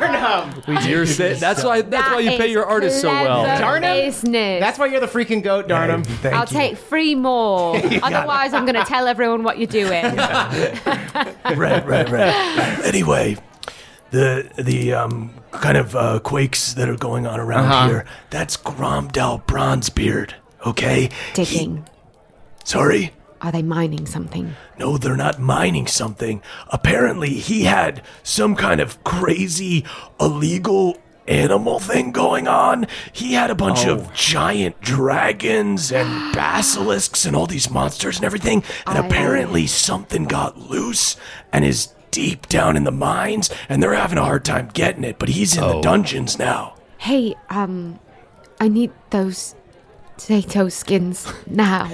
[0.00, 0.88] Darn 'em.
[0.88, 1.82] You're say, that's why.
[1.82, 3.44] That's why you pay your artists so well.
[3.44, 3.96] clever Darn 'em.
[4.06, 4.60] Business.
[4.60, 6.04] That's why you're the freaking goat, darn 'em.
[6.04, 6.38] Thank you.
[6.38, 6.70] I'll you.
[6.70, 7.76] take three more.
[8.02, 10.04] Otherwise, I'm going to tell everyone what you're doing.
[10.16, 12.80] right, right, right.
[12.84, 13.36] anyway,
[14.10, 17.88] the the um kind of uh, quakes that are going on around Uh-huh.
[17.88, 18.04] here.
[18.30, 20.32] That's Gromdal Bronzebeard.
[20.66, 21.10] Okay.
[21.34, 21.86] Digging.
[22.64, 23.12] Sorry.
[23.42, 24.54] Are they mining something?
[24.78, 26.40] No, they're not mining something.
[26.68, 29.84] Apparently, he had some kind of crazy
[30.18, 32.86] illegal animal thing going on.
[33.12, 38.62] He had a bunch of giant dragons and basilisks and all these monsters and everything.
[38.86, 41.16] And I- apparently, something got loose
[41.52, 45.18] and is deep down in the mines, and they're having a hard time getting it.
[45.18, 46.74] But he's in the dungeons now.
[46.98, 47.98] Hey, um,
[48.60, 49.54] I need those
[50.16, 51.90] potato skins now.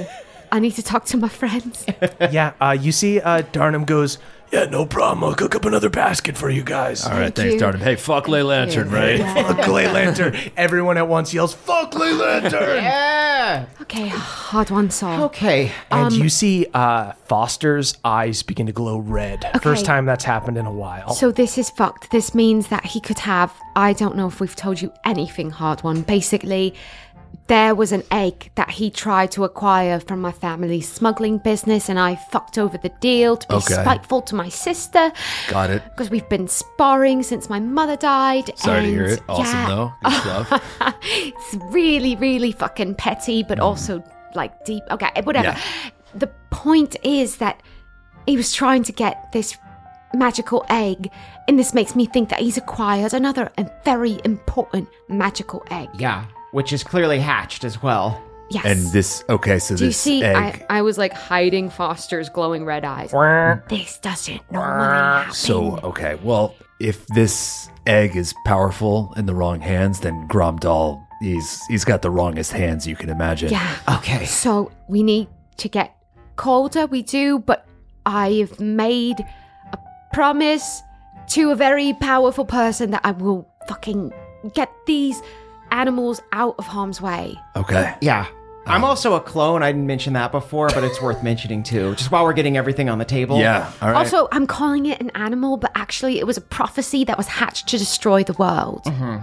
[0.53, 1.87] I need to talk to my friends.
[2.31, 4.19] yeah, uh, you see, uh, Darnum goes.
[4.51, 5.23] Yeah, no problem.
[5.23, 7.05] I'll cook up another basket for you guys.
[7.05, 7.61] All right, Thank thanks, you.
[7.61, 7.79] Darnum.
[7.79, 9.21] Hey, fuck Lay Lantern, right?
[9.21, 10.37] Fuck Lay Lantern.
[10.57, 12.85] Everyone at once yells, Fuck Lay Lantern!
[13.41, 13.67] Yeah.
[13.81, 15.25] Okay, hard one, Sol.
[15.25, 15.73] Okay.
[15.91, 19.51] And you see uh, Foster's eyes begin to glow red.
[19.63, 21.15] First time that's happened in a while.
[21.15, 22.11] So this is fucked.
[22.11, 23.53] This means that he could have.
[23.77, 26.07] I don't know if we've told you anything, Hardwon.
[26.07, 26.75] Basically,
[27.47, 31.99] there was an egg that he tried to acquire from my family's smuggling business, and
[31.99, 33.75] I fucked over the deal to be Okay.
[33.75, 35.13] spiteful to my sister.
[35.49, 35.83] Got it.
[35.85, 38.57] Because we've been sparring since my mother died.
[38.57, 39.23] Sorry to and hear it.
[39.29, 39.93] Awesome yeah, though.
[40.05, 40.63] Good stuff.
[41.03, 43.63] it's really, really fucking petty, but mm.
[43.63, 44.03] also
[44.35, 44.85] like deep.
[44.91, 45.49] Okay, whatever.
[45.49, 45.61] Yeah.
[46.15, 47.61] The point is that
[48.27, 49.57] he was trying to get this
[50.15, 51.11] magical egg,
[51.49, 55.89] and this makes me think that he's acquired another and very important magical egg.
[55.99, 56.25] Yeah.
[56.53, 58.21] Which is clearly hatched as well.
[58.51, 58.65] Yes.
[58.65, 60.25] And this, okay, so Do you this see?
[60.25, 60.65] egg.
[60.69, 63.13] I, I was like hiding Foster's glowing red eyes.
[63.69, 65.33] This doesn't normally happen.
[65.33, 71.65] So, okay, well, if this egg is powerful in the wrong hands, then Gromdal, he's
[71.67, 73.51] he's got the wrongest hands you can imagine.
[73.51, 73.77] yeah.
[73.99, 74.25] Okay.
[74.25, 75.29] So we need
[75.59, 75.95] to get
[76.35, 77.69] colder, we do, but
[78.05, 79.21] I have made
[79.73, 79.79] a
[80.13, 80.83] promise
[81.29, 84.13] to a very powerful person that I will fucking
[84.55, 85.23] get these
[85.73, 87.39] animals out of harm's way.
[87.57, 87.95] Okay.
[88.01, 88.27] Yeah.
[88.67, 89.63] Um, I'm also a clone.
[89.63, 91.95] I didn't mention that before, but it's worth mentioning too.
[91.95, 93.39] Just while we're getting everything on the table.
[93.39, 93.73] Yeah.
[93.81, 93.97] All right.
[93.97, 97.69] Also, I'm calling it an animal, but actually, it was a prophecy that was hatched
[97.69, 99.19] to destroy the world mm-hmm.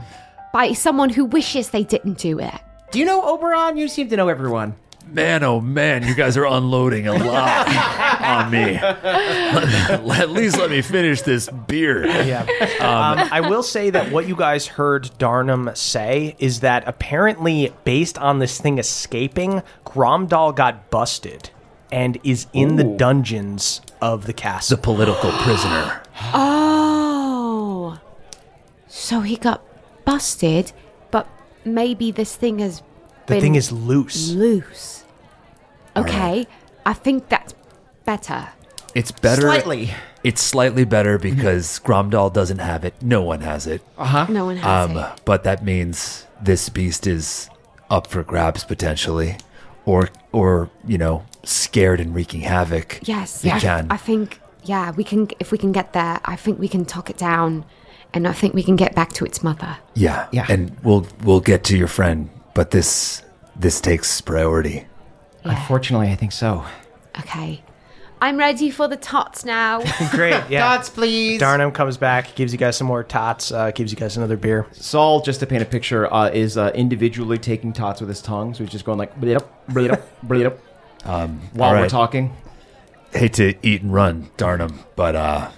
[0.54, 2.56] by someone who wishes they didn't do it.
[2.92, 3.78] Do you know Oberon?
[3.78, 4.76] You seem to know everyone.
[5.12, 7.68] Man, oh man, you guys are unloading a lot
[8.22, 8.76] on me.
[8.76, 12.06] At least let me finish this beer.
[12.06, 12.42] Yeah.
[12.80, 18.18] Um, I will say that what you guys heard Darnum say is that apparently, based
[18.18, 21.50] on this thing escaping, Gromdal got busted
[21.92, 24.76] and is in the dungeons of the castle.
[24.78, 26.02] The political prisoner.
[26.34, 28.00] Oh.
[28.88, 29.64] So he got
[30.06, 30.72] busted,
[31.12, 31.28] but
[31.64, 32.82] maybe this thing has
[33.28, 34.32] The thing is loose.
[34.32, 34.97] loose.
[35.98, 36.48] Okay,
[36.86, 37.54] I think that's
[38.06, 38.50] better.
[38.96, 39.42] It's better.
[39.42, 39.92] Slightly.
[40.24, 42.94] It's slightly better because Gromdal doesn't have it.
[43.02, 43.82] No one has it.
[43.98, 44.26] Uh huh.
[44.30, 45.22] No one has Um, it.
[45.26, 47.50] but that means this beast is
[47.90, 49.38] up for grabs potentially,
[49.86, 53.00] or or you know, scared and wreaking havoc.
[53.04, 53.88] Yes, we I, can.
[53.92, 55.30] I think yeah, we can.
[55.40, 57.64] If we can get there, I think we can talk it down,
[58.14, 59.78] and I think we can get back to its mother.
[59.94, 60.46] yeah, Yeah.
[60.50, 63.22] And we'll we'll get to your friend, but this
[63.56, 64.86] this takes priority.
[65.56, 66.66] Unfortunately, I think so.
[67.20, 67.62] Okay.
[68.20, 69.80] I'm ready for the tots now.
[70.12, 70.42] Great.
[70.50, 70.76] Yeah.
[70.76, 71.40] Dots, please.
[71.40, 74.66] Darnum comes back, gives you guys some more tots, uh, gives you guys another beer.
[74.72, 78.56] Sol, just to paint a picture, uh, is uh, individually taking tots with his tongue,
[78.56, 80.58] so he's just going like bleed up, bleed up, bleed up,
[81.06, 82.36] Um, while all we're talking.
[83.14, 85.52] Hate to eat and run, darn him, but uh,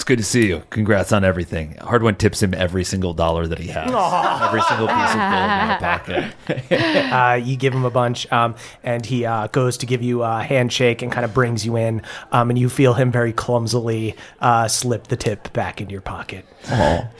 [0.00, 0.62] it's good to see you.
[0.70, 1.74] Congrats on everything.
[1.74, 5.68] Hardwon tips him every single dollar that he has, every single piece of gold in
[5.68, 7.12] the pocket.
[7.12, 10.42] Uh, you give him a bunch, um, and he uh, goes to give you a
[10.42, 12.00] handshake and kind of brings you in,
[12.32, 16.46] um, and you feel him very clumsily uh, slip the tip back into your pocket,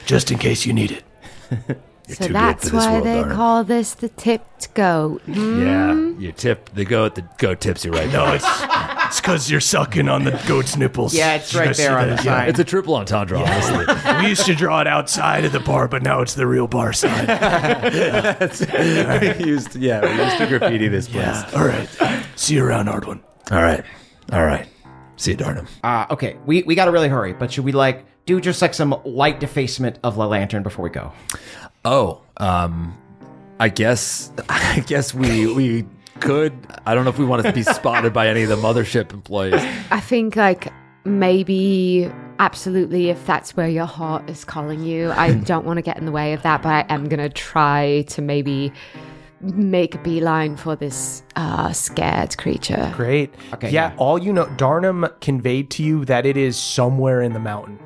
[0.07, 1.77] just in case you need it.
[2.07, 5.21] so too good that's why world, they darn call this the tipped goat.
[5.23, 5.65] Hmm?
[5.65, 7.15] Yeah, you tip the goat.
[7.15, 8.11] The goat tips you right.
[8.11, 8.45] No, it's
[9.11, 11.13] It's because you're sucking on the goat's nipples.
[11.13, 12.49] Yeah, it's right there on the sign.
[12.49, 13.39] it's a triple entendre.
[13.39, 13.85] Honestly,
[14.21, 16.93] we used to draw it outside of the bar, but now it's the real bar
[16.93, 17.27] sign.
[19.21, 21.43] we used yeah, we used to graffiti this place.
[21.53, 21.89] All right.
[22.35, 23.21] See you around, Hardwon.
[23.51, 23.83] All right,
[24.31, 24.67] all right.
[25.17, 25.67] See you, Darnum.
[25.83, 28.73] Uh, okay, we, we got to really hurry, but should we like do just like
[28.73, 31.11] some light defacement of the lantern before we go?
[31.85, 32.97] Oh, um,
[33.59, 35.85] I guess I guess we we
[36.19, 36.53] could.
[36.85, 39.61] I don't know if we want to be spotted by any of the mothership employees.
[39.91, 40.71] I think like
[41.03, 42.09] maybe
[42.39, 45.11] absolutely if that's where your heart is calling you.
[45.11, 48.03] I don't want to get in the way of that, but I am gonna try
[48.09, 48.71] to maybe
[49.41, 52.93] make a beeline for this uh, scared creature.
[52.95, 53.33] Great.
[53.53, 53.97] Okay, Yeah, yeah.
[53.97, 57.79] all you know, Darnum conveyed to you that it is somewhere in the mountain.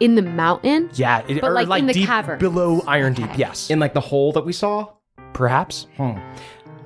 [0.00, 0.90] In the mountain?
[0.94, 2.38] Yeah, it, But, or like, in the deep cavern.
[2.38, 3.36] below Irondeep.
[3.38, 4.88] Yes, In like the hole that we saw?
[5.32, 5.86] perhaps.
[5.96, 6.18] Hmm.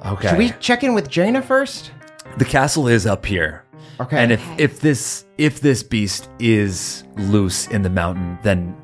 [0.04, 0.28] Okay.
[0.28, 1.90] Should we check in with Jaina first?
[2.36, 3.64] the castle is up here.
[4.00, 4.18] Okay.
[4.22, 8.76] And if if this if this beast is loose in the mountain, then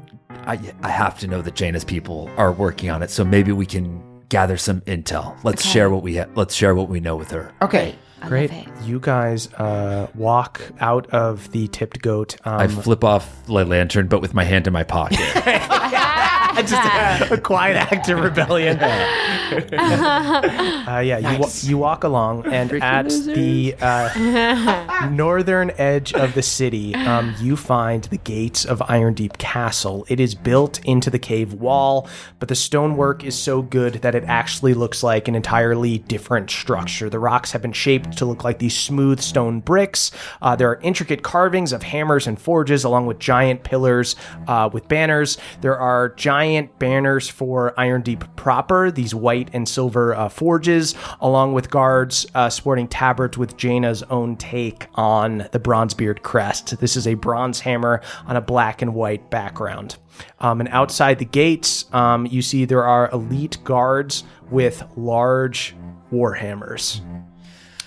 [0.47, 3.11] I I have to know that Jaina's people are working on it.
[3.11, 5.37] So maybe we can gather some intel.
[5.43, 7.53] Let's share what we ha- let's share what we know with her.
[7.61, 7.97] Okay.
[8.23, 8.51] I Great.
[8.53, 8.85] love it.
[8.85, 12.37] You guys uh, walk out of the tipped goat.
[12.45, 15.19] Um, I flip off the lantern, but with my hand in my pocket.
[16.67, 18.79] just a, a quiet act of rebellion.
[18.81, 26.95] uh, yeah, you, you walk along, and at the uh, northern edge of the city,
[26.95, 30.05] um, you find the gates of Irondeep Castle.
[30.09, 32.09] It is built into the cave wall,
[32.39, 37.09] but the stonework is so good that it actually looks like an entirely different structure.
[37.09, 40.11] The rocks have been shaped to look like these smooth stone bricks.
[40.43, 44.17] Uh, there are intricate carvings of hammers and forges, along with giant pillars
[44.49, 45.39] uh, with banners.
[45.61, 46.40] There are giant
[46.79, 52.89] banners for Irondeep proper, these white and silver uh, forges, along with guards uh, sporting
[52.89, 56.79] tabards with Jaina's own take on the Bronzebeard crest.
[56.81, 59.97] This is a bronze hammer on a black and white background.
[60.41, 65.75] Um, and outside the gates, um, you see there are elite guards with large
[66.11, 67.01] war hammers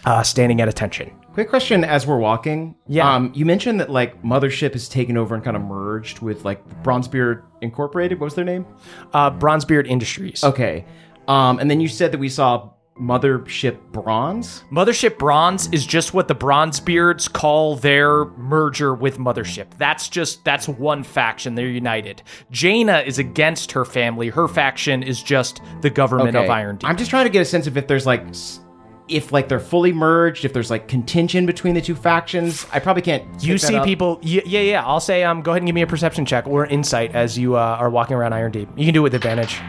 [0.05, 1.11] uh, standing at attention.
[1.33, 2.75] Quick question as we're walking.
[2.87, 3.11] Yeah.
[3.11, 6.63] Um, you mentioned that like Mothership has taken over and kind of merged with like
[6.83, 8.19] Bronzebeard Incorporated.
[8.19, 8.65] What was their name?
[9.13, 10.43] Uh, Bronzebeard Industries.
[10.43, 10.85] Okay.
[11.27, 12.69] Um, and then you said that we saw
[12.99, 14.63] Mothership Bronze.
[14.71, 19.65] Mothership Bronze is just what the Bronzebeards call their merger with Mothership.
[19.79, 21.55] That's just that's one faction.
[21.55, 22.21] They're united.
[22.51, 24.29] Jaina is against her family.
[24.29, 26.83] Her faction is just the government of Irondeep.
[26.83, 28.59] I'm just trying to get a sense of if there's like, s-
[29.07, 32.65] if like they're fully merged, if there's like contention between the two factions.
[32.71, 33.23] I probably can't.
[33.43, 34.19] you see people.
[34.21, 34.85] Yeah, yeah, yeah.
[34.85, 37.55] I'll say, um, go ahead and give me a perception check or insight as you
[37.55, 38.67] uh, are walking around Irondeep.
[38.77, 39.59] You can do it with advantage.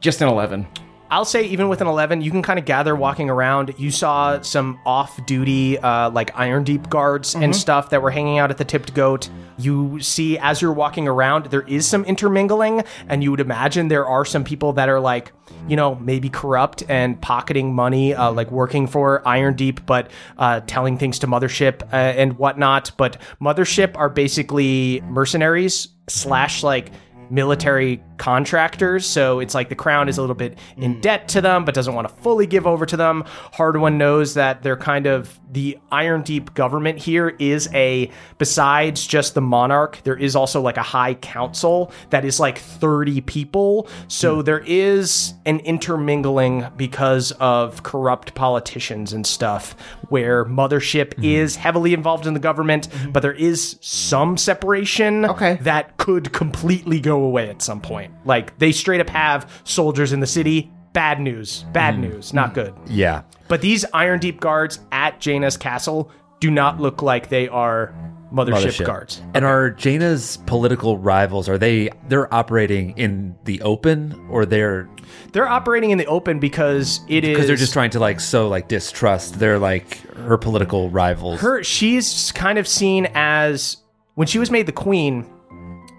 [0.00, 0.66] Just an eleven.
[1.12, 3.74] I'll say even with an 11, you can kind of gather walking around.
[3.76, 8.56] You saw some off-duty, uh, like Irondeep guards and stuff that were hanging out at
[8.56, 9.28] the Tipped Goat.
[9.58, 14.06] You see as you're walking around, there is some intermingling, and you would imagine there
[14.06, 15.32] are some people that are like,
[15.68, 20.98] you know, maybe corrupt and pocketing money, uh, like working for Irondeep, but uh, telling
[20.98, 22.92] things to Mothership uh, and whatnot.
[22.96, 26.90] But Mothership are basically mercenaries slash like
[27.30, 29.04] military contractors.
[29.04, 31.00] So it's like the crown is a little bit in mm.
[31.00, 33.24] debt to them, but doesn't want to fully give over to them.
[33.52, 39.40] Hardwon knows that they're kind of the Irondeep government here is a, besides just the
[39.40, 43.88] monarch, there is also like a high council that is like 30 people.
[44.06, 44.44] So mm.
[44.44, 49.74] there is an intermingling because of corrupt politicians and stuff
[50.10, 51.24] where Mothership mm-hmm.
[51.24, 53.10] is heavily involved in the government, mm-hmm.
[53.10, 55.58] but there is some separation Okay.
[55.62, 58.11] that could completely go away at some point.
[58.24, 60.70] Like they straight up have soldiers in the city.
[60.92, 61.64] Bad news.
[61.72, 62.02] Bad hmm.
[62.02, 62.32] news.
[62.32, 62.54] Not hmm.
[62.54, 62.74] good.
[62.86, 63.22] yeah.
[63.48, 66.10] But these Irondeep guards at Jaina's castle
[66.40, 67.94] do not look like they are
[68.32, 69.22] mothership, guards.
[69.34, 71.48] And are Jaina's political rivals?
[71.48, 74.88] Are they they're operating in the open, or they're
[75.32, 78.48] They're operating in the open because it is because they're just trying to like sow
[78.48, 79.38] like distrust?
[79.38, 81.40] They're like her political rivals.
[81.40, 83.78] her she's kind of seen as
[84.14, 85.26] when she was made the queen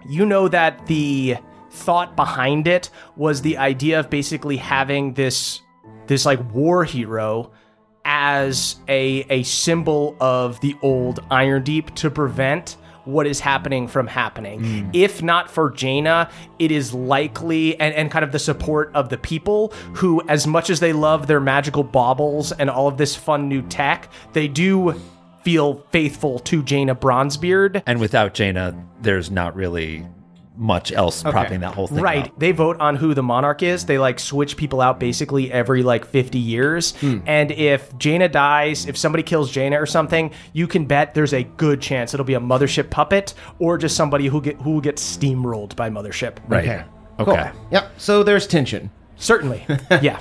[0.06, 1.36] you know that the
[1.74, 5.60] thought behind it was the idea of basically having this
[6.06, 7.50] this like war hero
[8.04, 14.60] as a a symbol of the old Irondeep to prevent what is happening from happening.
[14.60, 14.90] Hmm.
[14.94, 19.18] If not for Jaina, it is likely and, and kind of the support of the
[19.18, 23.46] people who, as much as they love their magical baubles and all of this fun
[23.48, 24.94] new tech, they do
[25.42, 27.82] feel faithful to Jaina Bronzebeard.
[27.86, 30.06] and without Jaina, there's not really
[30.56, 32.28] much else propping that whole thing Right.
[32.28, 32.38] up.
[32.38, 33.86] They vote on who the monarch is.
[33.86, 36.94] They like switch people out basically every like 50 years.
[36.96, 37.18] Hmm.
[37.26, 41.42] And if Jaina dies, if somebody kills Jaina or something, you can bet there's a
[41.42, 45.74] good chance it'll be a mothership puppet or just somebody who get who gets steamrolled
[45.74, 46.36] by mothership.
[46.46, 46.64] Right.
[46.64, 46.84] Okay.
[47.20, 47.50] Okay.
[47.52, 47.66] Cool.
[47.72, 47.92] Yep.
[47.98, 48.90] So there's tension.
[49.16, 49.66] Certainly.
[50.02, 50.20] yeah.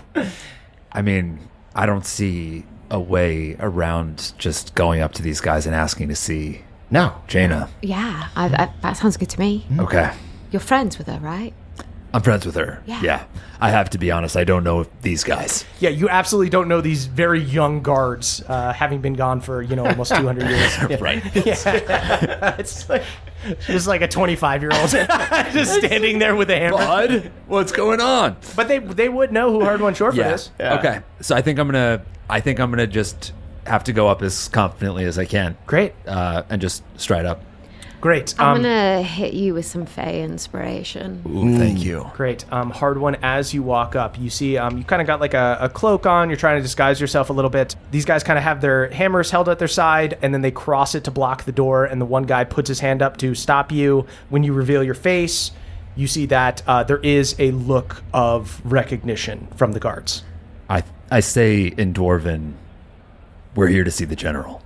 [0.92, 1.40] I mean,
[1.76, 6.16] I don't see a way around just going up to these guys and asking to
[6.16, 6.62] see
[6.94, 7.16] No.
[7.28, 7.70] Jaina.
[7.82, 9.66] Yeah, I, I, that sounds good to me.
[9.80, 10.14] Okay.
[10.52, 11.52] You're friends with her, right?
[12.14, 12.84] I'm friends with her.
[12.86, 13.24] Yeah.
[13.60, 15.66] I have to be honest, I don't know if these guys.
[15.80, 19.76] Yeah, you absolutely don't know these very young guards, uh, having been gone for you
[19.76, 21.02] know almost 200 years.
[21.02, 21.24] Right.
[21.46, 23.04] Yeah, it's like
[23.66, 26.78] just like a 25 year old just standing there with a hammer.
[26.78, 28.38] Bud, what's going on?
[28.56, 30.34] But they they would know who Hardwon Short Yeah.
[30.36, 30.52] is.
[30.60, 31.02] Okay.
[31.22, 32.04] So I think I'm gonna.
[32.30, 33.34] I think I'm gonna just
[33.66, 35.56] have to go up as confidently as I can.
[35.66, 37.42] Great, Uh, and just stride up.
[38.02, 38.36] great.
[38.38, 41.22] I'm Um, gonna hit you with some Fey inspiration.
[41.26, 42.12] Ooh, thank you.
[42.16, 42.44] Great.
[42.52, 43.18] Um, Hardwon.
[43.24, 46.06] As you walk up, you see um, you kind of got like a, a cloak
[46.06, 46.30] on.
[46.30, 47.76] You're trying to disguise yourself a little bit.
[47.92, 50.96] These guys kind of have their hammers held at their side, and then they cross
[50.96, 51.86] it to block the door.
[51.86, 54.06] And the one guy puts his hand up to stop you.
[54.30, 55.52] When you reveal your face,
[55.96, 60.24] you see that uh, there is a look of recognition from the guards.
[60.70, 62.54] I I say in Dwarven,
[63.56, 64.62] we're here to see the general.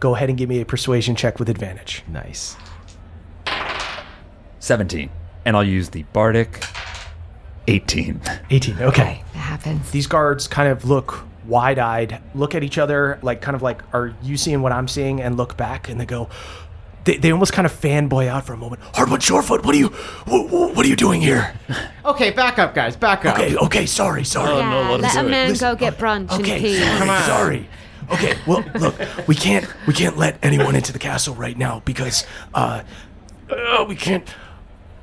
[0.00, 2.02] Go ahead and give me a persuasion check with advantage.
[2.08, 2.56] Nice.
[4.58, 5.10] Seventeen,
[5.44, 6.64] and I'll use the bardic.
[7.68, 8.20] Eighteen.
[8.50, 8.80] 18.
[8.82, 9.22] Okay.
[9.34, 9.90] That happens.
[9.92, 13.82] These guards kind of look wide eyed, look at each other, like kind of like,
[13.94, 15.20] are you seeing what I'm seeing?
[15.20, 16.28] And look back and they go,
[17.04, 18.82] they, they almost kind of fanboy out for a moment.
[18.92, 19.88] Hardwon Shorefoot, what are you,
[20.26, 21.54] what, what are you doing here?
[22.04, 22.96] Okay, back up, guys.
[22.96, 23.38] Back up.
[23.38, 24.56] Okay, okay, sorry, sorry.
[24.56, 26.74] yeah, oh, let, a man Listen, go get brunch Okay, and pee.
[26.80, 27.68] sorry, sorry.
[28.10, 28.94] Okay, well, look,
[29.28, 32.82] we can't we can't let anyone into the castle right now because uh,
[33.50, 34.28] uh we can't.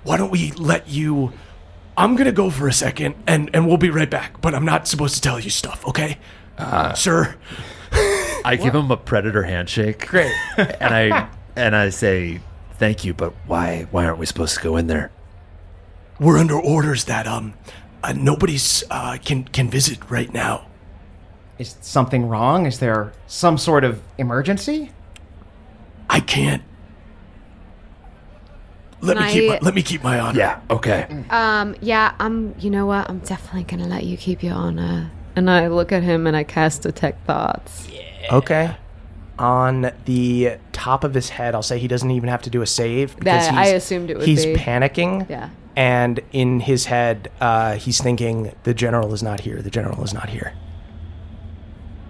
[0.04, 1.34] Why don't we let you?
[1.98, 4.42] I'm gonna go for a second, and and we'll be right back.
[4.42, 6.18] But I'm not supposed to tell you stuff, okay,
[6.58, 7.36] uh, sir?
[8.46, 10.08] I give him a predator handshake.
[10.08, 10.34] Great.
[10.58, 12.42] and I and I say
[12.78, 15.12] thank you, but why why aren't we supposed to go in there?
[16.20, 17.54] We're under orders that um,
[18.04, 20.69] uh, nobody's uh can can visit right now.
[21.60, 22.66] Is something wrong?
[22.66, 24.92] Is there some sort of emergency?
[26.10, 26.64] I can't.
[29.02, 30.38] Let Can me keep I- my, let me keep my honor.
[30.40, 31.06] Yeah, okay.
[31.30, 32.56] Um, yeah, I'm.
[32.60, 33.10] You know what?
[33.10, 35.12] I'm definitely gonna let you keep your honor.
[35.36, 37.88] And I look at him and I cast detect thoughts.
[38.32, 38.76] Okay.
[39.38, 42.66] On the top of his head, I'll say he doesn't even have to do a
[42.68, 44.56] save because That- I he's- assumed it would he's be.
[44.56, 45.30] panicking.
[45.30, 45.50] Yeah.
[45.78, 49.62] And in his head, uh, he's thinking, "The general is not here.
[49.62, 50.54] The general is not here."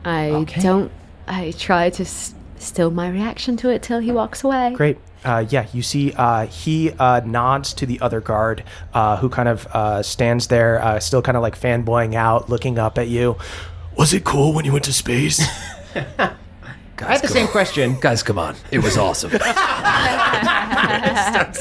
[0.05, 0.91] I don't.
[1.27, 4.73] I try to s- still my reaction to it till he walks away.
[4.75, 4.97] Great.
[5.23, 8.63] Uh, yeah, you see, uh, he uh, nods to the other guard,
[8.93, 12.79] uh, who kind of uh, stands there, uh, still kind of like fanboying out, looking
[12.79, 13.35] up at you.
[13.97, 15.41] Was it cool when you went to space?
[17.01, 17.97] I had the same question.
[17.99, 18.55] Guys, come on.
[18.71, 19.31] It was awesome.
[19.31, 19.47] Starts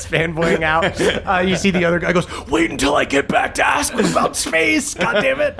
[0.07, 1.01] fanboying out.
[1.01, 4.05] Uh, you see the other guy goes, "Wait until I get back to ask him
[4.05, 5.55] about space." God damn it!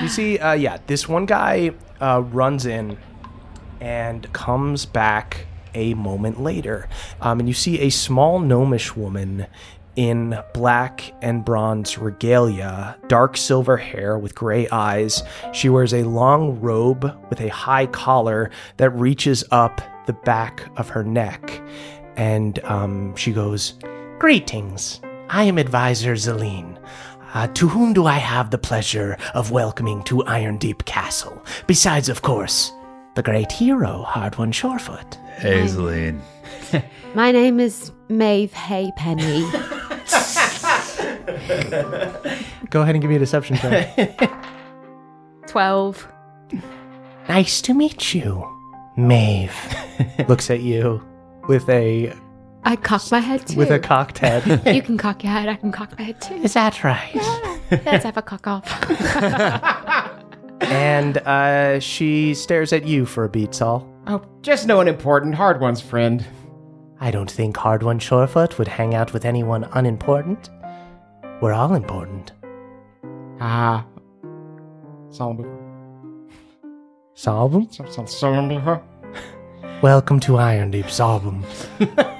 [0.02, 2.98] you see, uh, yeah, this one guy uh, runs in
[3.80, 6.88] and comes back a moment later,
[7.20, 9.46] um, and you see a small gnomish woman
[9.96, 15.22] in black and bronze regalia, dark silver hair with gray eyes.
[15.52, 20.88] She wears a long robe with a high collar that reaches up the back of
[20.88, 21.60] her neck.
[22.16, 23.74] And um, she goes,
[24.18, 25.00] Greetings.
[25.30, 26.78] I am advisor Zeline.
[27.32, 31.42] Uh, to whom do I have the pleasure of welcoming to Iron Deep Castle?
[31.66, 32.70] Besides, of course,
[33.16, 35.18] the great hero, Hardwon Shorefoot.
[35.38, 36.20] Hazeline.
[37.14, 39.80] My name is Maeve Haypenny.
[42.70, 44.30] Go ahead and give me a deception check.
[45.46, 46.06] Twelve.
[47.28, 48.48] nice to meet you.
[48.96, 49.54] Maeve
[50.28, 51.02] looks at you
[51.48, 52.12] with a
[52.64, 53.58] I cock my head too.
[53.58, 54.46] with a cocked head.
[54.74, 56.34] you can cock your head, I can cock my head too.
[56.36, 57.10] Is that right?
[57.14, 57.58] Yeah.
[57.84, 58.64] Let's have a cock off.
[60.62, 63.86] and uh, she stares at you for a beat, Sol.
[64.06, 65.34] Oh, just no one important.
[65.34, 66.24] Hardwon's friend.
[67.00, 70.50] I don't think Hardwon Shorefoot would hang out with anyone unimportant.
[71.40, 72.32] We're all important.
[73.40, 73.84] Ah.
[75.10, 75.46] Solomon.
[77.14, 77.68] Solvum?
[78.06, 78.80] Solomon.
[79.82, 81.44] Welcome to Irondeep, Solvum.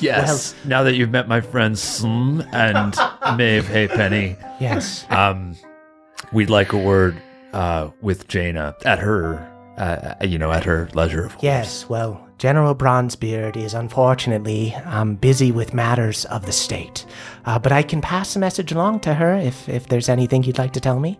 [0.00, 0.54] Yes.
[0.64, 2.94] now that you've met my friends Sm and
[3.36, 5.04] Maeve Haypenny, Yes.
[5.10, 5.56] um,
[6.32, 7.20] we'd like a word
[7.52, 9.46] uh, with Jaina at her,
[9.76, 11.24] uh, you know, at her leisure.
[11.24, 11.42] Of course.
[11.42, 17.06] Yes, well, General Bronzebeard is unfortunately um, busy with matters of the state.
[17.44, 20.58] Uh, but I can pass the message along to her if, if there's anything you'd
[20.58, 21.18] like to tell me.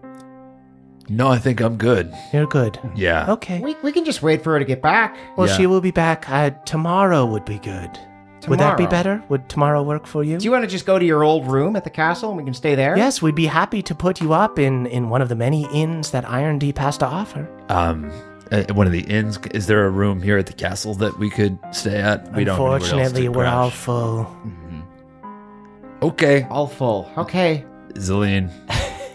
[1.09, 2.13] No, I think I'm good.
[2.33, 2.79] You're good.
[2.95, 3.31] Yeah.
[3.33, 3.61] Okay.
[3.61, 5.17] We, we can just wait for her to get back.
[5.37, 5.57] Well, Yeah.
[5.57, 6.29] she will be back.
[6.31, 7.91] Uh, tomorrow would be good.
[8.49, 8.91] Would that be Tomorrow?
[8.91, 9.25] better?
[9.31, 10.37] Would tomorrow work for you?
[10.37, 12.45] Do you want to just go to your old room at the castle and we
[12.45, 12.95] can stay there?
[12.95, 16.11] Yes, we'd be happy to put you up in, in one of the many inns
[16.11, 17.49] that Irondeep has to offer.
[17.71, 18.11] Um,
[18.55, 19.39] uh, one of the inns.
[19.53, 22.33] Is there a room here at the castle that we could stay at?
[22.35, 22.57] We don't.
[22.59, 23.79] know where else to Unfortunately, we're all crash.
[23.81, 24.37] full.
[26.03, 26.43] okay.
[26.51, 27.11] All full.
[27.17, 27.65] Okay.
[27.95, 28.51] Zillion.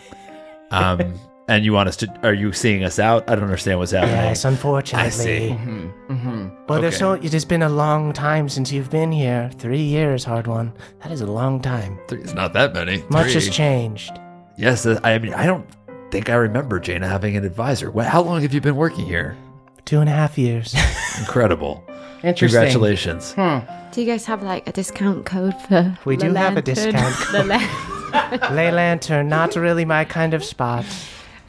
[0.72, 1.14] um,
[1.48, 2.07] and you want us to?
[2.24, 3.28] Are you seeing us out?
[3.30, 4.16] I don't understand what's happening.
[4.16, 5.07] Yes, unfortunately.
[5.07, 5.49] I see.
[5.49, 6.49] Mm-hmm.
[6.68, 7.20] But there's Okay.
[7.22, 9.49] so it has been a long time since you've been here.
[9.57, 10.74] Three years, Hardwon.
[11.02, 11.99] That is a long time.
[12.07, 13.03] Three- It's not that many.
[13.10, 13.53] Much has Three.
[13.53, 14.11] changed.
[14.57, 15.66] Yes, uh, I mean, I don't
[16.11, 17.91] think I remember Jaina having an advisor.
[17.91, 19.38] Wha- How long have you been working here?
[19.86, 20.76] Two and a half years.
[21.19, 21.84] Incredible.
[22.23, 22.49] Interesting.
[22.60, 23.34] Congratulations.
[23.34, 23.60] Hmm.
[23.91, 25.98] Do you guys have like a discount code for?
[26.06, 26.64] We the do have a lantern?
[26.64, 30.86] discount The la- Ley Lantern, not really my kind of spot.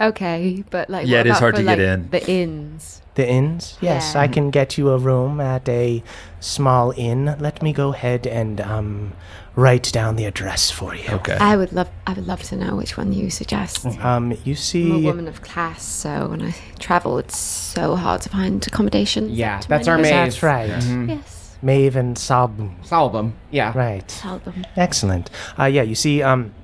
[0.00, 2.10] okay, but like Yeah, what it is about hard for, to get like, in.
[2.10, 3.02] The inns.
[3.14, 3.76] The inns?
[3.82, 4.20] Yes, Yeah.
[4.22, 6.02] I can get you a room at a
[6.40, 7.36] small inn.
[7.40, 9.12] Let me go ahead and um,
[9.56, 11.08] write down the address for you.
[11.08, 11.36] Okay.
[11.40, 11.88] I would love.
[12.06, 13.86] I would love to know which one you suggest.
[14.00, 18.22] Um, you see, I'm a woman of class, so when I travel, it's so hard
[18.22, 19.30] to find accommodation.
[19.30, 20.10] Yeah, that's our needs.
[20.10, 20.16] maid.
[20.16, 20.68] that's right.
[20.68, 22.70] Yes, Maeve and Sob.
[22.84, 23.34] Solve them.
[23.50, 23.76] Yeah.
[23.76, 24.06] Right.
[24.08, 24.64] tell them.
[24.76, 25.30] Excellent.
[25.58, 26.54] Uh, yeah, you see, um,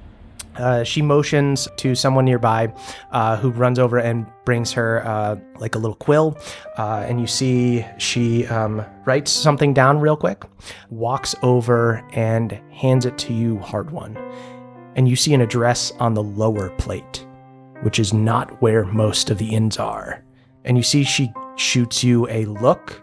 [0.59, 2.73] uh, she motions to someone nearby
[3.11, 6.37] uh, who runs over and brings her uh, like a little quill.
[6.79, 10.45] Uh, and you see she um, writes something down real quick,
[10.91, 14.17] walks over and hands it to you, Hardwon.
[14.97, 17.27] And you see an address on the lower plate,
[17.83, 20.25] which is not where most of the inns are.
[20.65, 23.03] And you see she shoots you a look,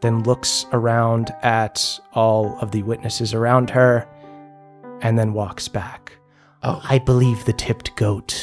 [0.00, 4.06] then looks around at all of the witnesses around her,
[5.00, 6.03] and then walks back.
[6.64, 6.80] Oh.
[6.84, 8.42] I believe the tipped goat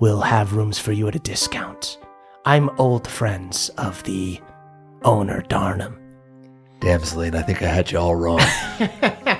[0.00, 1.98] will have rooms for you at a discount.
[2.44, 4.40] I'm old friends of the
[5.04, 5.98] owner, Darnham.
[6.80, 8.40] Damn, Celine, I think I had you all wrong.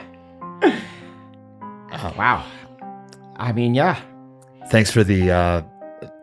[1.94, 2.44] Oh, wow.
[3.36, 4.00] I mean, yeah.
[4.70, 5.62] thanks for the uh,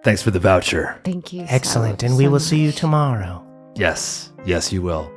[0.03, 0.99] thanks for the voucher.
[1.05, 1.45] Thank you.
[1.45, 3.45] so- Excellent, and we so will see you tomorrow.
[3.75, 5.09] Yes, yes, you will.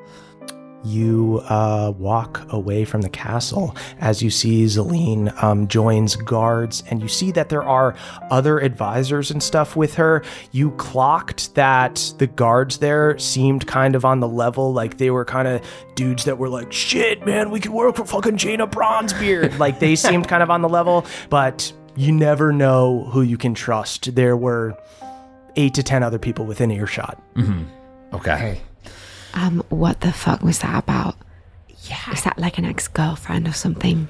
[0.84, 7.00] You uh, walk away from the castle as you see Zeline um, joins guards, and
[7.00, 7.94] you see that there are
[8.30, 10.24] other advisors and stuff with her.
[10.50, 15.24] You clocked that the guards there seemed kind of on the level, like they were
[15.24, 15.64] kind of
[15.94, 19.94] dudes that were like, "Shit, man, we could work for fucking Jaina Bronzebeard." like they
[19.96, 24.14] seemed kind of on the level, but you never know who you can trust.
[24.14, 24.76] There were
[25.56, 27.22] eight to ten other people within earshot.
[28.14, 28.60] Okay.
[29.34, 31.16] Um, what the fuck was that about?
[31.88, 32.12] Yeah.
[32.12, 34.06] Is that like an ex girlfriend or something?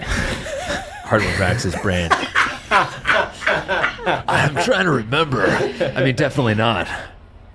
[1.05, 2.11] Hardwon racks his brain.
[2.71, 5.47] I'm trying to remember.
[5.97, 6.89] I mean, definitely not.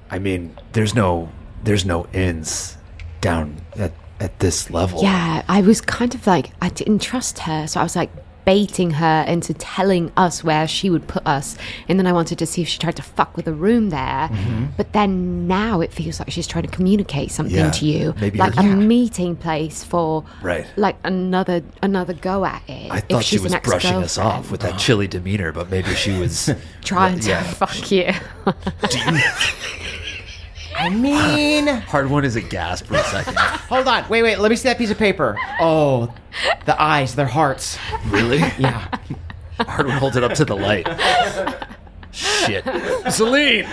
[0.10, 1.30] I mean, there's no
[1.64, 2.77] there's no inns
[3.22, 5.02] down at at this level.
[5.03, 7.68] Yeah, I was kind of like, I didn't trust her.
[7.68, 8.10] So I was like
[8.48, 11.57] baiting her into telling us where she would put us.
[11.90, 14.30] And then I wanted to see if she tried to fuck with a room there.
[14.32, 14.65] Mm-hmm.
[14.78, 18.14] But then now it feels like she's trying to communicate something Yeah, to you.
[18.22, 18.76] maybe like her- a Yeah.
[18.76, 20.65] meeting place for Right.
[20.78, 22.90] like another another go at it.
[22.90, 26.49] I thought she was brushing us off with that chilly demeanor, but maybe she was
[26.86, 27.44] Trying to Yeah.
[27.61, 28.14] fuck you.
[30.77, 33.37] I mean, Hardwon is a gasp for a second.
[33.69, 34.07] hold on.
[34.09, 34.39] Wait, wait.
[34.39, 35.37] Let me see that piece of paper.
[35.59, 36.13] Oh,
[36.65, 37.77] the eyes, their hearts.
[38.07, 38.37] really?
[38.57, 38.87] Yeah.
[39.59, 40.87] Hardwon holds it up to the light.
[42.11, 42.63] Shit.
[43.11, 43.65] Celine!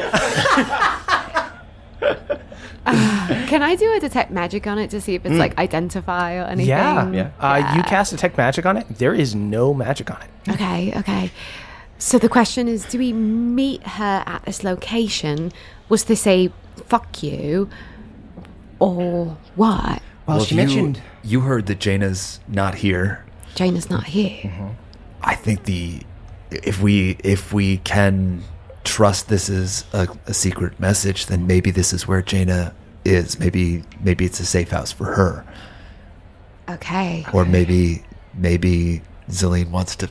[2.85, 6.45] Can I do a detect magic on it to see if it's like identify or
[6.45, 6.75] anything?
[6.75, 7.15] Hmm.
[7.15, 7.31] Yeah.
[7.39, 8.87] Uh, you cast detect magic on it.
[8.89, 10.53] There is no magic on it.
[10.53, 11.31] Okay, okay.
[11.99, 15.53] So the question is do we meet her at this location?
[15.89, 16.51] Was this a
[16.87, 17.69] fuck you?
[18.81, 20.03] or what?
[20.27, 21.03] Well, she if you- mentioned.
[21.23, 23.25] you heard that Jaina's not here.
[23.55, 24.51] Jaina's not here.
[24.51, 24.69] Mm-hmm.
[25.23, 26.01] I think the
[26.51, 28.43] if we if we can
[28.85, 32.75] trust this is a, a secret message, then maybe this is where Jaina
[33.05, 33.39] is.
[33.39, 35.45] Maybe maybe it's a safe house for her,
[36.69, 37.25] Okay.
[37.33, 38.03] or maybe
[38.35, 40.11] maybe Zillian wants to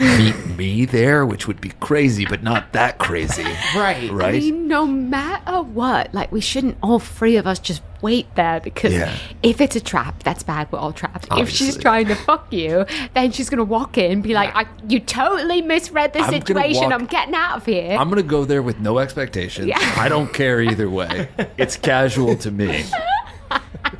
[0.00, 3.44] meet me there, which would be crazy, but not that crazy,
[3.76, 4.10] Right.
[4.12, 4.34] right?
[4.34, 8.60] I mean, no matter what, like we shouldn't all three of us just wait there
[8.60, 9.14] because Yeah.
[9.42, 10.72] if it's a trap, that's bad.
[10.72, 11.28] We're all trapped.
[11.32, 14.64] If she's trying to fuck you, then she's gonna walk in and be like, I,
[14.88, 16.84] "You totally misread the I'm situation.
[16.84, 19.66] walk- I'm getting out of here." I'm gonna go there with no expectations.
[19.66, 19.78] Yeah.
[19.98, 21.28] I don't care either way.
[21.58, 22.84] It's casual to me.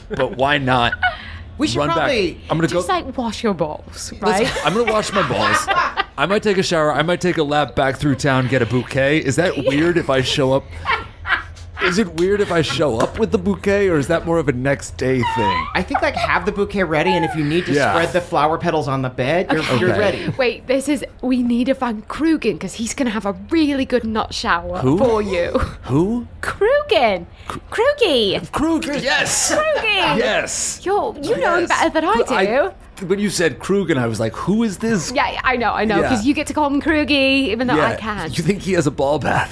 [0.08, 0.94] But why not?
[1.60, 2.32] We should run probably.
[2.32, 2.42] back.
[2.50, 2.94] I'm gonna just go.
[2.94, 4.50] like wash your balls, right?
[4.64, 5.58] I'm gonna wash my balls.
[6.16, 6.90] I might take a shower.
[6.90, 9.18] I might take a lap back through town, get a bouquet.
[9.18, 10.64] Is that weird if I show up?
[11.82, 14.48] Is it weird if I show up with the bouquet, or is that more of
[14.48, 15.66] a next day thing?
[15.74, 17.92] I think like have the bouquet ready, and if you need to Yeah.
[17.92, 19.98] spread the flower petals on the bed, you're, you're Okay.
[19.98, 20.28] ready.
[20.38, 24.04] Wait, this is we need a Van Krugen because he's gonna have a really good
[24.04, 24.98] nut shower Who?
[24.98, 25.52] for you.
[25.84, 26.26] Who?
[26.42, 27.26] Krugen,
[27.70, 28.84] Krugy, Krug.
[28.86, 29.52] Yes.
[29.52, 30.18] Krugy.
[30.18, 30.80] Yes.
[30.84, 31.90] You're, you know him Yes.
[31.92, 32.72] better than I do.
[33.06, 35.86] when you said Krug, and I was like, "Who is this?" yeah, I know, I
[35.86, 36.02] know, Yeah.
[36.10, 38.36] because you get to call him Krugy, even though I can't.
[38.36, 39.50] You think he has a ball bath?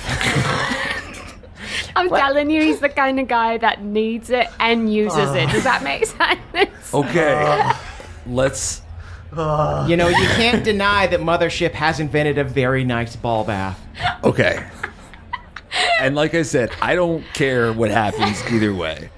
[1.98, 5.50] I'm telling you, he's the kind of guy that needs it and uses it.
[5.50, 6.38] Does that make ah.
[6.52, 6.94] sense?
[6.94, 7.44] Okay.
[7.44, 7.74] Uh.
[8.26, 8.82] Let's.
[9.32, 9.86] Ah.
[9.86, 13.80] You know, you can't deny that Mothership has invented a very nice ball bath.
[14.24, 14.66] Okay.
[16.00, 19.10] And like I said, I don't care what happens either way.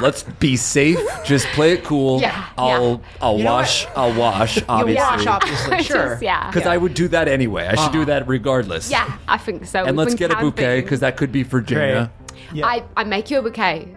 [0.00, 0.98] Let's be safe.
[1.24, 2.20] Just play it cool.
[2.20, 2.98] Yeah, I'll yeah.
[3.20, 3.86] I'll You know wash.
[3.96, 4.62] I'll wash.
[4.68, 5.02] Obviously.
[5.02, 6.18] wash, obviously, Just, sure.
[6.22, 6.50] yeah.
[6.50, 7.66] Because I would do that anyway.
[7.66, 8.06] I should do uh-huh.
[8.06, 8.90] that regardless.
[8.90, 9.80] Yeah, I think so.
[9.80, 12.12] And We've let's been get a bouquet because that could be for Jaina.
[12.52, 12.66] Yeah.
[12.66, 13.88] I, I make you a bouquet.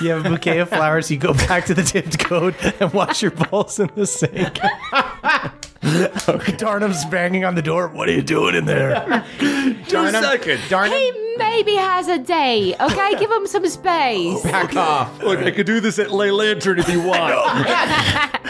[0.00, 1.10] You have a bouquet of flowers.
[1.10, 4.58] You go back to the tipped coat and wash your balls in the sink.
[6.58, 7.88] Darnum's banging on the door.
[7.88, 9.24] What are you doing in there?
[9.38, 10.68] Two seconds.
[10.68, 13.14] Darn He maybe has a day, okay?
[13.18, 14.42] Give him some space.
[14.44, 15.22] Back off.
[15.22, 17.66] Look, I could do this at Lay Lantern if you want.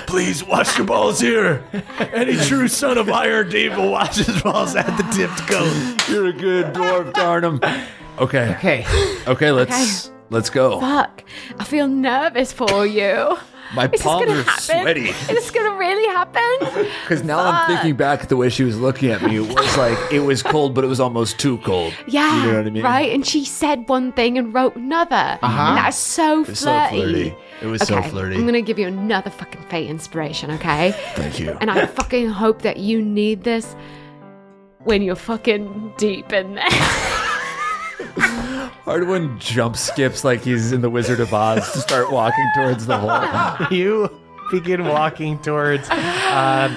[0.06, 1.64] Please watch your balls here.
[2.12, 6.08] Any true son of Iron Dave will wash his balls at the tipped coat.
[6.10, 7.62] You're a good dwarf, Darnum.
[8.18, 8.54] Okay.
[8.56, 8.86] Okay.
[9.26, 9.50] Okay.
[9.52, 10.80] Let's let's go.
[10.80, 11.24] Fuck.
[11.58, 13.38] I feel nervous for you.
[13.74, 14.62] My Is this palms gonna are happen?
[14.62, 15.08] sweaty.
[15.10, 16.86] Is this gonna really happen?
[17.02, 19.36] Because now I'm thinking back at the way she was looking at me.
[19.36, 21.94] It was like it was cold, but it was almost too cold.
[22.08, 22.44] Yeah.
[22.44, 22.82] You know what I mean?
[22.82, 23.12] Right?
[23.12, 25.38] And she said one thing and wrote another.
[25.40, 25.62] Uh-huh.
[25.62, 26.50] And that's so flirty.
[26.50, 27.34] was so flirty.
[27.62, 28.36] It was so okay, flirty.
[28.36, 30.92] I'm gonna give you another fucking fate inspiration, okay?
[31.14, 31.56] Thank you.
[31.60, 33.76] And I fucking hope that you need this
[34.84, 36.68] when you're fucking deep in there.
[38.84, 42.98] Hardwon jump skips like he's in the Wizard of Oz to start walking towards the
[42.98, 43.66] hole.
[43.70, 44.10] You
[44.50, 46.74] begin walking towards uh,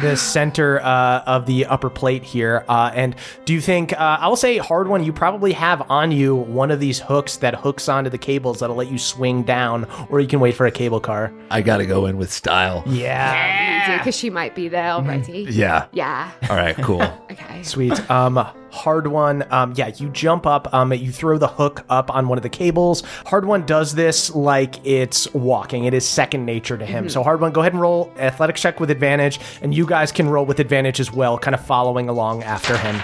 [0.00, 2.64] the center uh, of the upper plate here.
[2.68, 3.14] Uh, and
[3.44, 6.80] do you think, uh, I will say, Hardwon, you probably have on you one of
[6.80, 10.40] these hooks that hooks onto the cables that'll let you swing down, or you can
[10.40, 11.32] wait for a cable car.
[11.50, 12.82] I gotta go in with style.
[12.86, 13.98] Yeah.
[13.98, 15.46] Because she might be there already.
[15.50, 15.86] Yeah.
[15.92, 16.30] Yeah.
[16.50, 16.76] All right.
[16.76, 17.02] Cool.
[17.36, 17.62] Okay.
[17.64, 18.10] Sweet.
[18.10, 18.36] Um,
[18.70, 19.50] Hardwon.
[19.50, 20.72] Um, yeah, you jump up.
[20.72, 23.02] Um, you throw the hook up on one of the cables.
[23.24, 25.84] Hardwon does this like it's walking.
[25.84, 27.08] It is second nature to him.
[27.08, 30.44] So Hardwon, go ahead and roll athletics check with advantage, and you guys can roll
[30.44, 32.96] with advantage as well, kind of following along after him.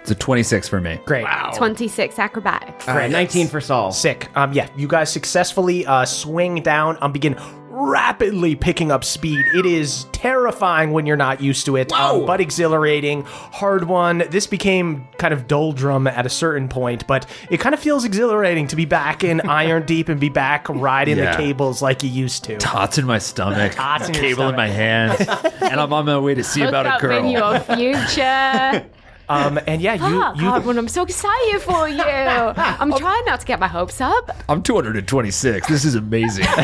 [0.00, 0.98] It's a 26 for me.
[1.04, 1.26] Great.
[1.56, 2.88] 26 acrobatics.
[2.88, 3.92] All right, 19 for Sol.
[3.92, 4.28] Sick.
[4.34, 6.96] Um, yeah, you guys successfully uh, swing down.
[7.00, 7.34] Um, begin
[7.70, 9.44] rapidly picking up speed.
[9.54, 13.22] It is terrifying when you're not used to it, um, but exhilarating.
[13.22, 14.28] Hardwon.
[14.30, 18.66] This became kind of doldrum at a certain point, but it kind of feels exhilarating
[18.68, 21.30] to be back in Irondeep and be back riding Yeah.
[21.30, 22.56] the cables like you used to.
[22.58, 25.20] Tots in my stomach, Tots in your cable in my hand,
[25.62, 27.30] and I'm on my way to see Look about a up in girl.
[27.30, 28.86] your future.
[29.30, 30.76] Um, and yeah, you Fuck, you hard one.
[30.76, 32.02] I'm so excited for you.
[32.02, 34.36] I'm trying not to get my hopes up.
[34.48, 35.68] I'm 226.
[35.68, 36.46] This is amazing.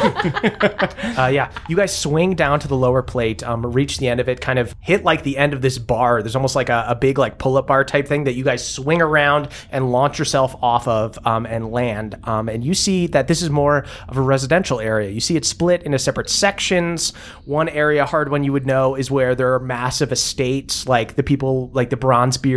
[1.17, 4.29] Uh, yeah, you guys swing down to the lower plate, um, reach the end of
[4.29, 6.21] it, kind of hit like the end of this bar.
[6.21, 9.01] There's almost like a, a big like pull-up bar type thing that you guys swing
[9.01, 12.19] around and launch yourself off of um, and land.
[12.25, 15.09] Um, and you see that this is more of a residential area.
[15.11, 17.15] You see it split into separate sections.
[17.45, 21.71] One area, Hardwon you would know, is where there are massive estates, like the people,
[21.73, 21.97] like the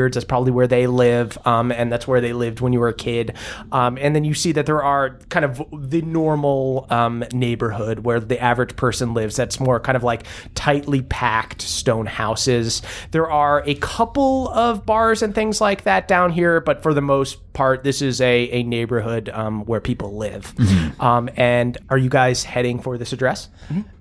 [0.07, 2.93] That's probably where they live, um, and that's where they lived when you were a
[2.93, 3.35] kid.
[3.71, 8.19] Um, and then you see that there are kind of the normal um, neighborhood where
[8.19, 9.35] the average person lives.
[9.35, 10.23] That's more kind of like
[10.55, 12.81] tightly packed stone houses.
[13.11, 17.01] There are a couple of bars and things like that down here, but for the
[17.01, 20.53] most part, this is a, a neighborhood um, where people live.
[20.55, 21.01] Mm-hmm.
[21.01, 23.49] Um, and are you guys heading for this address?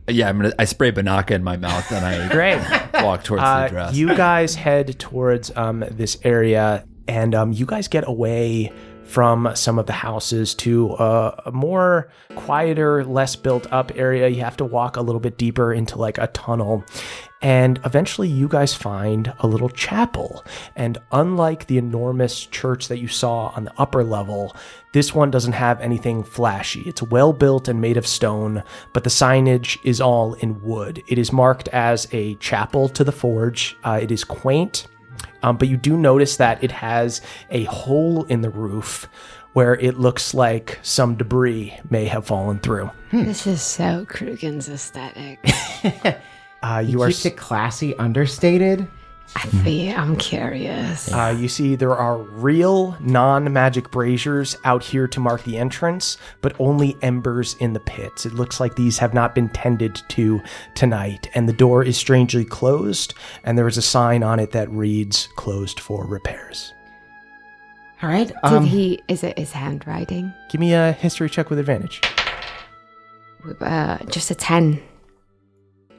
[0.08, 0.52] Yeah, I'm gonna.
[0.58, 2.58] I spray Binaca in my mouth and I Great.
[3.04, 3.94] walk towards the Uh, address.
[3.94, 8.72] you guys head towards um, this area, and um, you guys get away
[9.08, 14.28] from some of the houses to a more quieter, less built up area.
[14.28, 16.84] You have to walk a little bit deeper into like a tunnel.
[17.40, 20.44] And eventually, you guys find a little chapel.
[20.74, 24.56] And unlike the enormous church that you saw on the upper level,
[24.92, 26.80] this one doesn't have anything flashy.
[26.80, 31.02] It's well built and made of stone, but the signage is all in wood.
[31.06, 33.76] It is marked as a chapel to the forge.
[33.84, 34.88] Uh, it is quaint,
[35.42, 37.20] um, but you do notice that it has
[37.50, 39.08] a hole in the roof
[39.54, 42.90] where it looks like some debris may have fallen through.
[43.12, 45.38] This is so Krugen's aesthetic.
[46.60, 48.88] Uh, You you are keeps it classy, understated.
[49.36, 51.12] I feel, I'm curious.
[51.12, 56.16] Uh, you see, there are real non magic braziers out here to mark the entrance,
[56.40, 58.26] but only embers in the pits.
[58.26, 60.40] It looks like these have not been tended to
[60.74, 63.14] tonight, and the door is strangely closed,
[63.44, 66.72] and there is a sign on it that reads closed for repairs.
[68.02, 68.28] All right.
[68.28, 69.00] Did Um, he?
[69.08, 70.32] Is it his handwriting?
[70.50, 72.00] Give me a history check with advantage.
[73.60, 74.80] Uh, just a ten.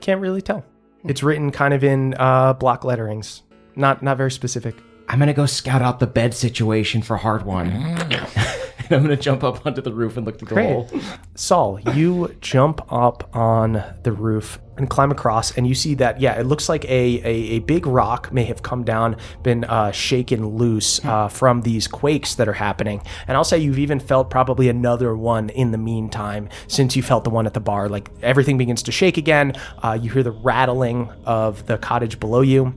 [0.01, 0.65] Can't really tell.
[1.05, 3.41] It's written kind of in uh, block letterings,
[3.75, 4.75] not not very specific.
[5.07, 7.71] I'm gonna go scout out the bed situation for hard one.
[8.89, 10.69] and I'm gonna jump up onto the roof and look through the Great.
[10.69, 10.89] hole.
[11.35, 16.39] Sol, you jump up on the roof and climb across, and you see that, yeah,
[16.39, 20.47] it looks like a, a, a big rock may have come down, been uh, shaken
[20.55, 23.01] loose uh, from these quakes that are happening.
[23.27, 27.25] And I'll say you've even felt probably another one in the meantime since you felt
[27.25, 27.89] the one at the bar.
[27.89, 29.53] Like everything begins to shake again.
[29.83, 32.73] Uh, you hear the rattling of the cottage below you.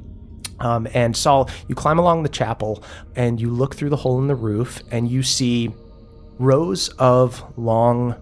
[0.59, 2.84] Um, and Sol, you climb along the chapel
[3.16, 5.72] and you look through the hole in the roof and you see
[6.38, 8.16] rows of long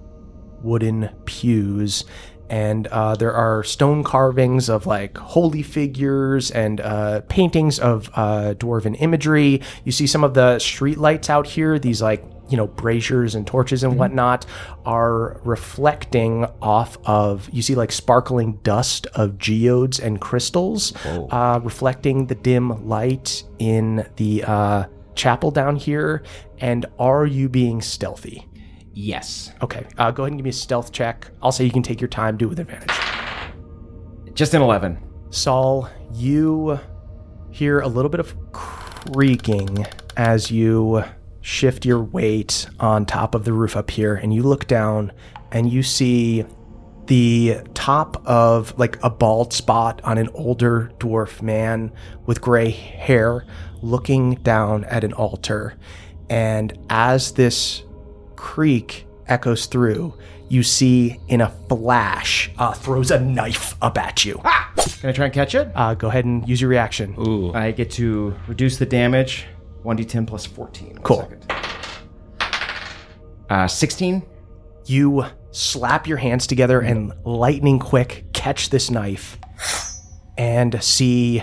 [0.62, 2.04] wooden pews
[2.50, 8.54] and uh, there are stone carvings of like holy figures and uh, paintings of uh,
[8.58, 9.62] dwarven imagery.
[9.84, 13.46] You see some of the street lights out here, these like, you know, braziers and
[13.46, 14.44] torches and whatnot
[14.84, 20.92] are reflecting off of, you see like sparkling dust of geodes and crystals,
[21.30, 24.84] uh, reflecting the dim light in the uh,
[25.14, 26.22] chapel down here.
[26.58, 28.46] And are you being stealthy?
[28.92, 29.52] Yes.
[29.62, 31.30] Okay, uh, go ahead and give me a stealth check.
[31.42, 32.90] I'll say you can take your time, do it with advantage.
[34.34, 34.98] Just an eleven.
[35.30, 36.78] Sol, you
[37.50, 41.04] hear a little bit of creaking as you
[41.40, 45.12] shift your weight on top of the roof up here, and you look down
[45.52, 46.44] and you see
[47.10, 51.90] the top of like a bald spot on an older dwarf man
[52.24, 53.44] with gray hair
[53.82, 55.74] looking down at an altar.
[56.28, 57.82] And as this
[58.36, 60.14] creak echoes through,
[60.48, 64.40] you see in a flash uh, throws a knife up at you.
[65.00, 65.68] Can I try and catch it?
[65.74, 67.16] Uh, go ahead and use your reaction.
[67.18, 67.52] Ooh.
[67.52, 69.46] I get to reduce the damage.
[69.84, 70.90] 1d10 plus 14.
[70.90, 71.32] One Cool.
[73.48, 74.22] Uh, 16.
[74.86, 79.38] You slap your hands together and lightning quick catch this knife
[80.38, 81.42] and see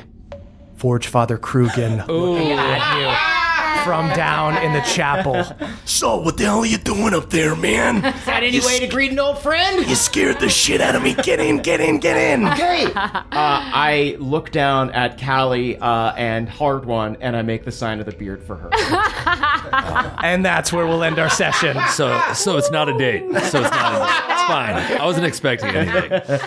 [0.76, 3.37] Forge Father Krugen looking at you
[3.84, 5.44] from down in the chapel.
[5.86, 7.98] So, what the hell are you doing up there, man?
[8.06, 9.88] Is that any way to greet an old friend?
[9.88, 11.14] You scared the shit out of me.
[11.16, 12.48] Get in, get in, get in.
[12.58, 12.86] Okay.
[12.86, 18.06] uh, I look down at Callie uh, and Hardwon, and I make the sign of
[18.06, 18.70] the beard for her.
[20.24, 21.78] And that's where we'll end our session.
[21.92, 23.22] So, so it's not a date.
[23.22, 23.96] So it's not.
[23.96, 24.34] A date.
[24.34, 24.76] It's fine.
[25.00, 26.40] I wasn't expecting anything.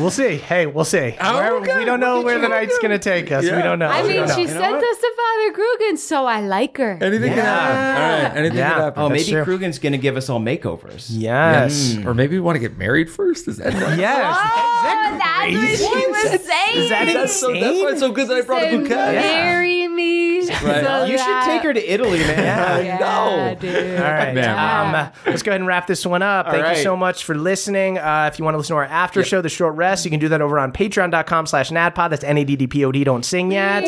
[0.00, 0.36] We'll see.
[0.38, 1.10] Hey, we'll see.
[1.20, 3.44] Where- we don't know where the night's going to take us.
[3.44, 3.86] We don't know.
[3.86, 4.34] I mean, don't know.
[4.36, 6.98] she sent us to Father Krugen, so I like her.
[7.00, 7.76] Anything can happen.
[7.76, 8.36] All right.
[8.38, 8.70] Anything Yeah.
[8.70, 9.02] can happen.
[9.02, 9.58] oh, That's maybe true.
[9.58, 11.06] Krugen's going to give us all makeovers.
[11.10, 11.96] Yes.
[12.04, 13.46] Or maybe we want to get married first.
[13.48, 13.98] Is that right?
[14.00, 14.36] Yes.
[14.38, 16.76] Oh, that's what she was saying.
[16.78, 18.94] Is that That's so, that's why it's so good that I brought a Said, bouquet.
[18.94, 20.40] Marry me.
[20.50, 21.08] Right.
[21.08, 22.84] You should take her to Italy, man.
[22.84, 23.54] Yeah, know.
[23.60, 23.98] dude.
[24.00, 24.34] All right.
[24.34, 24.94] Man.
[24.94, 26.46] Um, let's go ahead and wrap this one up.
[26.46, 27.98] Thank you so much for listening.
[27.98, 30.20] Uh, if you want to listen to our after show, The Short Rest, you can
[30.20, 32.10] do that over on patreon.com slash Naddpod.
[32.10, 33.04] That's N-A-D-D-P-O-D.
[33.04, 33.84] Don't sing yet.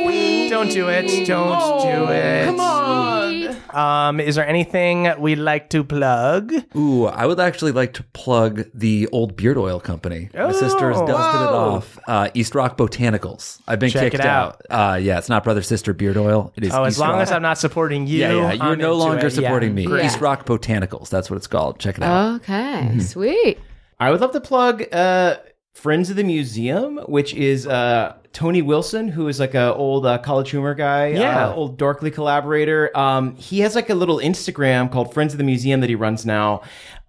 [0.50, 1.26] Don't do it.
[1.26, 2.44] Don't do it.
[2.46, 3.56] Come on.
[3.74, 6.52] Um, is there anything we'd like to plug?
[6.76, 10.28] Ooh, I would actually like to plug the old beard oil company.
[10.34, 11.98] My sister has Oh, dusted it off.
[12.06, 13.60] Uh, East Rock Botanicals.
[13.66, 14.60] I've been Check kicked it out.
[14.68, 16.52] Uh, yeah, it's not brother sister beard oil.
[16.56, 16.72] It is.
[16.74, 17.20] Oh, as long Rock.
[17.22, 18.18] as I'm not supporting you.
[18.18, 18.52] Yeah, yeah.
[18.52, 19.32] You're I'm no longer it.
[19.32, 19.86] Yeah, supporting me.
[19.86, 20.04] great.
[20.04, 21.08] East Rock Botanicals.
[21.08, 21.78] That's what it's called.
[21.78, 22.36] Check it out.
[22.42, 23.58] Okay, sweet.
[23.98, 25.36] I would love to plug uh,
[25.74, 30.18] Friends of the Museum, which is uh, Tony Wilson, who is like a old uh,
[30.18, 31.48] College Humor guy, Yeah.
[31.48, 32.96] uh, old Dorkly collaborator.
[32.96, 36.26] Um, he has like a little Instagram called Friends of the Museum that he runs
[36.26, 36.60] now.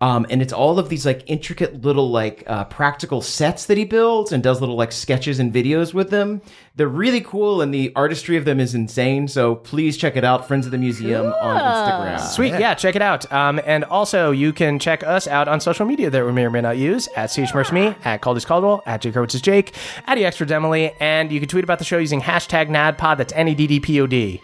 [0.04, 3.86] Um, and it's all of these like intricate little like uh, practical sets that he
[3.86, 6.42] builds and does little like sketches and videos with them.
[6.76, 9.30] They're really cool and the artistry of them is insane.
[9.30, 12.20] So please check it out, Friends of the Museum on Instagram.
[12.20, 12.74] Sweet, yeah.
[12.74, 13.32] check it out.
[13.32, 16.52] Um, and also, you can check us out on social media that we may or
[16.52, 17.34] may not use at
[17.72, 19.74] me, at Caldy's Caldwell, at Jake Hurwitz is Jake,
[20.06, 23.20] at EXtra Emily, and you can tweet about the show using hashtag Naddpod.
[23.20, 24.42] That's N E D D P O D.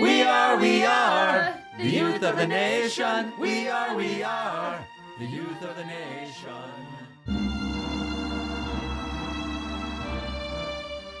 [0.00, 3.32] We are, we are the youth of the nation.
[3.40, 4.86] We are, we are
[5.18, 6.52] the youth of the nation.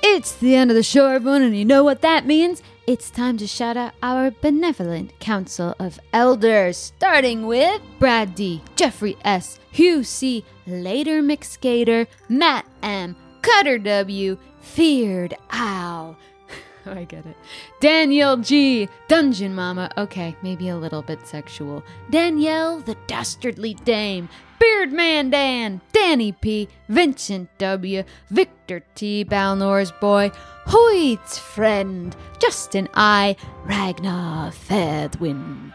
[0.02, 2.62] It's the end of the show, everyone, and you know what that means?
[2.86, 9.16] It's time to shout out our benevolent council of elders, starting with Brad D, Jeffrey
[9.24, 16.16] S, Hugh C, Later McSkater, Matt M, Cutter W, Feared Owl.
[16.86, 17.36] I get it.
[17.80, 19.90] Danielle G, Dungeon Mama.
[19.96, 21.84] Okay, maybe a little bit sexual.
[22.10, 24.28] Danielle, the dastardly dame.
[24.58, 30.30] Beardman Dan, Danny P, Vincent W, Victor T, Balnor's boy,
[30.66, 33.34] Hoyt's friend, Justin I,
[33.64, 35.72] Ragnar Fedwin.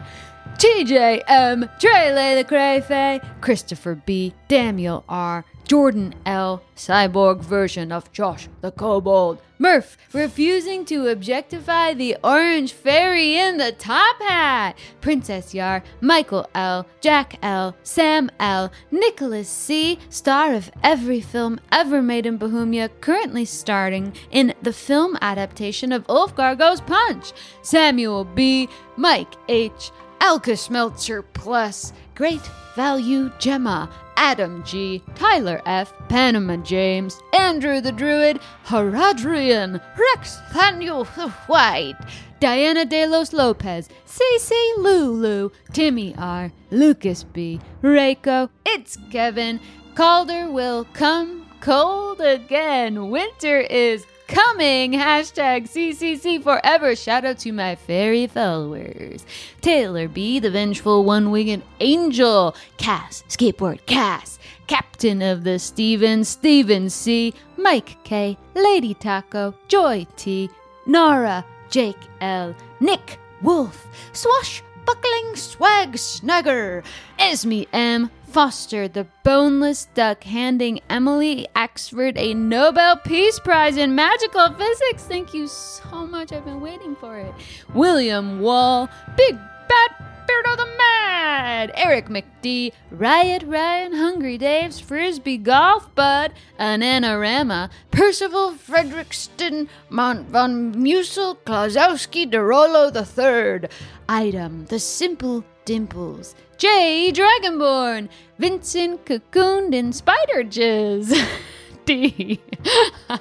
[0.56, 8.48] TJ M, Trele the Crayfay, Christopher B, Daniel R, Jordan L, cyborg version of Josh
[8.62, 15.82] the Kobold, Murph, refusing to objectify the orange fairy in the top hat, Princess Yar,
[16.00, 22.38] Michael L, Jack L, Sam L, Nicholas C, star of every film ever made in
[22.38, 29.90] Bahumia, currently starring in the film adaptation of Ulfgar Goes Punch, Samuel B, Mike H,
[30.22, 33.90] Alka Schmelzer Plus, Great Value Gemma,
[34.20, 41.06] Adam G, Tyler F, Panama James, Andrew the Druid, Haradrian, Rex Thaniel
[41.46, 41.94] White,
[42.40, 49.60] Diana De Los Lopez, CC Lulu, Timmy R, Lucas B, Reiko, It's Kevin,
[49.94, 53.10] Calder will come cold again.
[53.10, 54.92] Winter is coming.
[54.92, 56.94] Hashtag CCC forever.
[56.94, 59.24] Shout out to my fairy followers.
[59.60, 62.54] Taylor B, the vengeful one winged angel.
[62.76, 64.38] Cass, skateboard Cass.
[64.68, 67.34] Captain of the Stevens, Steven C.
[67.56, 70.50] Mike K, Lady Taco, Joy T,
[70.86, 76.84] Nara, Jake L, Nick Wolf, Swashbuckling Swag Snagger,
[77.18, 84.52] Esme M, Foster, the boneless duck, handing Emily Axford a Nobel Peace Prize in magical
[84.52, 85.04] physics.
[85.04, 86.32] Thank you so much.
[86.32, 87.32] I've been waiting for it.
[87.72, 89.34] William Wall, Big
[89.68, 89.90] Bad
[90.28, 99.68] Beardo the Mad, Eric McD, Riot Ryan, Hungry Dave's Frisbee Golf Bud, Ananarama, Percival Frederickston,
[99.88, 103.70] Mont von Musel, Klazowski, DeRollo III.
[104.06, 106.34] Item, The Simple Dimples.
[106.58, 107.12] J.
[107.12, 108.08] Dragonborn,
[108.38, 111.14] Vincent Cocooned in Spider Jizz.
[111.84, 112.40] D.
[112.64, 113.18] the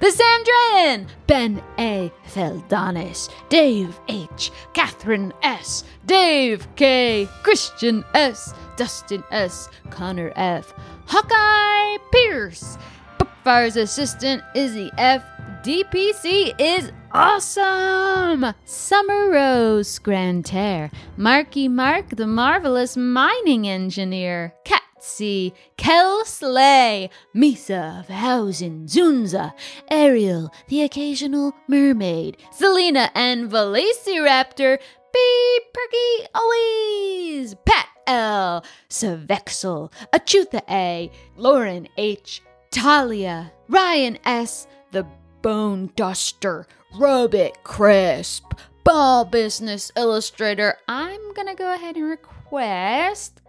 [0.00, 2.12] Sandrian, Ben A.
[2.26, 10.74] Feldonis, Dave H., Catherine S., Dave K., Christian S., Dustin S., Connor F.,
[11.06, 12.76] Hawkeye Pierce,
[13.18, 15.24] Bookfire's assistant Izzy F.,
[15.62, 18.52] DPC is awesome!
[18.64, 28.86] Summer Rose Grantaire, Marky Mark, the marvelous mining engineer, Katsy, Kel Slay, Misa of Hausen,
[28.86, 29.52] Zunza,
[29.90, 34.78] Ariel, the occasional mermaid, Selena and Velociraptor,
[35.12, 42.42] Beep Perky Always, Pat L, Savexel, Achutha A, Lauren H,
[42.72, 45.06] Talia, Ryan S, the
[45.42, 46.66] Bone Duster,
[46.96, 48.54] Robit Crisp,
[48.84, 50.76] Ball Business Illustrator.
[50.86, 53.40] I'm gonna go ahead and request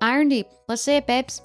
[0.00, 0.46] Irondeep.
[0.68, 1.42] Let's say it, babes.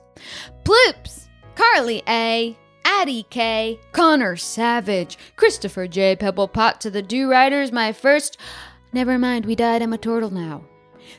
[0.64, 2.56] Ploops, Carly A,
[2.86, 6.16] Addie K, Connor Savage, Christopher J.
[6.16, 8.38] Pebblepot to the Do Riders, my first.
[8.94, 9.82] Never mind, we died.
[9.82, 10.64] I'm a turtle now.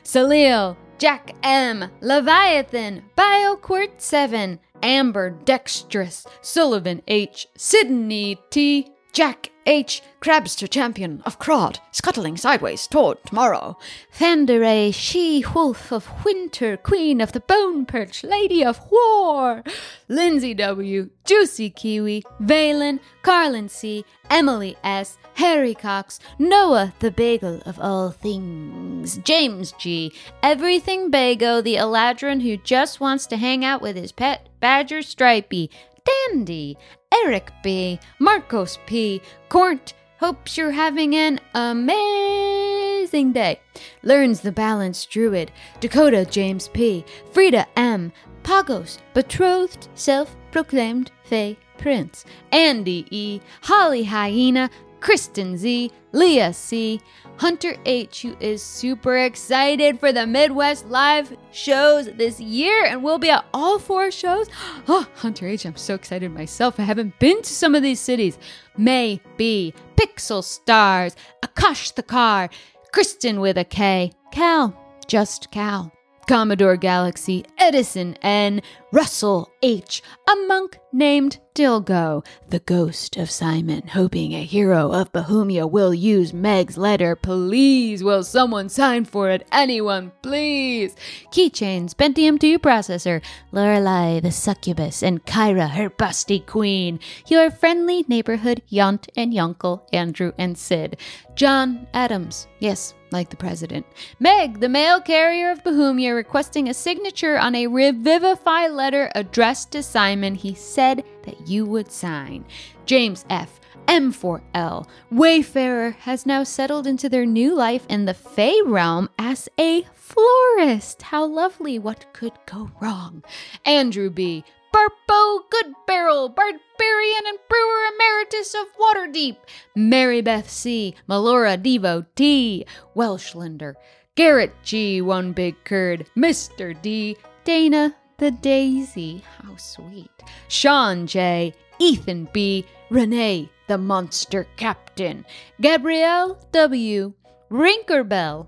[0.03, 10.69] Salil, Jack M, Leviathan, BioQuart 7, Amber Dextrous, Sullivan H, Sydney T, Jack H, Crabster
[10.69, 13.77] Champion of Crod, scuttling sideways toward tomorrow.
[14.11, 19.63] Fenderay, She Wolf of Winter, Queen of the Bone Perch, Lady of War.
[20.07, 27.79] Lindsay W, Juicy Kiwi, Valen, Carlin C, Emily S, Harry Cox, Noah the Bagel of
[27.79, 30.13] all things, James G,
[30.43, 35.69] Everything Bago, the Eladrin who just wants to hang out with his pet badger Stripey,
[36.05, 36.77] Dandy,
[37.13, 39.93] Eric B, Marcos P, Court.
[40.19, 43.59] Hopes you're having an amazing day.
[44.03, 48.11] Learns the Balance Druid, Dakota James P, Frida M,
[48.43, 54.69] Pagos, betrothed, self proclaimed Fae Prince, Andy E, Holly Hyena,
[55.03, 57.01] Kristen Z, Leah C,
[57.35, 63.17] Hunter H, who is super excited for the Midwest live shows this year and will
[63.17, 64.47] be at all four shows.
[64.87, 66.79] Oh, Hunter H, I'm so excited myself.
[66.79, 68.37] I haven't been to some of these cities.
[68.77, 72.49] May B, Pixel Stars, Akash the Car,
[72.93, 74.73] Kristen with a K, Cal,
[75.05, 75.91] just Cal.
[76.27, 78.61] Commodore Galaxy, Edison N,
[78.93, 85.69] Russell H, a monk named Dilgo, the ghost of Simon, hoping a hero of Bahumia
[85.69, 87.15] will use Meg's letter.
[87.15, 89.45] Please, will someone sign for it?
[89.51, 90.95] Anyone, please.
[91.31, 93.21] Keychains, Pentium 2 processor,
[93.51, 96.99] Lorelei the succubus, and Kyra, her busty queen.
[97.27, 100.97] Your friendly neighborhood Yont and Yonkel, Andrew and Sid.
[101.35, 103.85] John Adams, yes, like the president.
[104.19, 109.83] Meg, the mail carrier of Bahumia, requesting a signature on a revivify letter addressed to
[109.83, 112.45] Simon he said that you would sign.
[112.85, 113.59] James F.
[113.87, 114.87] M4L.
[115.11, 121.01] Wayfarer has now settled into their new life in the Fey realm as a florist.
[121.01, 121.79] How lovely.
[121.79, 123.23] What could go wrong?
[123.65, 124.43] Andrew B.
[124.73, 129.37] Barpo Goodbarrel, Barbarian and Brewer Emeritus of Waterdeep,
[129.75, 133.75] Mary Beth C., Melora Devo Welshlander,
[134.15, 136.79] Garrett G., One Big Curd, Mr.
[136.81, 140.09] D., Dana the Daisy, how sweet,
[140.47, 145.25] Sean J., Ethan B., Renee the Monster Captain,
[145.59, 147.11] Gabrielle W.,
[147.51, 148.47] Rinkerbell,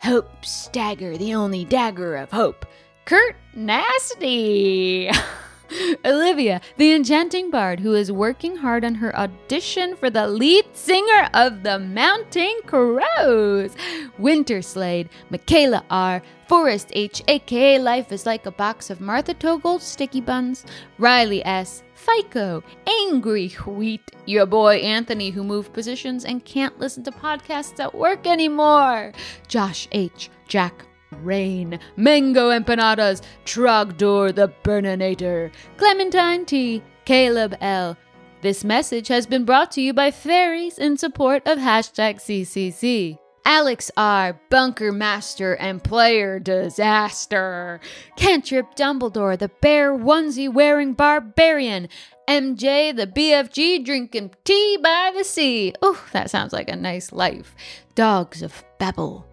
[0.00, 2.64] Hope Stagger, the only dagger of hope,
[3.04, 5.10] Kurt Nasty.
[6.04, 11.28] Olivia, the enchanting bard who is working hard on her audition for the lead singer
[11.34, 13.74] of the Mountain Crows.
[14.18, 20.20] Winterslade, Michaela R., Forrest H., aka Life is Like a Box of Martha Togold Sticky
[20.20, 20.64] Buns,
[20.98, 27.12] Riley S., FICO, Angry Wheat, your boy Anthony who moved positions and can't listen to
[27.12, 29.12] podcasts at work anymore,
[29.46, 30.84] Josh H., Jack
[31.22, 37.96] Rain, Mango Empanadas, Trogdor the Burninator, Clementine T, Caleb L.
[38.42, 43.18] This message has been brought to you by fairies in support of hashtag CCC.
[43.44, 47.80] Alex R, Bunker Master and Player Disaster.
[48.16, 51.88] Cantrip Dumbledore, the bear onesie wearing barbarian.
[52.28, 55.74] MJ, the BFG drinking tea by the sea.
[55.82, 57.54] Oh, that sounds like a nice life.
[57.94, 59.26] Dogs of Babel.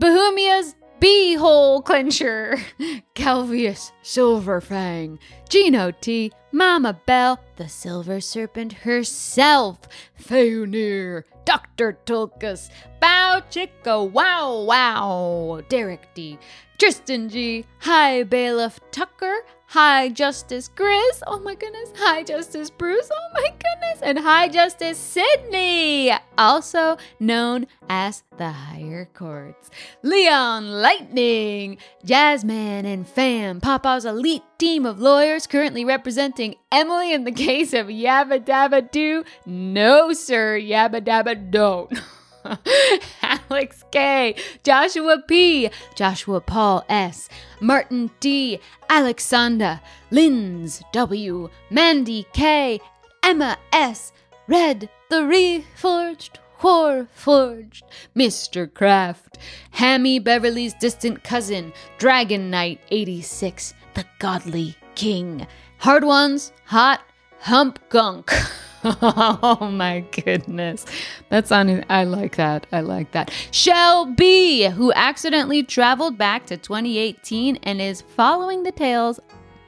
[0.00, 2.56] Bahumia's Beehole Clincher,
[3.16, 5.18] Calvius Silverfang,
[5.48, 9.80] Gino T, Mama Bell, the Silver Serpent herself,
[10.16, 11.98] Feunir, Dr.
[12.06, 12.70] Tulkas,
[13.00, 16.38] Bow Chicka Wow Wow, Derek D,
[16.82, 21.22] Tristan G, Hi, Bailiff Tucker, Hi, Justice Chris.
[21.28, 27.68] oh my goodness, Hi, Justice Bruce, oh my goodness, and hi, Justice Sydney, also known
[27.88, 29.70] as the Higher Courts.
[30.02, 37.30] Leon Lightning, Jasmine and Fam, Papa's elite team of lawyers currently representing Emily in the
[37.30, 39.22] case of Yabba Dabba Doo.
[39.46, 41.96] No, sir, Yabba Dabba don't.
[43.22, 47.28] Alex K, Joshua P, Joshua Paul S,
[47.60, 52.80] Martin D, Alexander, Linz W, Mandy K,
[53.22, 54.12] Emma S,
[54.48, 57.82] Red the Reforged, Warforged,
[58.16, 58.72] Mr.
[58.72, 59.36] Kraft,
[59.72, 65.46] Hammy Beverly's distant cousin, Dragon Knight 86, the Godly King,
[65.78, 67.02] Hardwon's, Hot,
[67.40, 68.32] Hump Gunk.
[69.00, 70.84] oh my goodness.
[71.28, 72.66] That sounded, I like that.
[72.72, 73.30] I like that.
[73.50, 79.20] Shell B, who accidentally traveled back to 2018 and is following the tales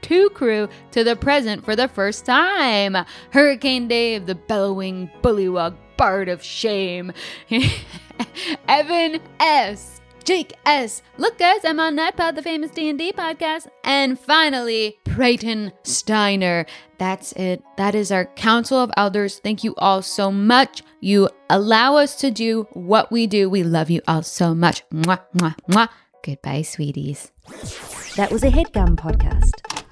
[0.03, 2.97] to crew to the present for the first time.
[3.31, 7.13] Hurricane Dave, the bellowing bullywug bard of shame.
[8.69, 10.01] Evan S.
[10.25, 11.03] Jake S.
[11.19, 13.69] Look, guys, I'm on Naddpod, the famous D&D podcast.
[13.85, 16.65] And finally, Prayton Steiner.
[16.97, 17.63] That's it.
[17.77, 19.39] That is our Council of Elders.
[19.39, 20.83] Thank you all so much.
[21.01, 23.51] You allow us to do what we do.
[23.51, 24.83] We love you all so much.
[24.89, 25.89] Mwah, mwah, mwah.
[26.23, 27.31] Goodbye, sweeties.
[28.17, 29.84] That was a headgum podcast.